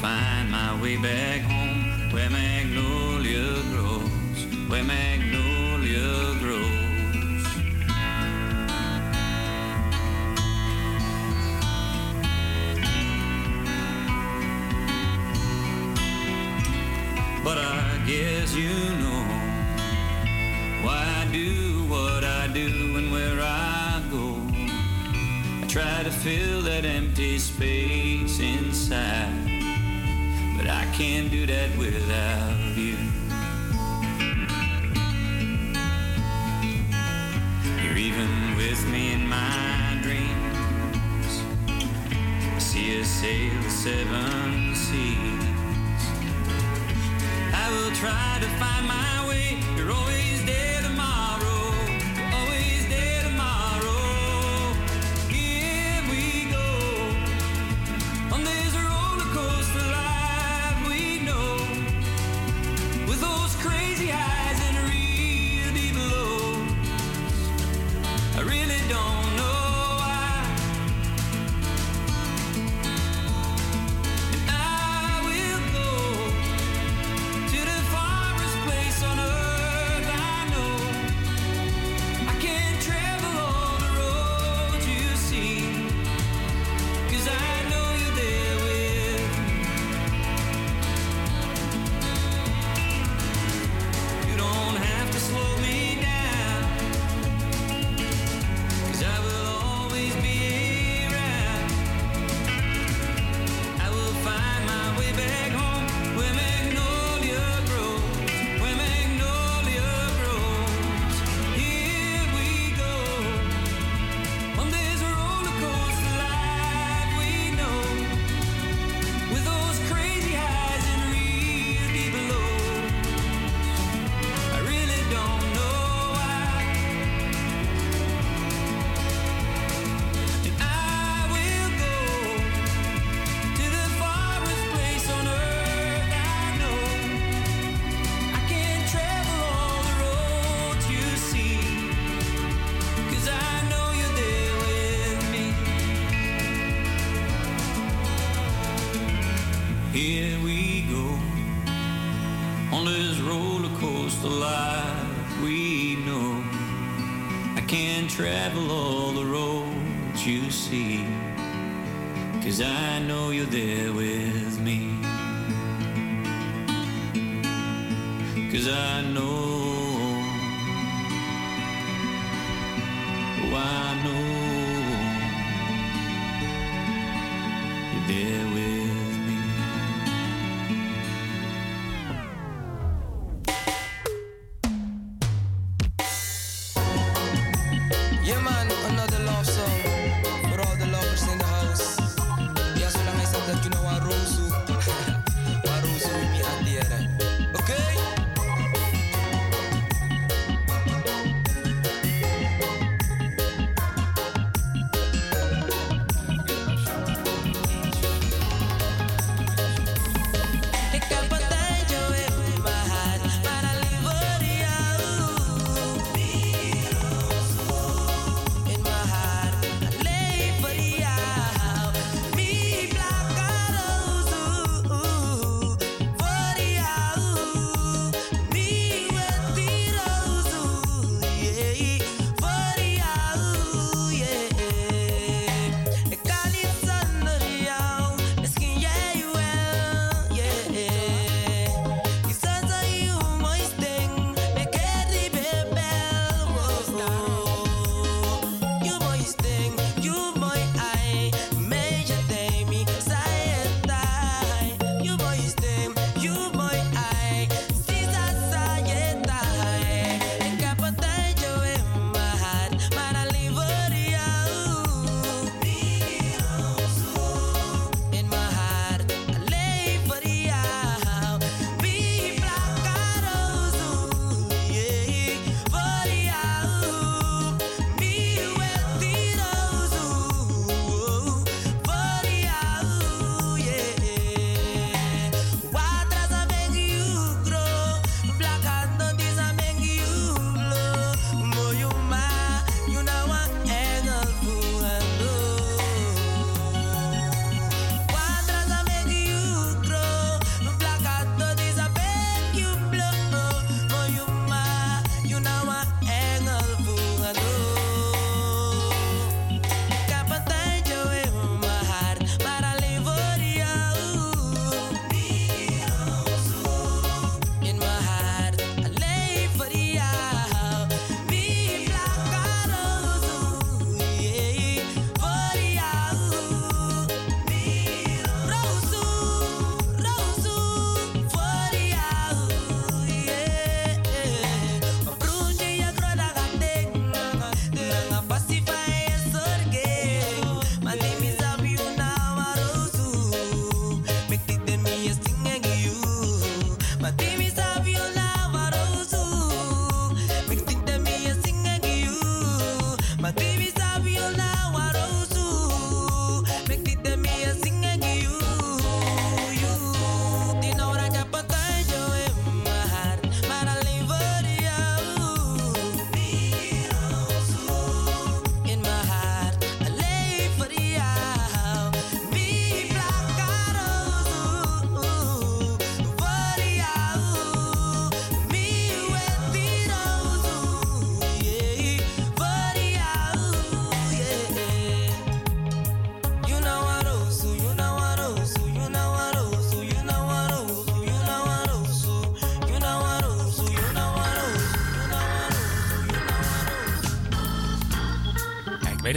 [0.00, 4.46] find my way back home where magnolia grows.
[4.70, 7.44] Where magnolia grows.
[17.44, 18.72] But I guess you
[19.02, 19.24] know
[20.82, 24.36] why I do what I do and where I go.
[25.62, 29.39] I try to fill that empty space inside,
[31.00, 32.94] can't do that without you.
[37.82, 41.42] You're even with me in my dreams.
[42.54, 46.04] I see us sail the seven seas.
[47.54, 49.59] I will try to find my way.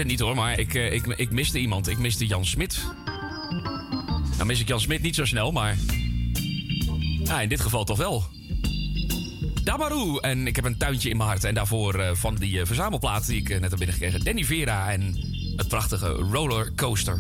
[0.05, 1.88] Niet hoor, maar ik, eh, ik, ik miste iemand.
[1.88, 2.85] Ik miste Jan Smit.
[4.35, 5.77] Nou mis ik Jan Smit niet zo snel, maar...
[7.23, 8.23] Ja, in dit geval toch wel.
[9.63, 10.17] Damaru.
[10.21, 11.43] En ik heb een tuintje in mijn hart.
[11.43, 14.23] En daarvoor eh, van die eh, verzamelplaat die ik net heb binnengekregen.
[14.23, 15.17] Danny Vera en
[15.55, 17.17] het prachtige Rollercoaster.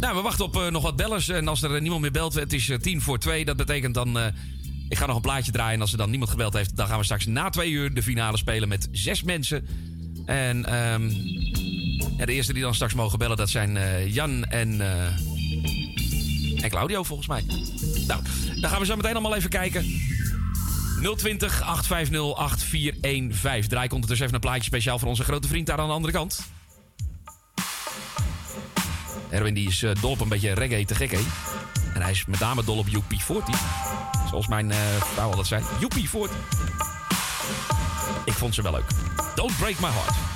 [0.00, 1.28] Nou, we wachten op nog wat bellers.
[1.28, 3.44] En als er niemand meer belt, het is tien voor twee.
[3.44, 4.32] Dat betekent dan...
[5.00, 5.74] ga nog een plaatje draaien.
[5.74, 8.02] En als er dan niemand gebeld heeft, dan gaan we straks na twee uur de
[8.02, 9.66] finale spelen met zes mensen.
[10.26, 11.08] En ehm,
[12.26, 17.02] de eerste die dan straks mogen bellen, dat zijn eh, Jan en, eh, en Claudio
[17.02, 17.44] volgens mij.
[18.06, 18.22] Nou,
[18.60, 19.84] dan gaan we zo meteen allemaal even kijken.
[21.16, 23.68] 020 850 8415.
[23.68, 26.12] Draai ik ondertussen even een plaatje speciaal voor onze grote vriend daar aan de andere
[26.12, 26.48] kant.
[29.30, 31.20] Erwin die is eh, dol op een beetje reggae te gek, hè?
[31.94, 33.89] En hij is met name dol op UP40.
[34.30, 34.78] Zoals mijn eh,
[35.14, 35.62] vrouw altijd zei.
[35.62, 36.32] UP40.
[38.24, 38.90] Ik vond ze wel leuk.
[39.34, 40.29] Don't break my heart.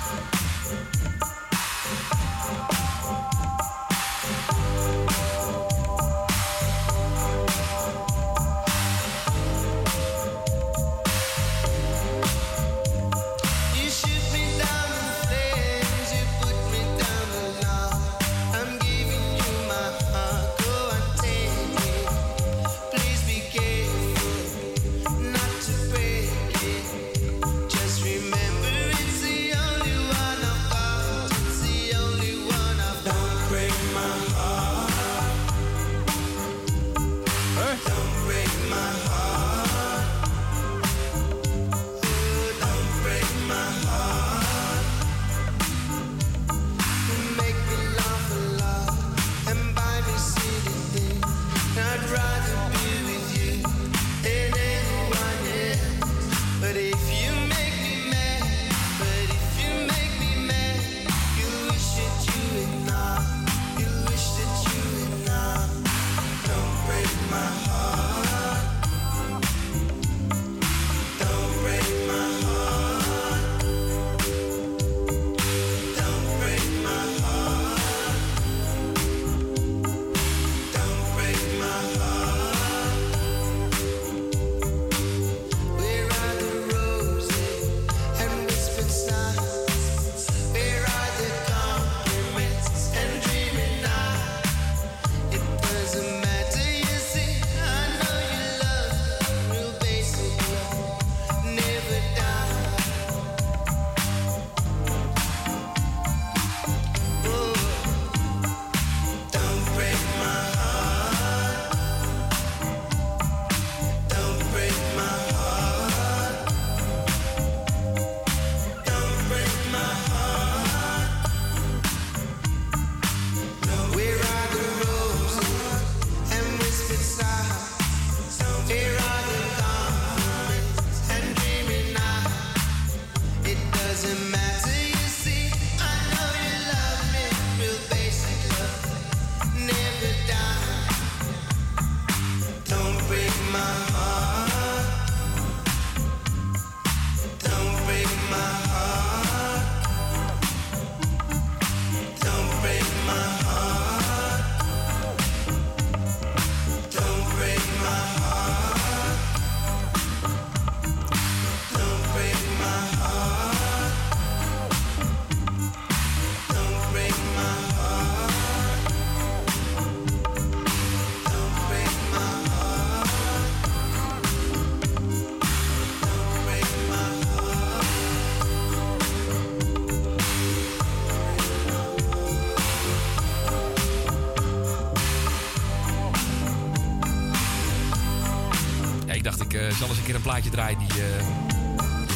[189.77, 191.25] Zal eens een keer een plaatje draaien die, eh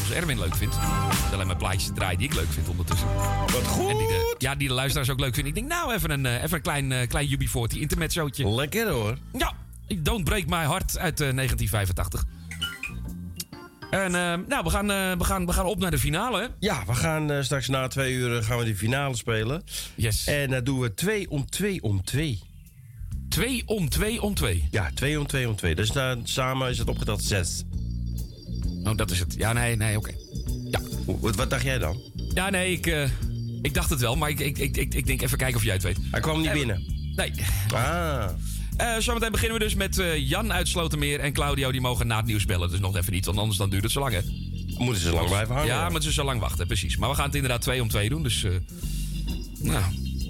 [0.10, 0.76] onze Erwin leuk vindt.
[1.34, 3.08] Alleen maar plaatjes draaien die ik leuk vind ondertussen.
[3.52, 3.90] Wat goed!
[3.90, 5.54] En die de, ja, die de luisteraars ook leuk vinden.
[5.56, 8.50] Ik denk, nou, even een, eh, even een klein, eh klein UB40 intermezzootje.
[8.50, 9.18] Lekker hoor.
[9.38, 9.54] Ja,
[9.98, 12.26] Don't Break My Heart uit eh, 1985.
[13.90, 16.52] En eh, nou, we gaan, eh, we, gaan, we gaan op naar de finale.
[16.60, 19.64] Ja, we gaan eh, straks na twee uur eh, gaan we die finale spelen.
[19.96, 20.28] Yes.
[20.28, 22.42] En dan doen we twee om twee om twee.
[23.40, 24.68] Twee om twee om twee?
[24.72, 25.76] Ja, twee om twee om twee.
[25.76, 27.64] Dus dan samen is het opgeteld zes.
[28.84, 29.36] Oh, dat is het.
[29.38, 30.12] Ja, nee, nee, oké.
[30.72, 30.82] Ja.
[31.06, 32.02] Wat, wat dacht jij dan?
[32.34, 33.10] Ja, nee, ik, eh,
[33.62, 35.74] ik dacht het wel, maar ik, ik, ik, ik, ik denk even kijken of jij
[35.74, 35.98] het weet.
[36.12, 36.84] Hij kwam niet Eh, binnen.
[37.16, 37.32] Nee.
[37.74, 38.30] Ah.
[38.78, 41.72] Eh, zometeen beginnen we dus met Jan uit Slotermeer en Claudio.
[41.72, 42.70] Die mogen na het nieuws bellen.
[42.70, 44.14] Dus nog even niet, want anders dan duurt het zo lang.
[44.14, 44.22] Hè?
[44.78, 45.70] Moeten ze lang blijven hangen?
[45.70, 46.98] Ja, moeten ze zo lang wachten, precies.
[46.98, 48.24] Maar we gaan het inderdaad twee om twee doen.
[48.24, 48.46] Dus,
[49.60, 49.84] nou,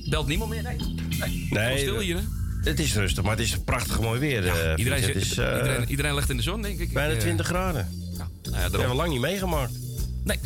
[0.10, 0.64] belt niemand meer?
[0.64, 0.77] Nee.
[1.19, 1.48] nee.
[1.49, 2.38] Nee, stil hier, hè?
[2.64, 4.48] Het is rustig, maar het is prachtig mooi weer.
[4.48, 6.94] eh, Iedereen, het is, eh, iedereen, iedereen ligt in de zon, denk ik.
[6.94, 7.88] bijna Ik, eh, 20 graden.
[8.18, 9.72] Nou ja, Dat hebben we lang niet meegemaakt.
[10.23, 10.38] Nee.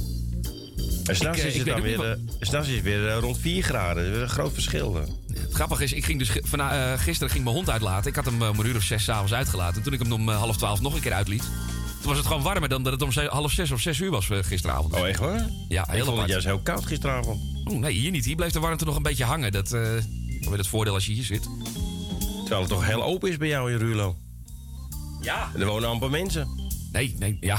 [1.04, 4.06] En s'nachts Ik, is ik het dan weer, s'nachts is weer rond 4 graden.
[4.06, 4.96] Dat is een groot verschil.
[5.34, 6.30] Het grappige is, ik ging dus
[6.98, 8.10] gisteren ging mijn hond uitlaten.
[8.10, 9.82] Ik had hem om een uur of zes s'avonds uitgelaten.
[9.82, 11.42] Toen ik hem om half twaalf nog een keer uitliet.
[12.02, 14.28] Toen was het gewoon warmer dan dat het om half zes of zes uur was
[14.42, 14.94] gisteravond.
[14.94, 15.50] Oh, echt waar?
[15.70, 17.42] Ja, Ik heel vond het juist heel koud gisteravond.
[17.64, 18.26] Oh, nee, hier niet.
[18.26, 19.52] Hier bleef de warmte nog een beetje hangen.
[19.52, 19.72] Dat is
[20.50, 21.50] weer het voordeel als je hier zit.
[22.54, 24.16] Terwijl het toch heel open is bij jou in Rulo.
[25.22, 25.52] Ja.
[25.54, 26.48] En er wonen amper mensen.
[26.92, 27.58] Nee, nee, ja.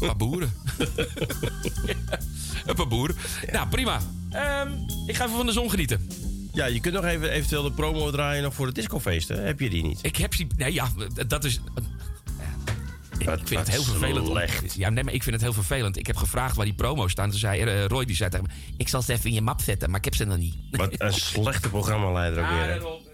[0.00, 0.52] Een paar boeren.
[2.66, 3.16] een paar boeren.
[3.52, 4.00] Nou, prima.
[4.30, 4.68] Ehm,
[5.06, 6.08] ik ga even van de zon genieten.
[6.52, 9.28] Ja, je kunt nog even eventueel de promo draaien nog voor het discofeest.
[9.28, 9.36] Hè?
[9.36, 9.98] Heb je die niet?
[10.02, 10.46] Ik heb ze...
[10.56, 10.88] Nee, ja,
[11.26, 11.60] dat is...
[13.18, 14.26] Ik vind het heel vervelend.
[14.26, 14.74] slecht.
[14.74, 15.96] Ja, nee, maar ik vind het heel vervelend.
[15.98, 17.30] Ik heb gevraagd waar die promo's staan.
[17.30, 18.72] Toen zei eh, Roy, die zei tegen me...
[18.76, 20.54] Ik zal ze even in je map zetten, maar ik heb ze nog niet.
[20.70, 23.05] Wat een slechte programmaleider ook Ja, weer.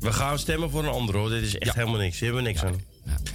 [0.00, 1.28] We gaan stemmen voor een ander hoor.
[1.28, 2.18] Dit is echt helemaal niks.
[2.18, 2.80] Hier hebben we niks aan.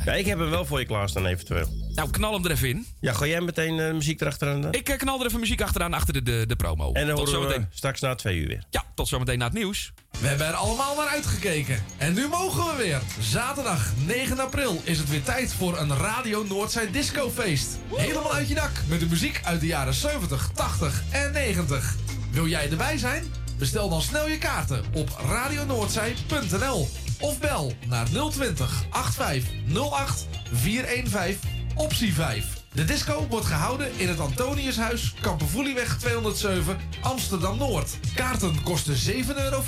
[0.06, 1.68] Ja, ik heb hem wel voor je klaarstaan eventueel.
[1.96, 2.86] Nou, knal hem er even in.
[3.00, 4.62] Ja, ga jij meteen eh, muziek erachteraan?
[4.62, 4.74] dan?
[4.74, 6.92] Ik eh, knal er even muziek achteraan achter de, de, de promo.
[6.92, 7.68] En dan tot horen we zometeen.
[7.74, 8.64] straks na twee uur weer.
[8.70, 9.92] Ja, tot zometeen na het nieuws.
[10.20, 11.84] We hebben er allemaal naar uitgekeken.
[11.98, 13.02] En nu mogen we weer.
[13.20, 17.78] Zaterdag 9 april is het weer tijd voor een Radio Noordzij discofeest.
[17.96, 21.96] Helemaal uit je dak met de muziek uit de jaren 70, 80 en 90.
[22.32, 23.24] Wil jij erbij zijn?
[23.62, 26.88] Bestel dan snel je kaarten op radionoordzij.nl
[27.20, 31.40] of bel naar 020 8508 415
[31.76, 32.46] optie 5.
[32.74, 37.98] De disco wordt gehouden in het Antoniushuis, Kampervoelieweg 207, Amsterdam-Noord.
[38.16, 39.64] Kaarten kosten 7,50 euro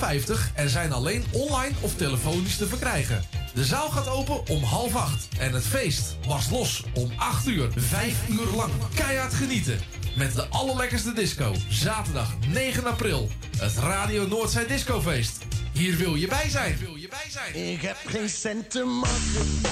[0.54, 3.24] en zijn alleen online of telefonisch te verkrijgen.
[3.54, 7.70] De zaal gaat open om half acht en het feest was los om 8 uur.
[7.76, 9.80] Vijf uur lang keihard genieten.
[10.16, 11.56] Met de allerlekkerste disco.
[11.70, 13.30] Zaterdag 9 april.
[13.58, 15.38] Het Radio Noordzij Discofeest.
[15.72, 16.78] Hier wil je bij zijn.
[16.78, 17.56] Wil je bij zijn.
[17.72, 19.72] Ik heb geen cent te maken.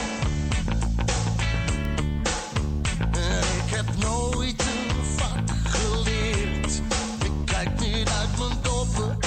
[3.12, 6.82] En ik heb nooit een vak geleerd.
[7.24, 9.18] Ik kijk niet uit mijn doppen.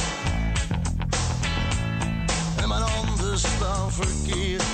[2.57, 4.74] En mijn handen staan verkeerd.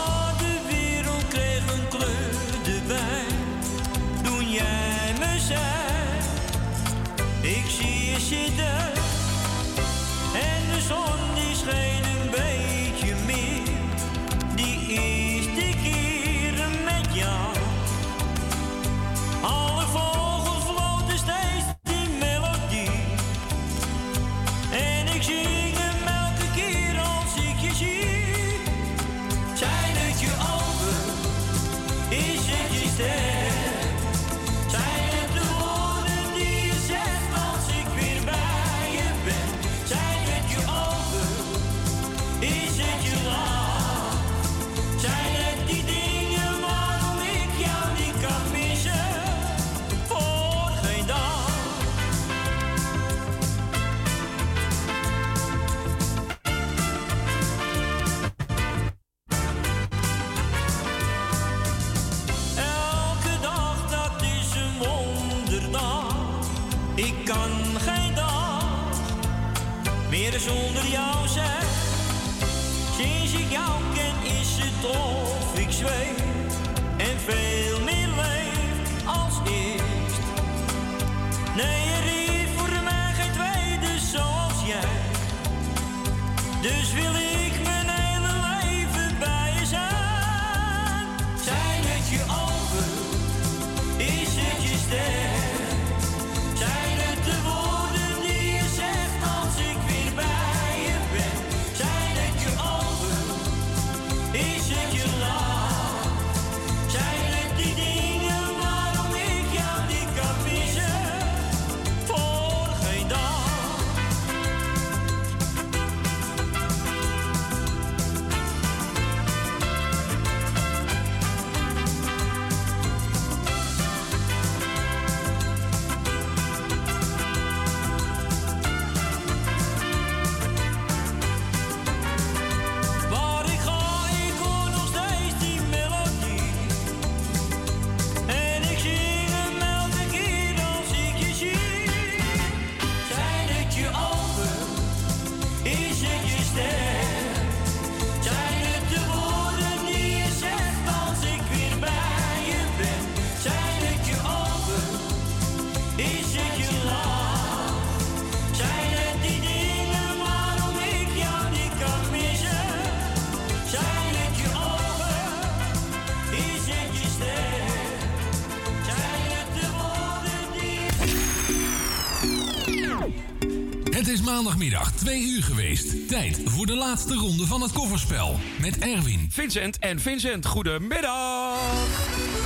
[174.43, 176.07] maandagmiddag 2 uur geweest.
[176.07, 178.39] Tijd voor de laatste ronde van het kofferspel.
[178.59, 181.57] Met Erwin, Vincent en Vincent, goedemiddag.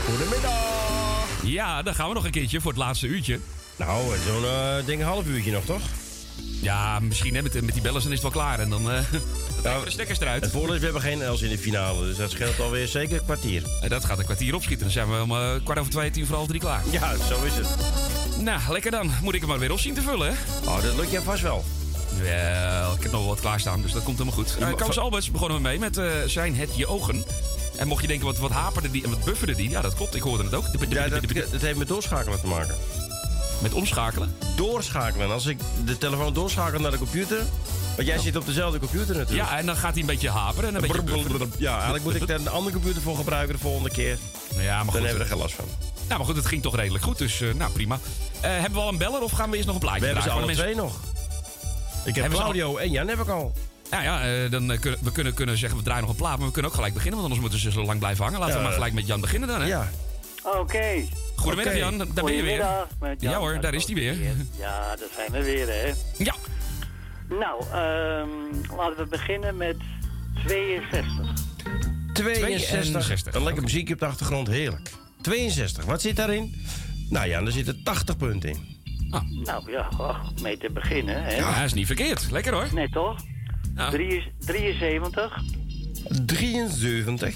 [0.10, 1.26] Goedemiddag.
[1.44, 3.40] Ja, dan gaan we nog een keertje voor het laatste uurtje.
[3.76, 5.82] Nou, zo'n eh, ding een half uurtje nog, toch?
[6.62, 8.60] Ja, misschien hè, met, met die bellers dan is het wel klaar.
[8.60, 9.22] En dan eh dan
[9.62, 10.44] trekken we de stekkers eruit.
[10.44, 13.18] Het voordeel is, we hebben geen Els in de finale, dus dat scheelt alweer zeker
[13.18, 13.64] een kwartier.
[13.82, 14.84] En dat gaat een kwartier opschieten.
[14.84, 16.82] Dan zijn we om eh, kwart over twee, tien voor half drie klaar.
[16.92, 17.68] Ja, zo is het.
[18.40, 19.12] Nou, lekker dan.
[19.22, 20.34] Moet ik hem maar weer op zien te vullen, hè?
[20.70, 21.64] Oh, dat lukt je vast wel.
[22.26, 24.58] Wel, ik heb nog wel wat klaarstaan, dus dat komt helemaal goed.
[24.60, 27.26] Uh, Koos Alberts begonnen we mee met eh, Zijn het je ogen.
[27.78, 29.70] En mocht je denken, wat, wat haperde die en wat bufferde die?
[29.70, 30.66] Ja, dat klopt, ik hoorde het ook.
[30.90, 31.22] Ja, dat,
[31.52, 32.76] dat heeft met doorschakelen te maken.
[33.62, 34.36] Met omschakelen?
[34.56, 35.32] Doorschakelen.
[35.32, 37.44] Als ik de telefoon doorschakel naar de computer...
[37.96, 39.50] Want jij zit op dezelfde computer natuurlijk.
[39.50, 41.48] Ja, en dan gaat hij een beetje haperen en een beetje.
[41.58, 44.18] Ja, eigenlijk moet ik daar een andere computer voor gebruiken de volgende keer.
[44.58, 44.94] Ja, maar goed.
[44.94, 45.66] Dan hebben we er geen last van.
[46.08, 48.00] Nou, maar goed, het ging toch redelijk goed, dus eh, nou prima.
[48.42, 50.24] Eh, hebben we al een beller of gaan we eerst nog een plaatje We hebben
[50.24, 51.00] ze alle de twee nog.
[52.06, 53.54] Ik heb Claudio en Jan heb ik al.
[53.92, 56.38] Nou ja, eh, dan eh, kunnen we kunnen, kunnen zeggen we draaien nog een plaat,
[56.38, 58.40] maar we kunnen ook gelijk beginnen, want anders moeten ze zo lang blijven hangen.
[58.40, 58.66] Laten we Ja.
[58.66, 59.68] maar gelijk met Jan beginnen dan, hè?
[59.68, 59.90] Ja.
[60.44, 61.06] Oké.
[61.36, 61.84] Goedemiddag Oké.
[61.84, 62.62] Jan, daar ben je weer.
[62.62, 63.32] Goedemiddag, met Jan.
[63.32, 64.16] Ja hoor, daar is hij weer.
[64.58, 65.94] Ja, daar zijn we weer, hè.
[66.24, 66.36] Ja.
[67.30, 69.78] Nou, ehm, laten we beginnen met
[70.46, 71.34] 62.
[72.14, 72.70] 62.
[72.70, 73.34] 62.
[73.34, 74.92] Een lekker muziekje op de achtergrond, heerlijk.
[75.22, 76.66] 62, wat zit daarin?
[77.10, 78.75] Nou ja, er zitten 80 punten in.
[79.44, 81.36] Nou ja, oh, mee te beginnen, hè.
[81.36, 82.32] Ja, is niet verkeerd.
[82.32, 82.68] Lekker hoor.
[82.74, 83.16] Nee, toch?
[83.76, 83.90] Ja.
[83.90, 85.38] Drie- 73.
[86.26, 87.36] 73.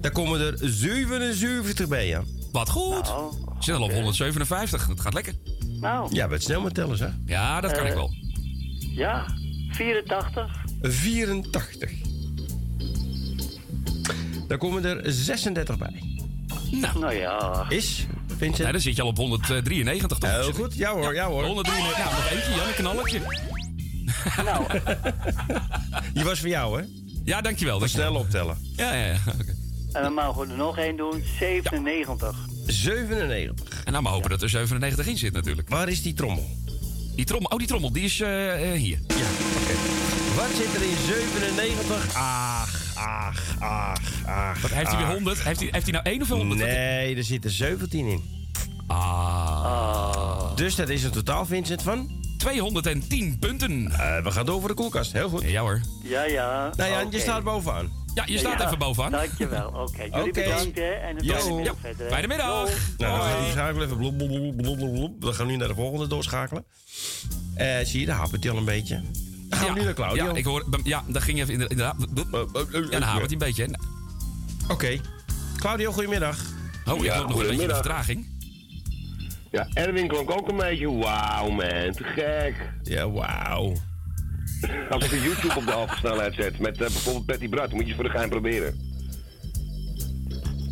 [0.00, 2.22] Daar komen er 77 bij, ja.
[2.52, 3.02] Wat goed.
[3.02, 5.34] Nou, We zitten al op 157, dat gaat lekker.
[5.80, 7.08] nou Ja, wat snel met tellen, hè?
[7.32, 7.88] Ja, dat kan Eh.
[7.88, 8.10] ik wel.
[8.94, 9.26] ja.
[9.70, 10.64] 84.
[10.82, 11.90] 84.
[14.48, 16.02] Daar komen er 36 bij.
[16.94, 17.66] Nou ja.
[17.68, 18.06] Is,
[18.42, 18.66] Vincent?
[18.66, 20.30] Ja, dan zit je al op 193 toch?
[20.30, 21.44] Heel goed, ja hoor, ja hoor.
[21.44, 22.04] 193.
[22.04, 23.20] Nou, nog eentje, Jan, een knalletje.
[24.44, 24.66] Nou,
[26.14, 26.86] Die was voor jou, hè?
[27.24, 27.78] Ja, dankjewel.
[27.78, 28.56] Dat snel optellen.
[28.76, 29.18] Ja, ja, ja.
[29.40, 29.56] oké.
[29.92, 31.24] en dan mogen we er nog één doen.
[31.38, 32.36] 97.
[32.66, 33.82] 97.
[33.84, 35.68] En nou maar hopen dat er 97 in zit natuurlijk.
[35.68, 36.48] Waar is die trommel?
[37.14, 38.98] Die trommel, oh die trommel, die is eh, eh, hier.
[39.06, 39.28] Ja,
[39.60, 39.74] oké.
[40.36, 42.14] Wat zit er in 97?
[42.14, 44.60] Ach, ach, ach, ach.
[44.60, 45.12] Wat, heeft hij weer ach.
[45.12, 45.42] 100?
[45.42, 46.60] Heeft hij, heeft hij nou 1 of 100?
[46.60, 48.22] Nee, er zitten 17 in.
[48.86, 50.56] Ah.
[50.56, 52.20] Dus dat is een totaal, Vincent, van?
[52.38, 53.90] 210 punten.
[53.92, 55.12] Eh, we gaan door voor de koelkast.
[55.12, 55.42] Heel goed.
[55.42, 55.80] Ja hoor.
[56.02, 56.70] Ja, ja.
[56.76, 57.16] Nou Oké.
[57.16, 57.92] je staat bovenaan.
[58.14, 59.10] Ja, je staat Ja, even bovenaan.
[59.10, 59.68] Dankjewel.
[59.68, 60.30] Oké, jullie Oké.
[60.30, 60.90] bedankt, hè.
[60.90, 61.34] En een Jo.
[61.34, 61.80] fijne middag Ja.
[61.80, 62.08] verder.
[62.08, 62.46] Fijne middag.
[62.46, 63.22] Nou, dan Hoi.
[63.30, 65.12] gaat die schakel even blop, blop, blop, blop, blop, blop.
[65.24, 66.64] We gaan nu naar de volgende doorschakelen.
[67.54, 69.02] Eh, zie je, daar hapert hij al een beetje.
[69.56, 70.24] Gaan we nu naar Claudio.
[70.24, 71.96] Ja, ik hoor, ja, daar ging even inderdaad.
[72.14, 73.68] Ja, dan hapert hij een beetje.
[74.68, 75.00] Oké.
[75.56, 76.38] Claudio, goedemiddag.
[76.86, 77.76] Oh, ik Ja, loop nog een beetje goedemiddag.
[77.76, 78.26] vertraging.
[79.50, 82.54] Ja, Erwin klonk ook een beetje wauw man, te gek.
[82.82, 83.72] Ja, wauw.
[84.90, 87.80] Als ik een YouTube op de halve snelheid zet met eh, bijvoorbeeld Patty Brat, moet
[87.80, 88.90] je eens voor de gein proberen.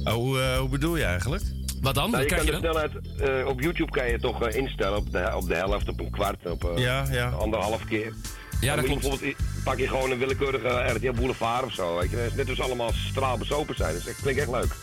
[0.04, 1.42] Oh, eh, hoe bedoel je eigenlijk?
[1.80, 2.10] Wat dan?
[2.10, 2.60] Nou, je kan je de dan?
[2.60, 6.00] snelheid, eh, op YouTube kan je toch eh, instellen op de, op de helft, op
[6.00, 7.28] een kwart, op eh, Ja, ja.
[7.30, 8.12] anderhalf keer.
[8.60, 9.00] Ja, Dan dat klopt.
[9.00, 12.30] bijvoorbeeld, pak je gewoon een willekeurige RTL Boulevard of zo, weet je.
[12.34, 14.74] Net als allemaal straalbezopen zijn, dus dat klinkt echt leuk.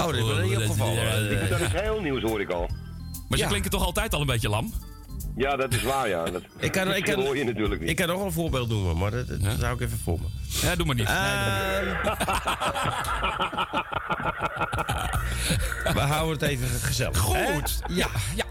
[0.00, 1.30] Oh, dat is niet opgevallen.
[1.32, 2.66] Ik vind dat is heel nieuws, hoor ik al.
[3.28, 3.50] Maar ze Ja.
[3.50, 4.72] klinken toch altijd al een beetje lam?
[5.36, 6.24] Ja, dat is waar, ja.
[6.24, 7.90] Dat, Ik kan, ik, kan, hoor je natuurlijk niet.
[7.90, 9.56] ik kan nog een voorbeeld doen, maar dat, dat Ja.
[9.58, 10.26] zou ik even voor me.
[10.68, 11.08] Ja, doe maar niet.
[11.08, 12.02] Nee, niet.
[15.94, 17.18] We houden het even gezellig.
[17.18, 17.78] Goed.
[17.80, 17.94] hè?
[17.94, 18.44] Ja, Ja.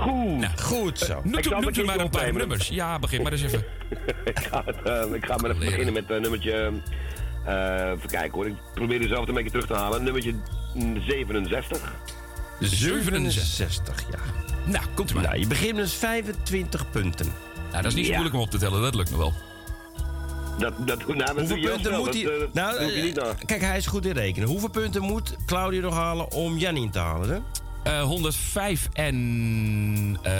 [0.00, 0.60] Goed.
[0.60, 1.20] goed zo.
[1.24, 2.34] Noemt u, u een maar een paar opnemen.
[2.36, 2.68] nummers.
[2.68, 3.64] Ja, begin maar eens even.
[4.24, 6.72] ik ga, het, eh, ik ga maar even beginnen met eh, nummertje.
[7.46, 8.46] eh, even kijken hoor.
[8.46, 10.02] Ik probeer er zelf een beetje terug te halen.
[10.02, 10.34] Nummertje
[10.74, 11.92] mm, 67.
[12.60, 14.18] 67, ja.
[14.64, 15.22] Nou, komt u maar.
[15.22, 17.26] Nou, je begint met 25 punten.
[17.70, 18.16] Nou, dat is niet zo Ja.
[18.18, 19.32] moeilijk om op te tellen, dat lukt nog wel.
[20.58, 22.48] Dat, dat, nou, dat Hoeveel punten moet hij...
[22.52, 24.48] nou, kijk, hij is goed in rekenen.
[24.48, 27.28] Hoeveel punten moet Claudio nog halen om Janine te halen?
[27.28, 27.38] Hè?
[27.82, 30.32] Eh 105 en eh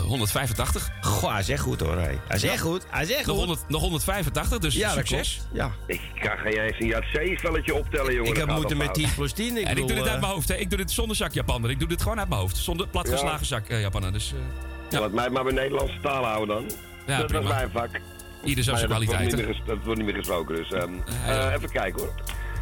[0.00, 0.90] 185.
[1.00, 1.96] Goh, hij is echt goed hoor.
[1.98, 2.86] Hij, echt goed.
[2.90, 3.44] Hij is echt Nog, goed.
[3.46, 5.40] 100, nog 185, dus ja, succes.
[5.52, 5.70] Ja.
[5.86, 8.30] Ik kan geen eens een JC-spelletje optellen, jongen.
[8.30, 8.98] Ik heb moeten met fout.
[8.98, 9.56] 10 plus 10.
[9.56, 10.48] Ik en ik doe dit uit eh, mijn hoofd.
[10.48, 10.54] Hè.
[10.54, 11.70] Ik doe dit zonder zakjapaner.
[11.70, 12.56] Ik doe dit gewoon uit mijn hoofd.
[12.56, 14.12] Zonder platgeslagen zak eh, Japaner.
[14.12, 14.34] Dus
[14.90, 15.00] ja.
[15.00, 16.70] Laat mij maar bij Nederlandse taal houden dan.
[17.06, 17.42] Ja, dat prima.
[17.42, 17.88] is mijn vak.
[18.44, 20.72] ieder zijn ja, dat, wordt niet meer ges- dat wordt niet meer gesproken, dus...
[20.72, 20.92] ehm,
[21.26, 22.14] eh, even kijken hoor.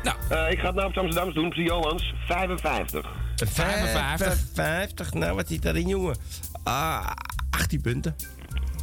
[0.03, 2.15] Nou, Eh, ik ga het nou op het Amsterdams doen, Johans.
[2.27, 3.07] 55.
[3.37, 4.39] 55.
[4.55, 5.15] 55.
[5.15, 6.17] Nou, wat zit daarin, jongen?
[6.63, 7.11] Ah,
[7.51, 8.17] 18 punten.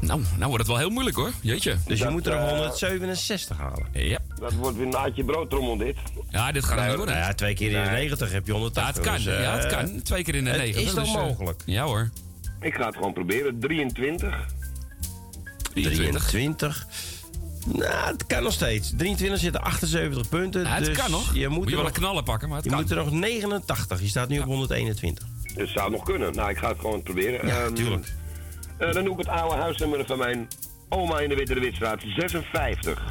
[0.02, 1.32] nou, nou wordt het wel heel moeilijk hoor.
[1.42, 1.78] Jeetje.
[1.88, 3.86] Dus je Dat, moet er eh, 167 halen.
[3.92, 4.18] Ja.
[4.40, 5.96] Dat wordt weer een naadje broodtrommel dit.
[6.30, 7.16] ja, dit gaat er niet worden.
[7.16, 7.96] Nou ja, twee keer in de Nee.
[8.00, 8.96] 90 heb je Ja, 180.
[8.96, 9.16] het kan.
[9.24, 10.02] dus, eh, ja, het kan.
[10.02, 10.82] Twee keer in de het negen.
[10.82, 11.62] is toch dus, eh, mogelijk?
[11.66, 12.10] ja hoor.
[12.62, 13.60] Ik ga het gewoon proberen.
[13.60, 14.46] 23.
[15.74, 16.24] 23.
[16.30, 16.88] 23.
[17.66, 18.94] Nou, het kan nog steeds.
[18.98, 20.62] 23 zitten 78 punten.
[20.64, 21.34] Ja, het dus kan nog.
[21.34, 22.82] Je moet, Moet je er wel nog- een knallen pakken, maar het je kan.
[22.82, 24.02] moet er nog 89.
[24.02, 25.26] Je staat nu op 121.
[25.44, 26.36] Dus het zou nog kunnen.
[26.36, 27.48] Nou, ik ga het gewoon proberen.
[27.48, 28.14] Ja, Ehm, tuurlijk.
[28.78, 30.48] eh, dan doe ik het oude huisnummer van mijn
[30.90, 32.02] oma in de Witte de Witstraat.
[32.18, 33.02] 56.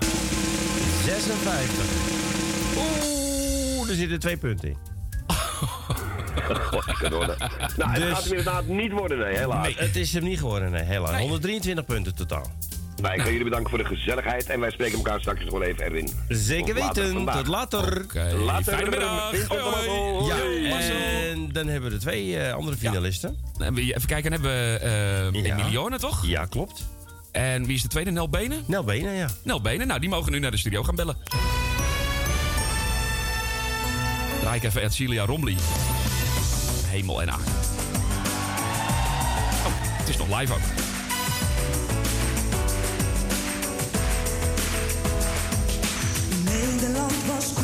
[1.05, 1.85] 56.
[2.77, 4.77] Oeh, er zitten twee punten in.
[7.77, 9.63] Nou, het Dus- gaat hem inderdaad niet worden, nee, helaas.
[9.67, 11.21] Nee, het is hem niet geworden, nee, helaas.
[11.21, 12.51] 123 punten totaal.
[12.97, 15.85] Nou, ik jullie bedanken voor de gezelligheid en wij spreken elkaar straks nog wel even,
[15.85, 16.09] Erwin.
[16.29, 17.17] Zeker Tot later weten.
[17.17, 17.37] vandaag.
[17.37, 18.07] Tot later.
[18.39, 18.75] Later.
[18.77, 18.97] Fijne.
[20.27, 20.37] Ja,
[21.31, 23.37] en dan hebben we de twee eh, andere finalisten.
[23.59, 25.57] We- Even kijken, dan hebben we eh Ja.
[25.59, 26.27] Emilione, toch?
[26.27, 26.89] Ja, klopt.
[27.33, 28.11] En wie is de tweede?
[28.11, 28.63] Nel Benen?
[28.67, 29.29] Nel Benen, ja.
[29.45, 31.17] Nel Benen, nou die mogen nu naar de studio gaan bellen.
[34.41, 35.57] Draai ik even Edcilia Rombly.
[36.87, 37.45] Hemel en aarde.
[39.67, 40.61] Oh, het is nog live ook.
[46.93, 47.62] Nederland was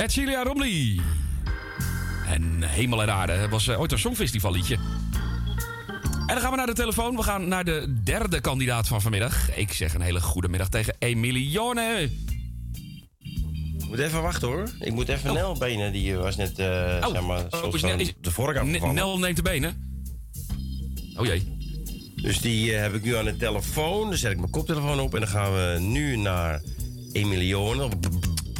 [0.00, 1.00] Edcilia Rombly.
[2.26, 4.74] En Hemel en Aarde was eh, ooit een songfestivalliedje.
[6.26, 7.16] En dan gaan we naar de telefoon.
[7.16, 9.56] We gaan naar de derde kandidaat van vanmiddag.
[9.56, 12.10] Ik zeg een hele goede middag tegen Emilione.
[13.78, 14.68] Ik moet even wachten hoor.
[14.78, 18.64] Ik moet even Nel Benen, die was net, eh zeg maar, Oh, is de vorige
[18.64, 18.94] N-.
[18.94, 20.00] Nel neemt de benen.
[21.16, 21.58] Oh jee.
[22.14, 24.08] Dus die eh, heb ik nu aan de telefoon.
[24.08, 26.62] Dan zet ik mijn koptelefoon op en dan gaan we nu naar
[27.12, 27.88] Emilione.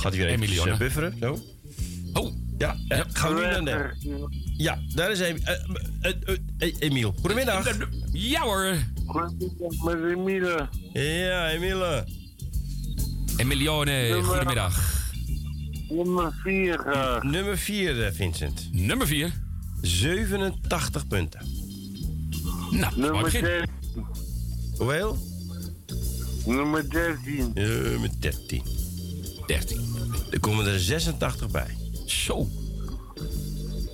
[0.01, 0.77] Gaat hij weer even Emilione.
[0.77, 1.15] bufferen?
[1.21, 1.39] Zo.
[2.13, 2.33] Oh.
[2.59, 4.31] Ja, eh, gaan we nu naar Nel.
[4.57, 5.55] Ja, daar is Em- eh,
[6.01, 7.15] eh, eh, eh, Emiel.
[7.21, 7.77] Goedemiddag.
[8.13, 8.75] Ja hoor.
[9.07, 10.69] Goedemiddag met Emiele.
[10.93, 12.07] Ja, Emiele.
[13.37, 14.99] Emilione, goedemiddag.
[15.89, 17.23] Nummer 4 graag.
[17.23, 18.69] Nummer 4, Vincent.
[18.73, 19.33] Nummer 4.
[19.83, 21.41] 87 punten.
[22.71, 23.43] Nou, Nummer begin.
[23.43, 23.71] 13.
[24.77, 25.19] Hoeveel?
[26.47, 27.51] Nummer 13.
[27.55, 28.63] Nummer 13.
[29.51, 29.95] 13.
[30.31, 31.77] Er komen er 86 bij.
[32.07, 32.49] Zo.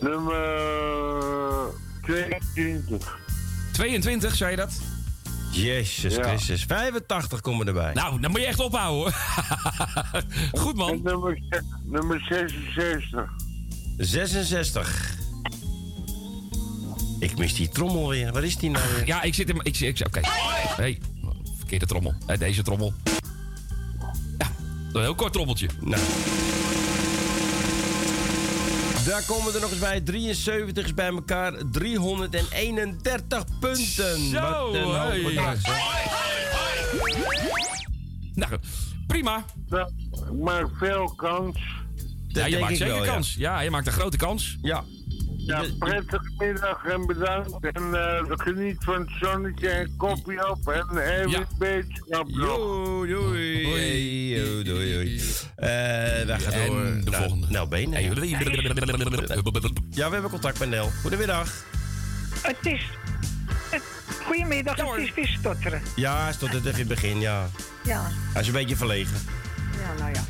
[0.01, 3.19] Nummer 22.
[3.73, 4.73] 22, zei je dat?
[5.53, 6.23] Jezus Ja.
[6.23, 6.65] Christus.
[6.65, 7.93] 85 komen erbij.
[7.93, 9.13] Nou, dan moet je echt ophouden hoor.
[10.63, 11.01] Goed man.
[11.03, 11.39] Nummer,
[11.85, 13.31] nummer 66.
[13.97, 15.15] 66.
[17.19, 18.33] Ik mis die trommel weer.
[18.33, 19.07] Waar is die nou weer?
[19.07, 19.61] Ja, ik zit in...
[19.63, 20.21] Ik, ik, Oké.
[20.23, 20.99] Hey,
[21.59, 22.15] verkeerde trommel.
[22.39, 22.95] Deze trommel.
[24.93, 25.69] Een heel kort trommeltje.
[25.81, 26.03] Nou.
[29.07, 30.01] Daar komen er nog eens bij.
[30.01, 31.53] 73 is bij elkaar.
[31.71, 34.29] 331 punten.
[34.31, 35.23] Zo, Wat een hoop hey.
[35.23, 35.79] bedrag, zeg.
[38.35, 38.59] Nou,
[39.07, 39.45] prima.
[39.69, 39.93] Dat
[40.43, 41.59] maakt veel kans.
[42.29, 43.13] Ja, je maakt zeker wel, ja.
[43.13, 43.35] kans.
[43.39, 43.61] Ja.
[43.61, 44.57] je maakt een grote kans.
[44.63, 44.85] Ja.
[45.47, 47.65] Ja, prettige middag en bedankt.
[47.73, 50.69] En eh, geniet van het zonnetje en kopje op.
[50.69, 51.39] En even Ja.
[51.39, 52.29] een beterschap.
[52.33, 53.65] Doei, doei.
[53.69, 55.21] Hey, oh, doei, doei.
[55.57, 55.67] Eh,
[56.27, 56.85] wij gaan En door.
[57.05, 57.47] de naar volgende.
[57.51, 57.93] Nel Been.
[57.93, 58.03] Hey,
[59.91, 60.91] Ja, we hebben contact met Nel.
[61.01, 61.49] Goedemiddag.
[62.43, 62.83] Het is...
[64.25, 65.83] Goedemiddag, het is weer stotteren.
[65.97, 67.49] Ja, stond het even in het begin, ja.
[67.85, 69.17] Ja, Hij is een beetje verlegen.
[69.81, 70.25] ja, nou ja.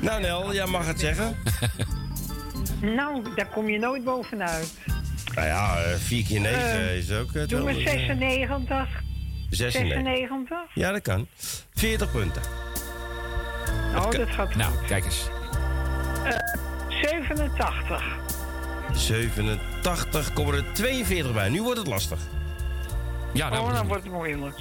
[0.00, 1.36] Nou Nel, jij mag het zeggen.
[2.80, 4.74] Nou, daar kom je nooit bovenuit.
[5.34, 7.32] Nou ja, 4 keer 9 Eh, is ook...
[7.34, 9.02] eh, Doe eh, 96.
[9.50, 9.50] 96.
[9.50, 10.58] 96?
[10.74, 11.26] Ja, dat kan.
[11.74, 12.42] 40 punten.
[13.96, 15.28] Oh, dat gaat Nou, kijk eens.
[16.24, 16.36] Eh,
[16.88, 18.02] 87.
[18.92, 21.48] 87 komen er 42 bij.
[21.48, 22.18] Nu wordt het lastig.
[23.32, 24.56] Ja, oh, dan wordt het moeilijk.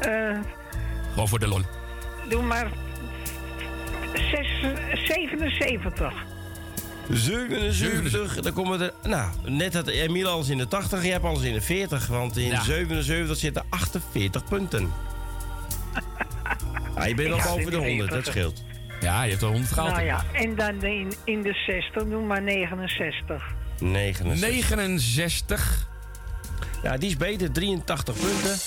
[0.00, 0.38] Eh,
[1.12, 1.60] Gewoon voor de lol.
[2.28, 2.66] doe maar
[5.06, 6.12] 77.
[7.10, 8.92] 77, dan komen er...
[9.02, 12.06] Nou, net had Emiel alles in de 80, jij hebt alles in de 40.
[12.06, 12.62] Want in Ja.
[12.62, 14.92] 77 zitten 48 punten.
[16.94, 18.10] Ah, je bent al boven de 100, 70.
[18.10, 18.62] dat scheelt.
[19.00, 19.92] Ja, je hebt er 100 gehaald.
[19.92, 23.42] Nou ja, en dan in, in de 60, doe maar 69.
[23.78, 24.48] 69.
[24.48, 25.88] 69.
[26.82, 27.52] Ja, die is beter.
[27.52, 28.58] 83 punten.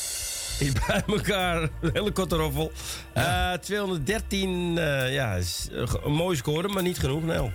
[0.87, 2.71] Bij elkaar een hele korte roffel.
[3.13, 5.67] Eh, 213, eh, ja, is
[6.03, 7.51] een mooie score, maar niet genoeg, Nel.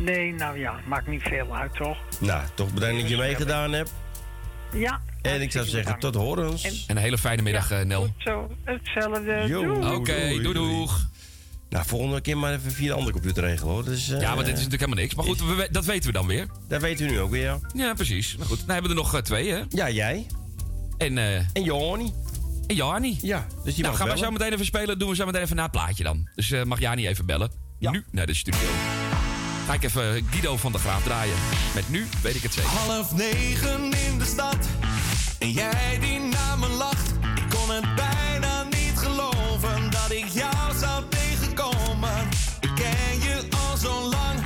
[0.00, 1.96] Nee, nou ja, maakt niet veel uit, toch?
[2.20, 3.92] Nou, toch bedankt dat je meegedaan hebt.
[4.72, 5.00] Ja.
[5.22, 6.62] En ik zou zeggen, tot horens.
[6.64, 8.14] En- En een hele fijne middag, eh, Nel.
[8.18, 9.44] Zo, hetzelfde.
[9.46, 9.62] Yo.
[9.62, 9.94] Doei.
[9.94, 11.06] Oké, doei doeg.
[11.68, 13.84] Nou, volgende keer maar even via de andere computer regelen, hoor.
[13.84, 15.14] Dus, eh, Ja, maar dit is natuurlijk helemaal niks.
[15.14, 16.46] Maar goed, we, dat weten we dan weer.
[16.68, 17.58] Dat weten we nu ook weer, ja.
[17.74, 18.34] Ja, precies.
[18.36, 19.62] Nou goed, dan hebben we er nog eh, twee, hè?
[19.68, 20.26] Ja, jij.
[20.98, 22.12] En, eh En Joni.
[22.66, 23.18] en Jani.
[23.22, 24.98] Ja, dus die Nou, mag gaan we zo meteen even spelen.
[24.98, 26.28] Doen we zo meteen even na het plaatje dan.
[26.34, 27.50] Dus eh, mag Jani even bellen.
[27.78, 28.68] Nu naar de studio.
[29.66, 31.34] Ga ik even Guido van der Graaf draaien.
[31.74, 32.70] Met nu weet ik het zeker.
[32.70, 34.56] Half negen in de stad.
[35.38, 37.10] En jij die naar me lacht.
[37.36, 42.28] Ik kon het bijna niet geloven dat ik jou zou tegenkomen.
[42.60, 44.38] Ik ken je al zo lang.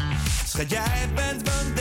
[0.47, 1.75] Schat, jij bent mijn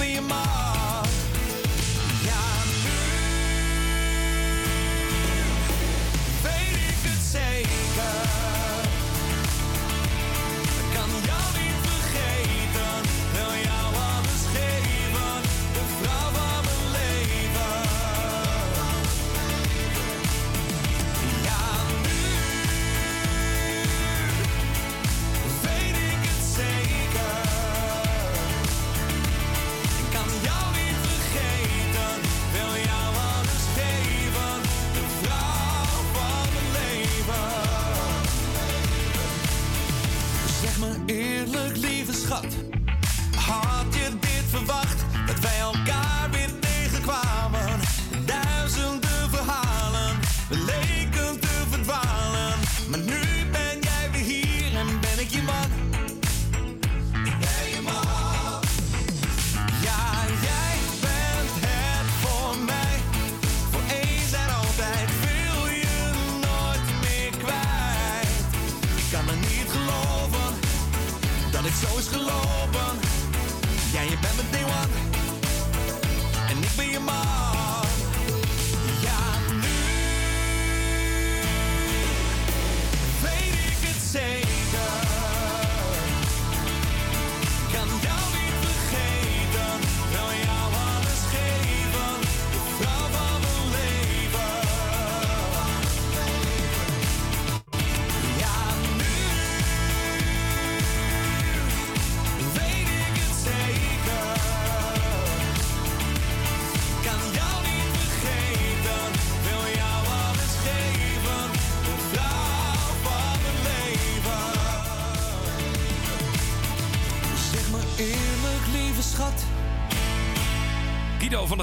[0.00, 0.59] En ik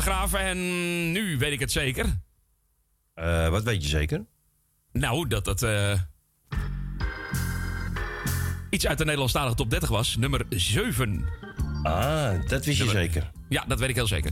[0.01, 0.57] Graven en
[1.11, 2.19] nu weet ik het zeker.
[3.13, 4.25] Eh, wat weet je zeker?
[4.91, 5.99] Nou, dat het eh,
[8.69, 10.15] iets uit de Nederlandstalige top 30 was.
[10.15, 11.25] Nummer 7.
[11.83, 13.31] Ah, dat wist je zeker.
[13.49, 14.31] Ja, dat weet ik heel zeker.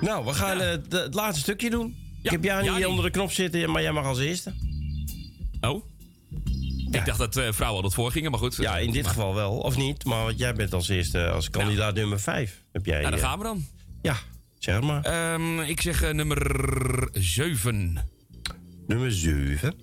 [0.00, 1.96] Nou, we gaan eh, de- het laatste stukje doen.
[2.22, 4.52] ik heb jou niet onder de knop zitten, maar jij mag als eerste.
[5.60, 5.84] Oh?
[6.90, 8.56] Ik dacht dat eh, vrouwen al dat voorgingen, maar goed.
[8.56, 9.58] Ja, in dit geval wel.
[9.58, 12.62] Of niet, maar jij bent als eerste, als kandidaat nummer 5.
[12.72, 13.66] Heb jij, Nou, daar eh, gaan we dan.
[14.02, 14.16] Ja,
[14.64, 15.02] zeg maar.
[15.02, 17.98] Ehm, ik zeg eh, nummer 7.
[18.86, 19.74] Nummer 7.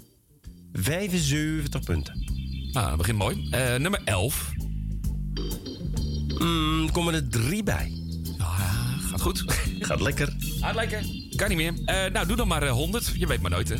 [0.74, 2.24] 75 punten.
[2.72, 3.48] Nou, dat begint mooi.
[3.51, 4.51] Eh, nummer 11.
[6.40, 7.92] Mm, komen er drie bij.
[8.38, 8.45] Ja,
[9.10, 9.43] gaat goed.
[9.80, 10.35] Gaat lekker.
[10.40, 11.06] Gaat lekker.
[11.35, 11.74] Kan niet meer.
[11.85, 13.14] Eh, nou, doe dan maar eh, 100.
[13.16, 13.76] Je weet maar nooit, hè.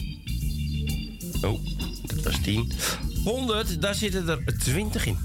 [1.48, 1.60] Oh,
[2.06, 2.72] dat was 10.
[3.24, 5.18] 100, daar zitten er 20 in.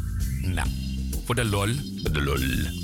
[0.42, 0.68] Nou,
[1.26, 1.68] voor de lol.
[2.02, 2.36] Voor de lol.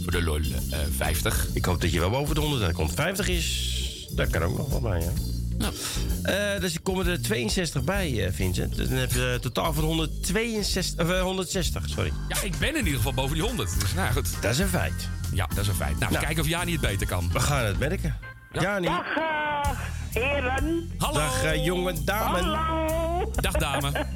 [0.03, 0.41] Voor de lol.
[0.71, 1.47] eh 50.
[1.55, 2.93] Ik hoop dat je wel boven de 100 komt.
[2.95, 3.71] 50 is...
[4.15, 5.11] Dat kan ook nog wel bij, hè?
[5.59, 5.75] Nou.
[6.23, 8.77] Eh, dus er komen er 62 bij, eh, Vincent.
[8.77, 12.13] Dan heb je een totaal van 162, of, eh, 160, sorry.
[12.29, 13.81] Ja, ik ben in ieder geval boven die 100.
[13.81, 14.43] Dus nou goed.
[14.43, 15.09] Dat is een feit.
[15.35, 15.99] Ja, dat is een feit.
[15.99, 16.25] Nou, Nou.
[16.25, 17.31] kijken of Jani het beter kan.
[17.33, 18.17] We gaan het merken.
[18.53, 18.87] Jani.
[18.87, 19.07] Dag,
[20.11, 20.91] heren.
[20.99, 21.15] Hallo.
[21.15, 22.41] Dag, jonge dame.
[22.43, 23.31] Hallo.
[23.35, 23.91] Dag, dame.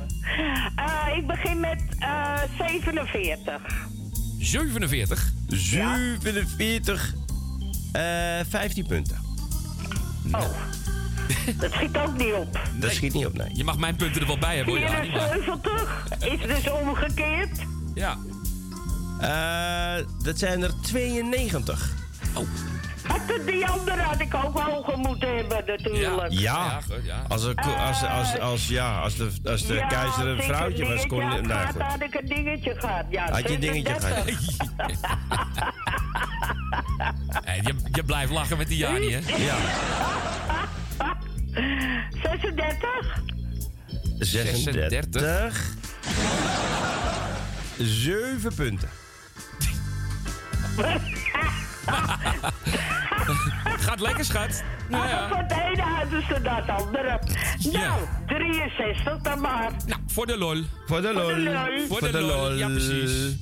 [0.76, 2.36] Eh, ik begin met eh
[4.46, 5.32] 47.
[5.46, 6.14] 47.
[6.28, 7.14] 47.
[7.92, 8.02] eh
[8.48, 9.16] 15 punten.
[10.32, 10.40] Oh.
[11.58, 12.60] Dat schiet ook niet op.
[12.80, 13.48] Dat schiet niet op, nee.
[13.52, 17.58] Je mag mijn punten er wel bij hebben, hoor, maar- 74 is dus omgekeerd.
[17.94, 18.18] Ja.
[19.20, 21.92] Eh, dat zijn er 92.
[22.34, 22.48] Oh.
[23.08, 26.32] Had het die andere had ik ook hoger moeten hebben, natuurlijk.
[26.32, 26.80] Ja,
[27.28, 31.06] als, er, als, als, als, ja, als de, als de Ja, keizer een vrouwtje was,
[31.06, 31.18] kon...
[31.18, 33.04] Ja, nou, had ik een dingetje gehad.
[33.10, 34.40] Ja, Had je een dingetje 36.
[37.44, 39.20] Hey, je, je blijft lachen met die Jani, hè?
[39.36, 39.56] Ja.
[42.22, 43.20] 36.
[44.18, 45.74] 36.
[47.78, 48.88] 7 punten.
[53.86, 54.62] Gaat lekker, schat.
[54.88, 55.28] Nou ja.
[55.28, 57.18] Voor het ene hadden ze dat andere.
[57.72, 59.70] Nou, 63 dan maar.
[59.86, 60.62] Nou, voor de lol.
[60.86, 61.86] Voor de Voor de lol.
[61.98, 63.36] Voor de lol, ja, precies.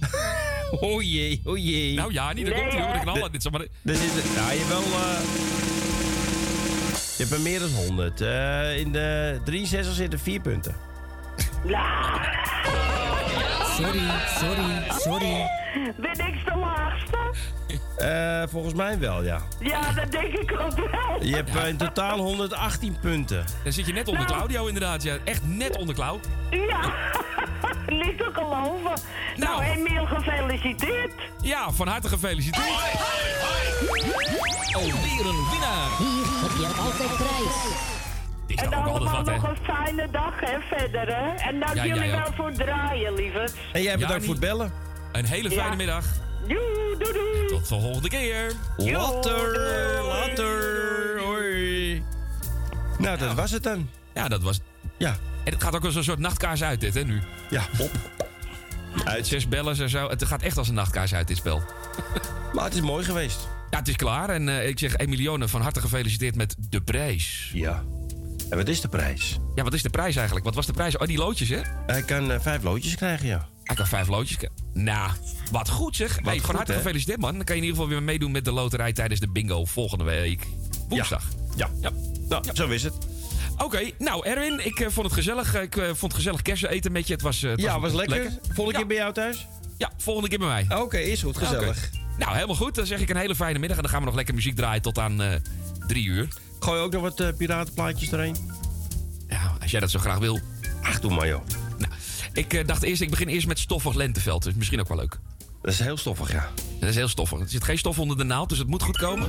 [0.80, 1.94] Oh jee, oh jee.
[1.94, 2.92] Nou, Jani, daar Nee, komt hij hoor.
[2.94, 2.98] Hè?
[3.00, 3.32] knallen.
[3.32, 3.64] Dit maar...
[3.82, 4.82] Nou, je hebt wel...
[4.82, 5.20] eh,
[7.16, 8.20] je hebt er meer dan 100.
[8.20, 10.76] Eh, in de 63 zitten 4 punten.
[11.64, 12.20] Nou,
[13.76, 14.00] Sorry,
[14.38, 15.50] sorry, sorry.
[15.96, 17.34] ben ik de laagste?
[17.96, 19.40] Eh, volgens mij wel, ja.
[19.60, 21.24] Ja, dat denk ik ook wel.
[21.24, 23.44] Je hebt eh, in totaal 118 punten.
[23.62, 25.02] Dan zit je net onder Claudio, inderdaad.
[25.02, 25.16] Ja.
[25.24, 26.20] Echt net onder Clau.
[26.50, 26.80] Ja,
[28.02, 29.00] niet te geloven.
[29.36, 31.12] Nou, Emiel, gefeliciteerd.
[31.40, 32.66] Ja, van harte gefeliciteerd.
[34.72, 35.88] Alweer een winnaar.
[35.98, 37.95] Hier heb je altijd prijs.
[38.46, 39.32] Is En ook altijd allemaal wat, hè?
[39.34, 41.34] nog een fijne dag, hè, verder, hè.
[41.34, 42.34] En dank Ja, jullie wel ook.
[42.34, 43.52] voor het draaien, lieverd.
[43.72, 44.24] En jij bedankt Jani.
[44.24, 44.72] voor het bellen.
[45.12, 45.76] Een hele fijne Ja.
[45.76, 46.04] middag.
[46.46, 47.46] Joe, doei, doei.
[47.48, 48.52] Tot de volgende keer.
[48.76, 49.58] Later,
[50.02, 51.20] later.
[51.24, 52.02] Hoi.
[52.98, 53.88] Nou, dat was het dan.
[54.14, 54.60] Ja, dat was...
[54.98, 55.16] Ja.
[55.44, 57.22] En het gaat ook als een soort nachtkaars uit, dit, hè, nu.
[57.50, 57.90] Ja, op.
[59.04, 60.08] Uit zes bellen en zo.
[60.08, 61.62] Het gaat echt als een nachtkaars uit, dit spel.
[62.52, 63.48] Maar het is mooi geweest.
[63.70, 64.28] Ja, het is klaar.
[64.28, 67.50] En eh, ik zeg Emilione van harte gefeliciteerd met de prijs.
[67.54, 67.82] Ja.
[68.50, 69.38] En wat is de prijs?
[69.54, 70.46] Ja, wat is de prijs eigenlijk?
[70.46, 70.96] Wat was de prijs?
[70.96, 71.60] Oh, die loodjes, hè?
[71.86, 73.48] Hij kan eh, vijf loodjes krijgen, ja.
[73.64, 74.58] Hij kan vijf loodjes krijgen.
[74.72, 75.10] Nou,
[75.50, 76.18] wat goed zeg.
[76.22, 77.34] Hey, goed, van harte gefeliciteerd, man.
[77.34, 80.04] Dan kan je in ieder geval weer meedoen met de loterij tijdens de bingo volgende
[80.04, 80.46] week.
[80.88, 81.24] Woensdag.
[81.56, 81.68] Ja.
[81.80, 81.90] Ja.
[82.28, 82.94] Nou, zo is het.
[83.58, 85.54] Oké, nou Erwin, ik eh, vond het gezellig.
[85.54, 87.12] Ik eh, vond het gezellig kersen eten met je.
[87.12, 88.38] Het was, het Ja, was lekker.
[88.42, 88.76] Volgende Ja.
[88.78, 89.46] keer bij jou thuis?
[89.78, 90.78] Ja, volgende keer bij mij.
[90.78, 91.36] Oké, is goed.
[91.36, 91.90] Gezellig.
[92.18, 92.74] Nou, helemaal goed.
[92.74, 93.76] Dan zeg ik een hele fijne middag.
[93.76, 95.42] En dan gaan we nog lekker muziek draaien tot aan
[95.86, 96.28] drie uur.
[96.66, 98.36] Gooi ook nog wat eh, piratenplaatjes erheen.
[99.28, 100.40] Ja, als jij dat zo graag wil.
[100.82, 101.42] Ach, doe maar joh.
[101.78, 101.92] Nou,
[102.32, 104.42] ik eh, dacht eerst, ik begin eerst met stoffig lenteveld.
[104.42, 105.18] Dus misschien ook wel leuk.
[105.62, 106.48] Dat is heel stoffig, ja.
[106.80, 107.40] Dat is heel stoffig.
[107.40, 109.28] Er zit geen stof onder de naald, dus het moet goed komen.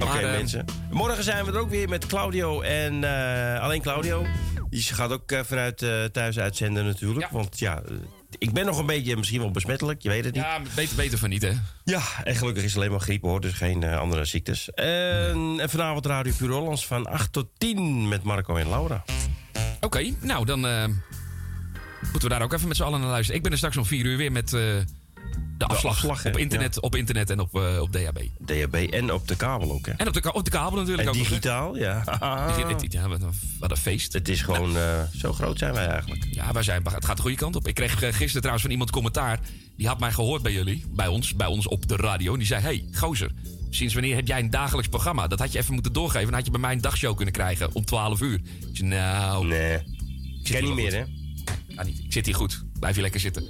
[0.00, 0.64] Oké, eh, mensen.
[0.90, 4.26] Morgen zijn we er ook weer met Claudio en eh, alleen Claudio.
[4.70, 7.30] Die gaat ook vanuit eh, thuis uitzenden natuurlijk.
[7.30, 7.82] Want ja,
[8.38, 10.02] ik ben nog een beetje misschien wel besmettelijk.
[10.02, 10.42] Je weet het niet.
[10.42, 11.52] Ja, beter, beter van niet, hè?
[11.84, 13.40] Ja, en gelukkig is het alleen maar griep hoor.
[13.40, 14.70] Dus geen eh, andere ziektes.
[14.70, 19.04] En, en vanavond Radio Puur Hollands van 8 tot 10 met Marco en Laura.
[19.80, 20.84] Oké, nou dan eh,
[22.00, 23.36] moeten we daar ook even met z'n allen naar luisteren.
[23.36, 24.62] Ik ben er straks om vier uur weer met eh,
[25.68, 28.18] de afslag, op, internet, op internet en op, eh, op DHB.
[28.46, 29.92] DHB en op de kabel ook hè.
[29.92, 31.14] En op de, ka- op de kabel natuurlijk En ook.
[31.16, 32.02] nog, digitaal, ja.
[32.88, 34.12] Ja, wat een, wat een feest.
[34.12, 36.26] Het is gewoon, eh, zo groot zijn wij eigenlijk.
[36.30, 37.68] Ja, wij zijn, het gaat de goede kant op.
[37.68, 39.40] Ik kreeg eh, gisteren trouwens van iemand commentaar.
[39.76, 42.32] Die had mij gehoord bij jullie, bij ons, bij ons op de radio.
[42.32, 43.30] En die zei: Hey, gozer,
[43.70, 45.26] sinds wanneer heb jij een dagelijks programma?
[45.26, 46.26] Dat had je even moeten doorgeven.
[46.26, 48.34] Dan had je bij mij een dagshow kunnen krijgen om 12 uur.
[48.70, 49.46] Ik zei, nou...
[49.46, 49.78] Nee.
[50.42, 51.04] Ken niet meer, hè?
[51.66, 51.98] Ja, niet.
[52.04, 52.64] Ik zit hier goed.
[52.78, 53.44] Blijf je lekker zitten.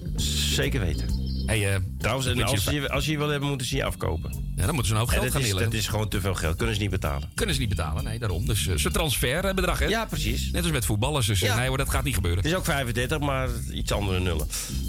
[0.57, 1.09] Zeker weten.
[1.47, 4.33] Hey, eh, Trouwens, en als je- je, als je wil hebben, moeten ze je afkopen.
[4.57, 5.51] Ja, dan moeten ze een hoop geld gaan is.
[5.55, 6.57] Dat is gewoon te veel geld.
[6.57, 7.28] Kunnen ze niet betalen.
[7.35, 8.47] Kunnen ze niet betalen, nee, daarom.
[8.47, 9.85] Dus uh, zijn transferbedrag, hè?
[9.86, 10.51] Ja, precies.
[10.51, 11.27] Net als met voetballers.
[11.27, 11.57] Dus eh, Ja.
[11.57, 12.43] nee hoor, dat gaat niet gebeuren.
[12.43, 14.49] Het is ook 35, maar iets andere nullen.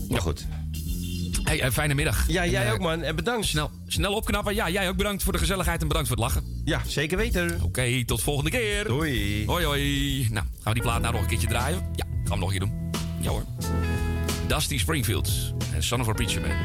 [0.10, 0.46] Maar goed.
[1.44, 2.28] Hey, eh, fijne middag.
[2.28, 3.02] Ja, jij En, eh, ook, man.
[3.02, 3.48] En bedankt.
[3.48, 4.56] Snel, snel opknappen.
[4.56, 6.62] Ja, jij ook bedankt voor de gezelligheid en bedankt voor het lachen.
[6.66, 7.60] Ja, zeker weten.
[7.64, 8.86] Oké, tot volgende keer.
[8.88, 9.46] Doei.
[9.46, 10.20] Hoi, hoi.
[10.32, 11.78] Nou, gaan we die plaat nou nog een keertje draaien?
[11.96, 12.90] Ja, gaan we hem nog een keer doen.
[13.22, 13.44] Ja hoor.
[14.52, 16.56] Dusty Springfield en Son of a Preacher Man.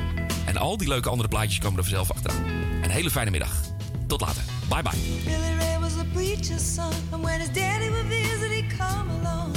[0.47, 2.45] En al die leuke andere plaatjes komen er vanzelf achteraan.
[2.83, 3.53] Een hele fijne middag.
[4.07, 4.43] Tot later.
[4.69, 4.99] Bye bye.
[5.25, 9.57] Billy Ray was a preacher's son, and when his daddy would visit, he'd come along.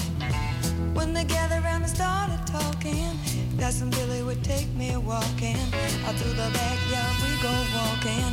[0.94, 3.10] When they gathered around and started talking,
[3.58, 5.58] that's when Billy would take me walking.
[6.06, 8.30] Out through the backyard we go walking.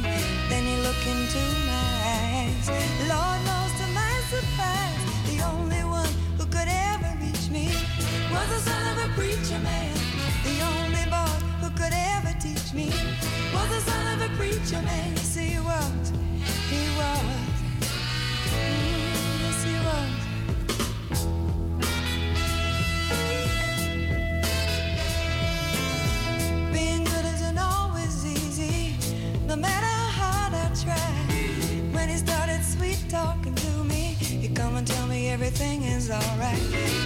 [0.48, 1.42] Then he looked into
[1.72, 1.88] my
[2.20, 2.68] eyes.
[3.08, 5.00] Lord knows to my surprise,
[5.30, 7.66] the only one who could ever reach me
[8.32, 9.85] was the son of a preacher man.
[14.66, 15.12] Preacher man.
[15.14, 16.12] Yes, he was.
[16.70, 17.22] He was.
[26.72, 28.96] Being good isn't always easy,
[29.46, 29.86] no matter
[30.18, 30.94] how I try.
[31.92, 37.05] When he started sweet talking to me, he come and tell me everything is alright.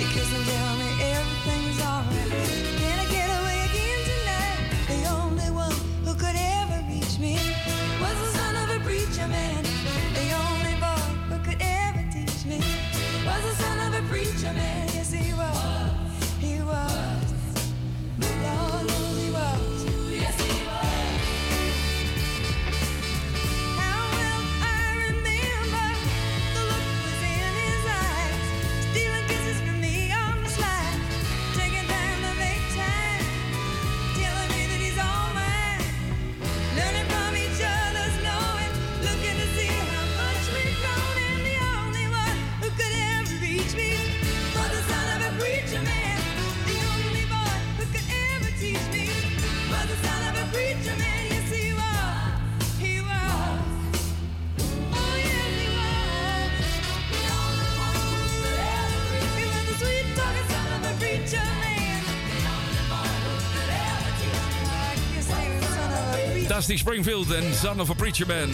[66.60, 68.48] Dusty Springfield en Son of a Preacher Man.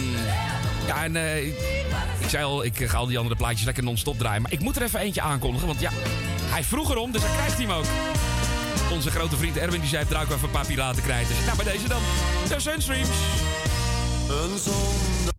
[0.85, 1.47] Ja, en eh,
[2.19, 4.41] ik zei al, ik ga al die andere plaatjes lekker non-stop draaien.
[4.41, 5.89] Maar ik moet er even eentje aankondigen, want ja,
[6.49, 7.85] hij vroeg erom, dus hij krijgt hem ook.
[8.91, 11.45] Onze grote vriend Erwin die zei, draai even een paar piratenkrijters.
[11.45, 12.01] Nou, bij deze dan,
[12.47, 13.09] de Sunstreams.
[14.29, 15.36] Een zondag.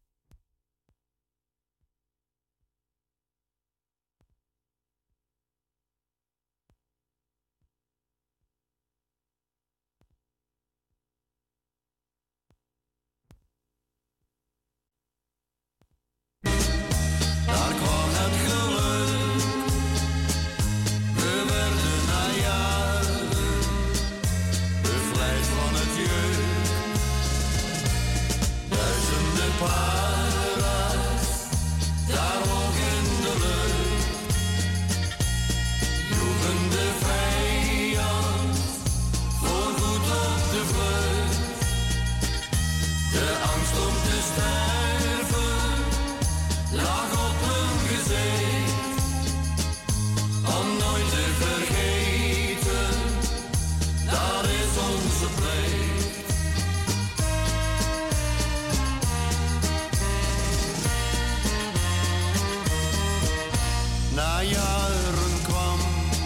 [64.18, 65.78] Na jaren kwam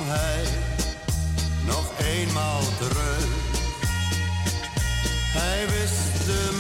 [0.05, 0.45] hij
[1.67, 3.27] nog eenmaal terug.
[5.39, 6.51] Hij wist de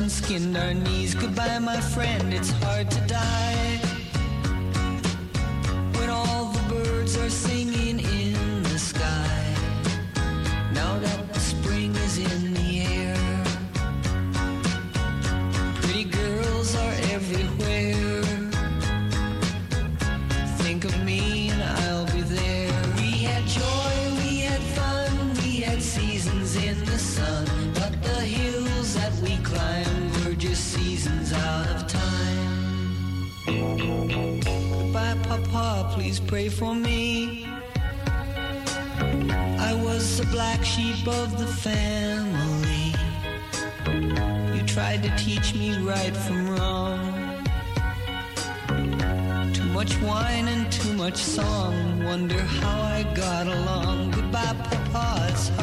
[0.00, 1.14] and skinned our knees.
[1.14, 3.01] Goodbye, my friend, it's hard to
[45.16, 47.00] teach me right from wrong.
[49.52, 52.04] Too much wine and too much song.
[52.04, 54.10] Wonder how I got along.
[54.12, 55.61] Goodbye, Papa.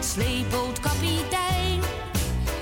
[0.00, 1.80] Sleepboot kapitein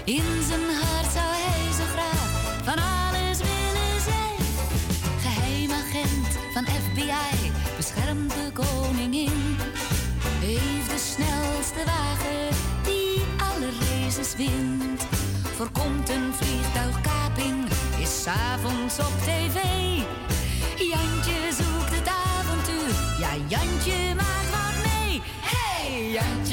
[0.05, 2.31] In zijn hart zou hij zo graag
[2.65, 4.41] van alles willen zijn.
[5.21, 9.57] Geheim agent van FBI, beschermt de koningin.
[10.41, 15.03] Heeft de snelste wagen die alle races wint.
[15.57, 17.69] Voorkomt een vliegtuigkaping,
[18.01, 19.59] is s'avonds op tv.
[20.77, 24.52] Jantje zoekt het avontuur, ja Jantje maakt
[26.15, 26.37] อยาก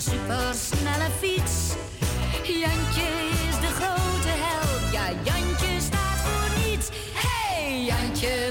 [0.00, 1.74] zijn supersnelle fiets.
[2.42, 3.08] Jantje
[3.48, 6.88] is de grote held, ja Jantje staat voor niets.
[7.12, 8.50] Hey Jantje,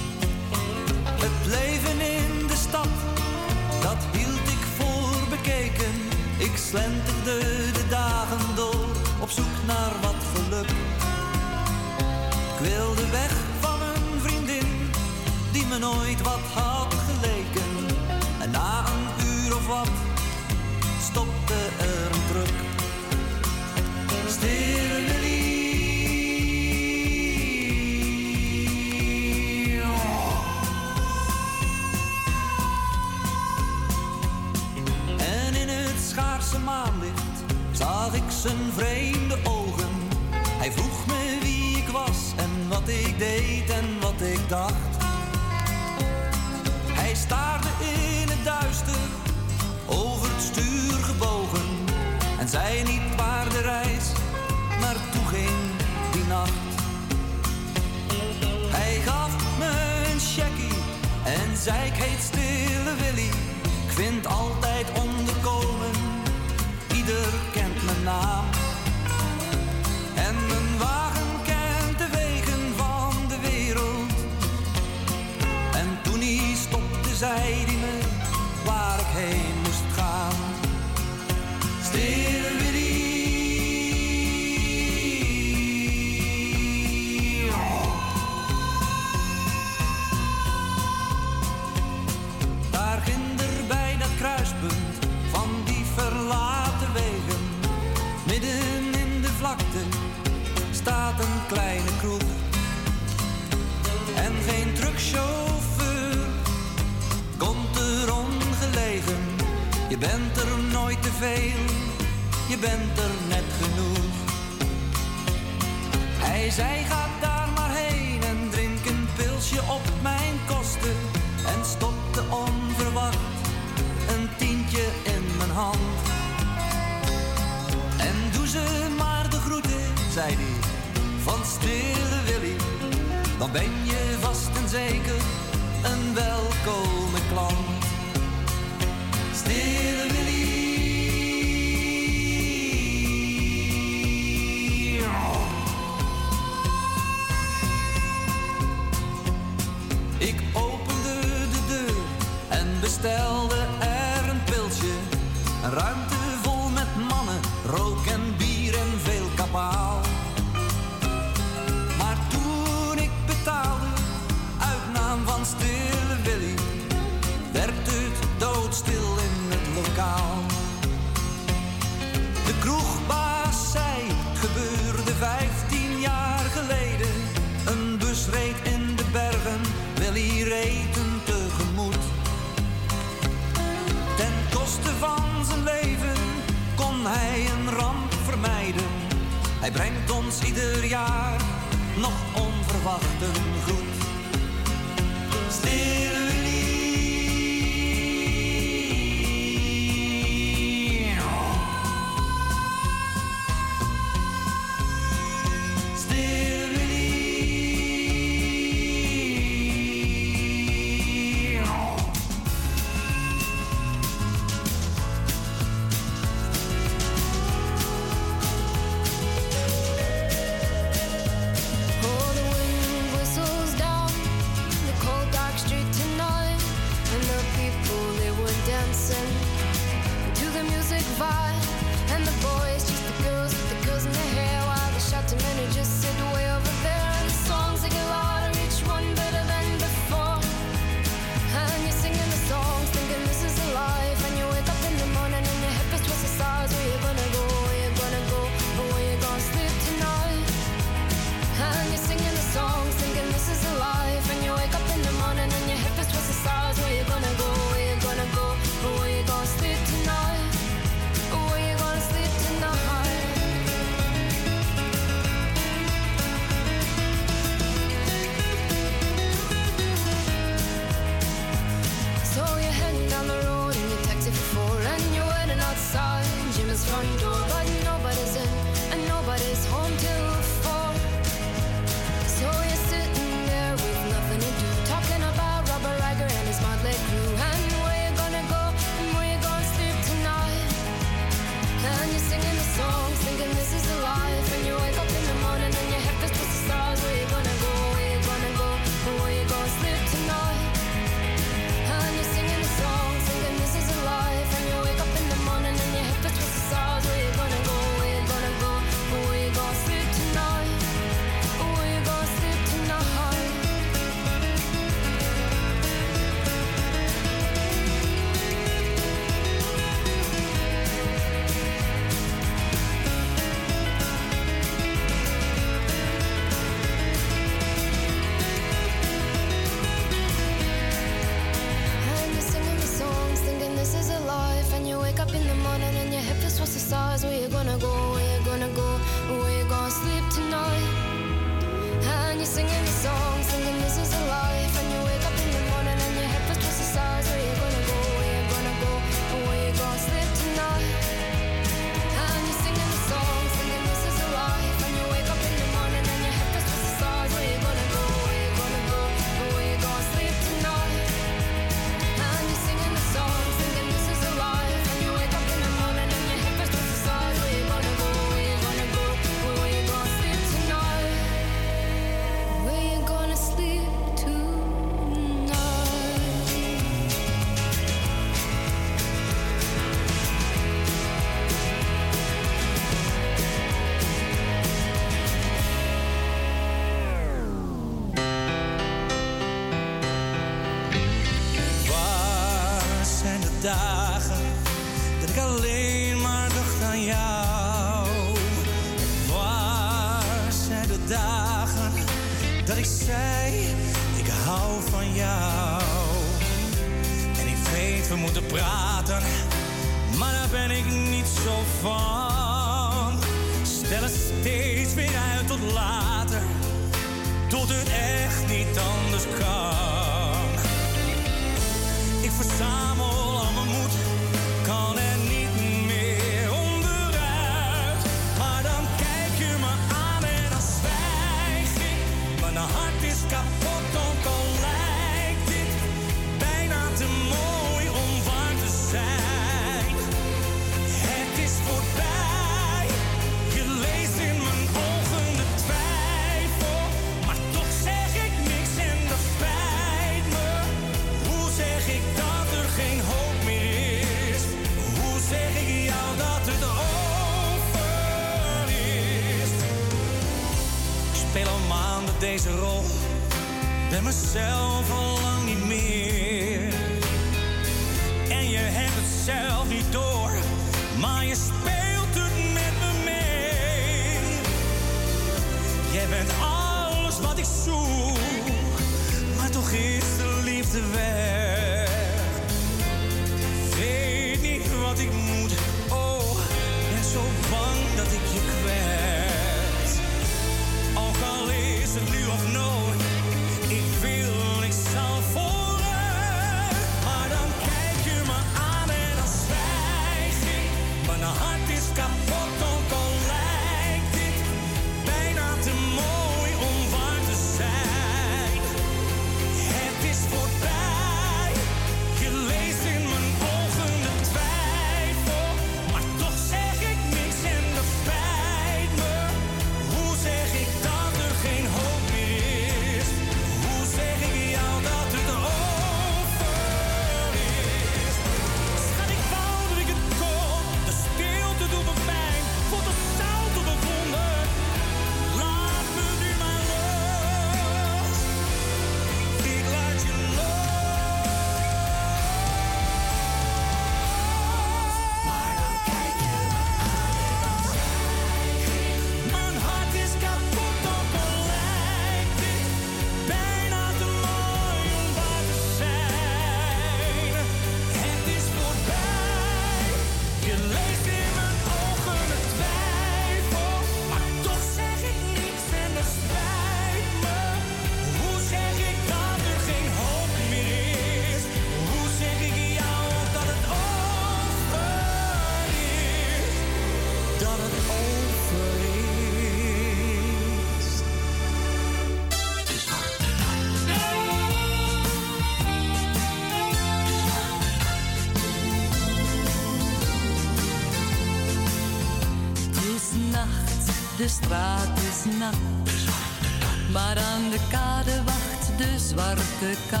[597.16, 600.00] Aan de kade wacht de zwarte kat.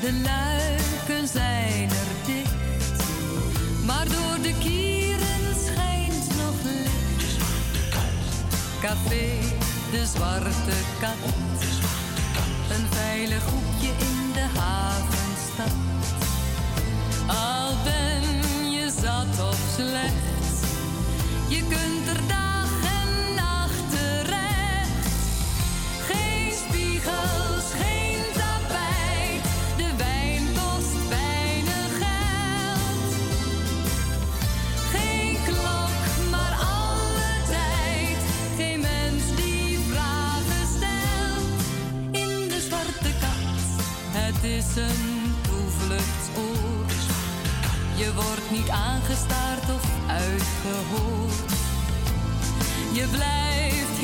[0.00, 3.04] De, luiken zijn er dicht,
[3.84, 7.38] maar door de kieren schijnt nog licht.
[8.80, 9.38] Café,
[9.90, 11.16] de zwarte kat.
[11.60, 12.76] De zwarte kat.
[12.76, 15.74] Een veilig hoekje in de havenstad.
[17.26, 20.64] Al ben je zat of slecht,
[21.48, 21.95] je kunt
[48.50, 51.52] niet aangestaard of uitgehoord.
[52.92, 53.95] Je blijft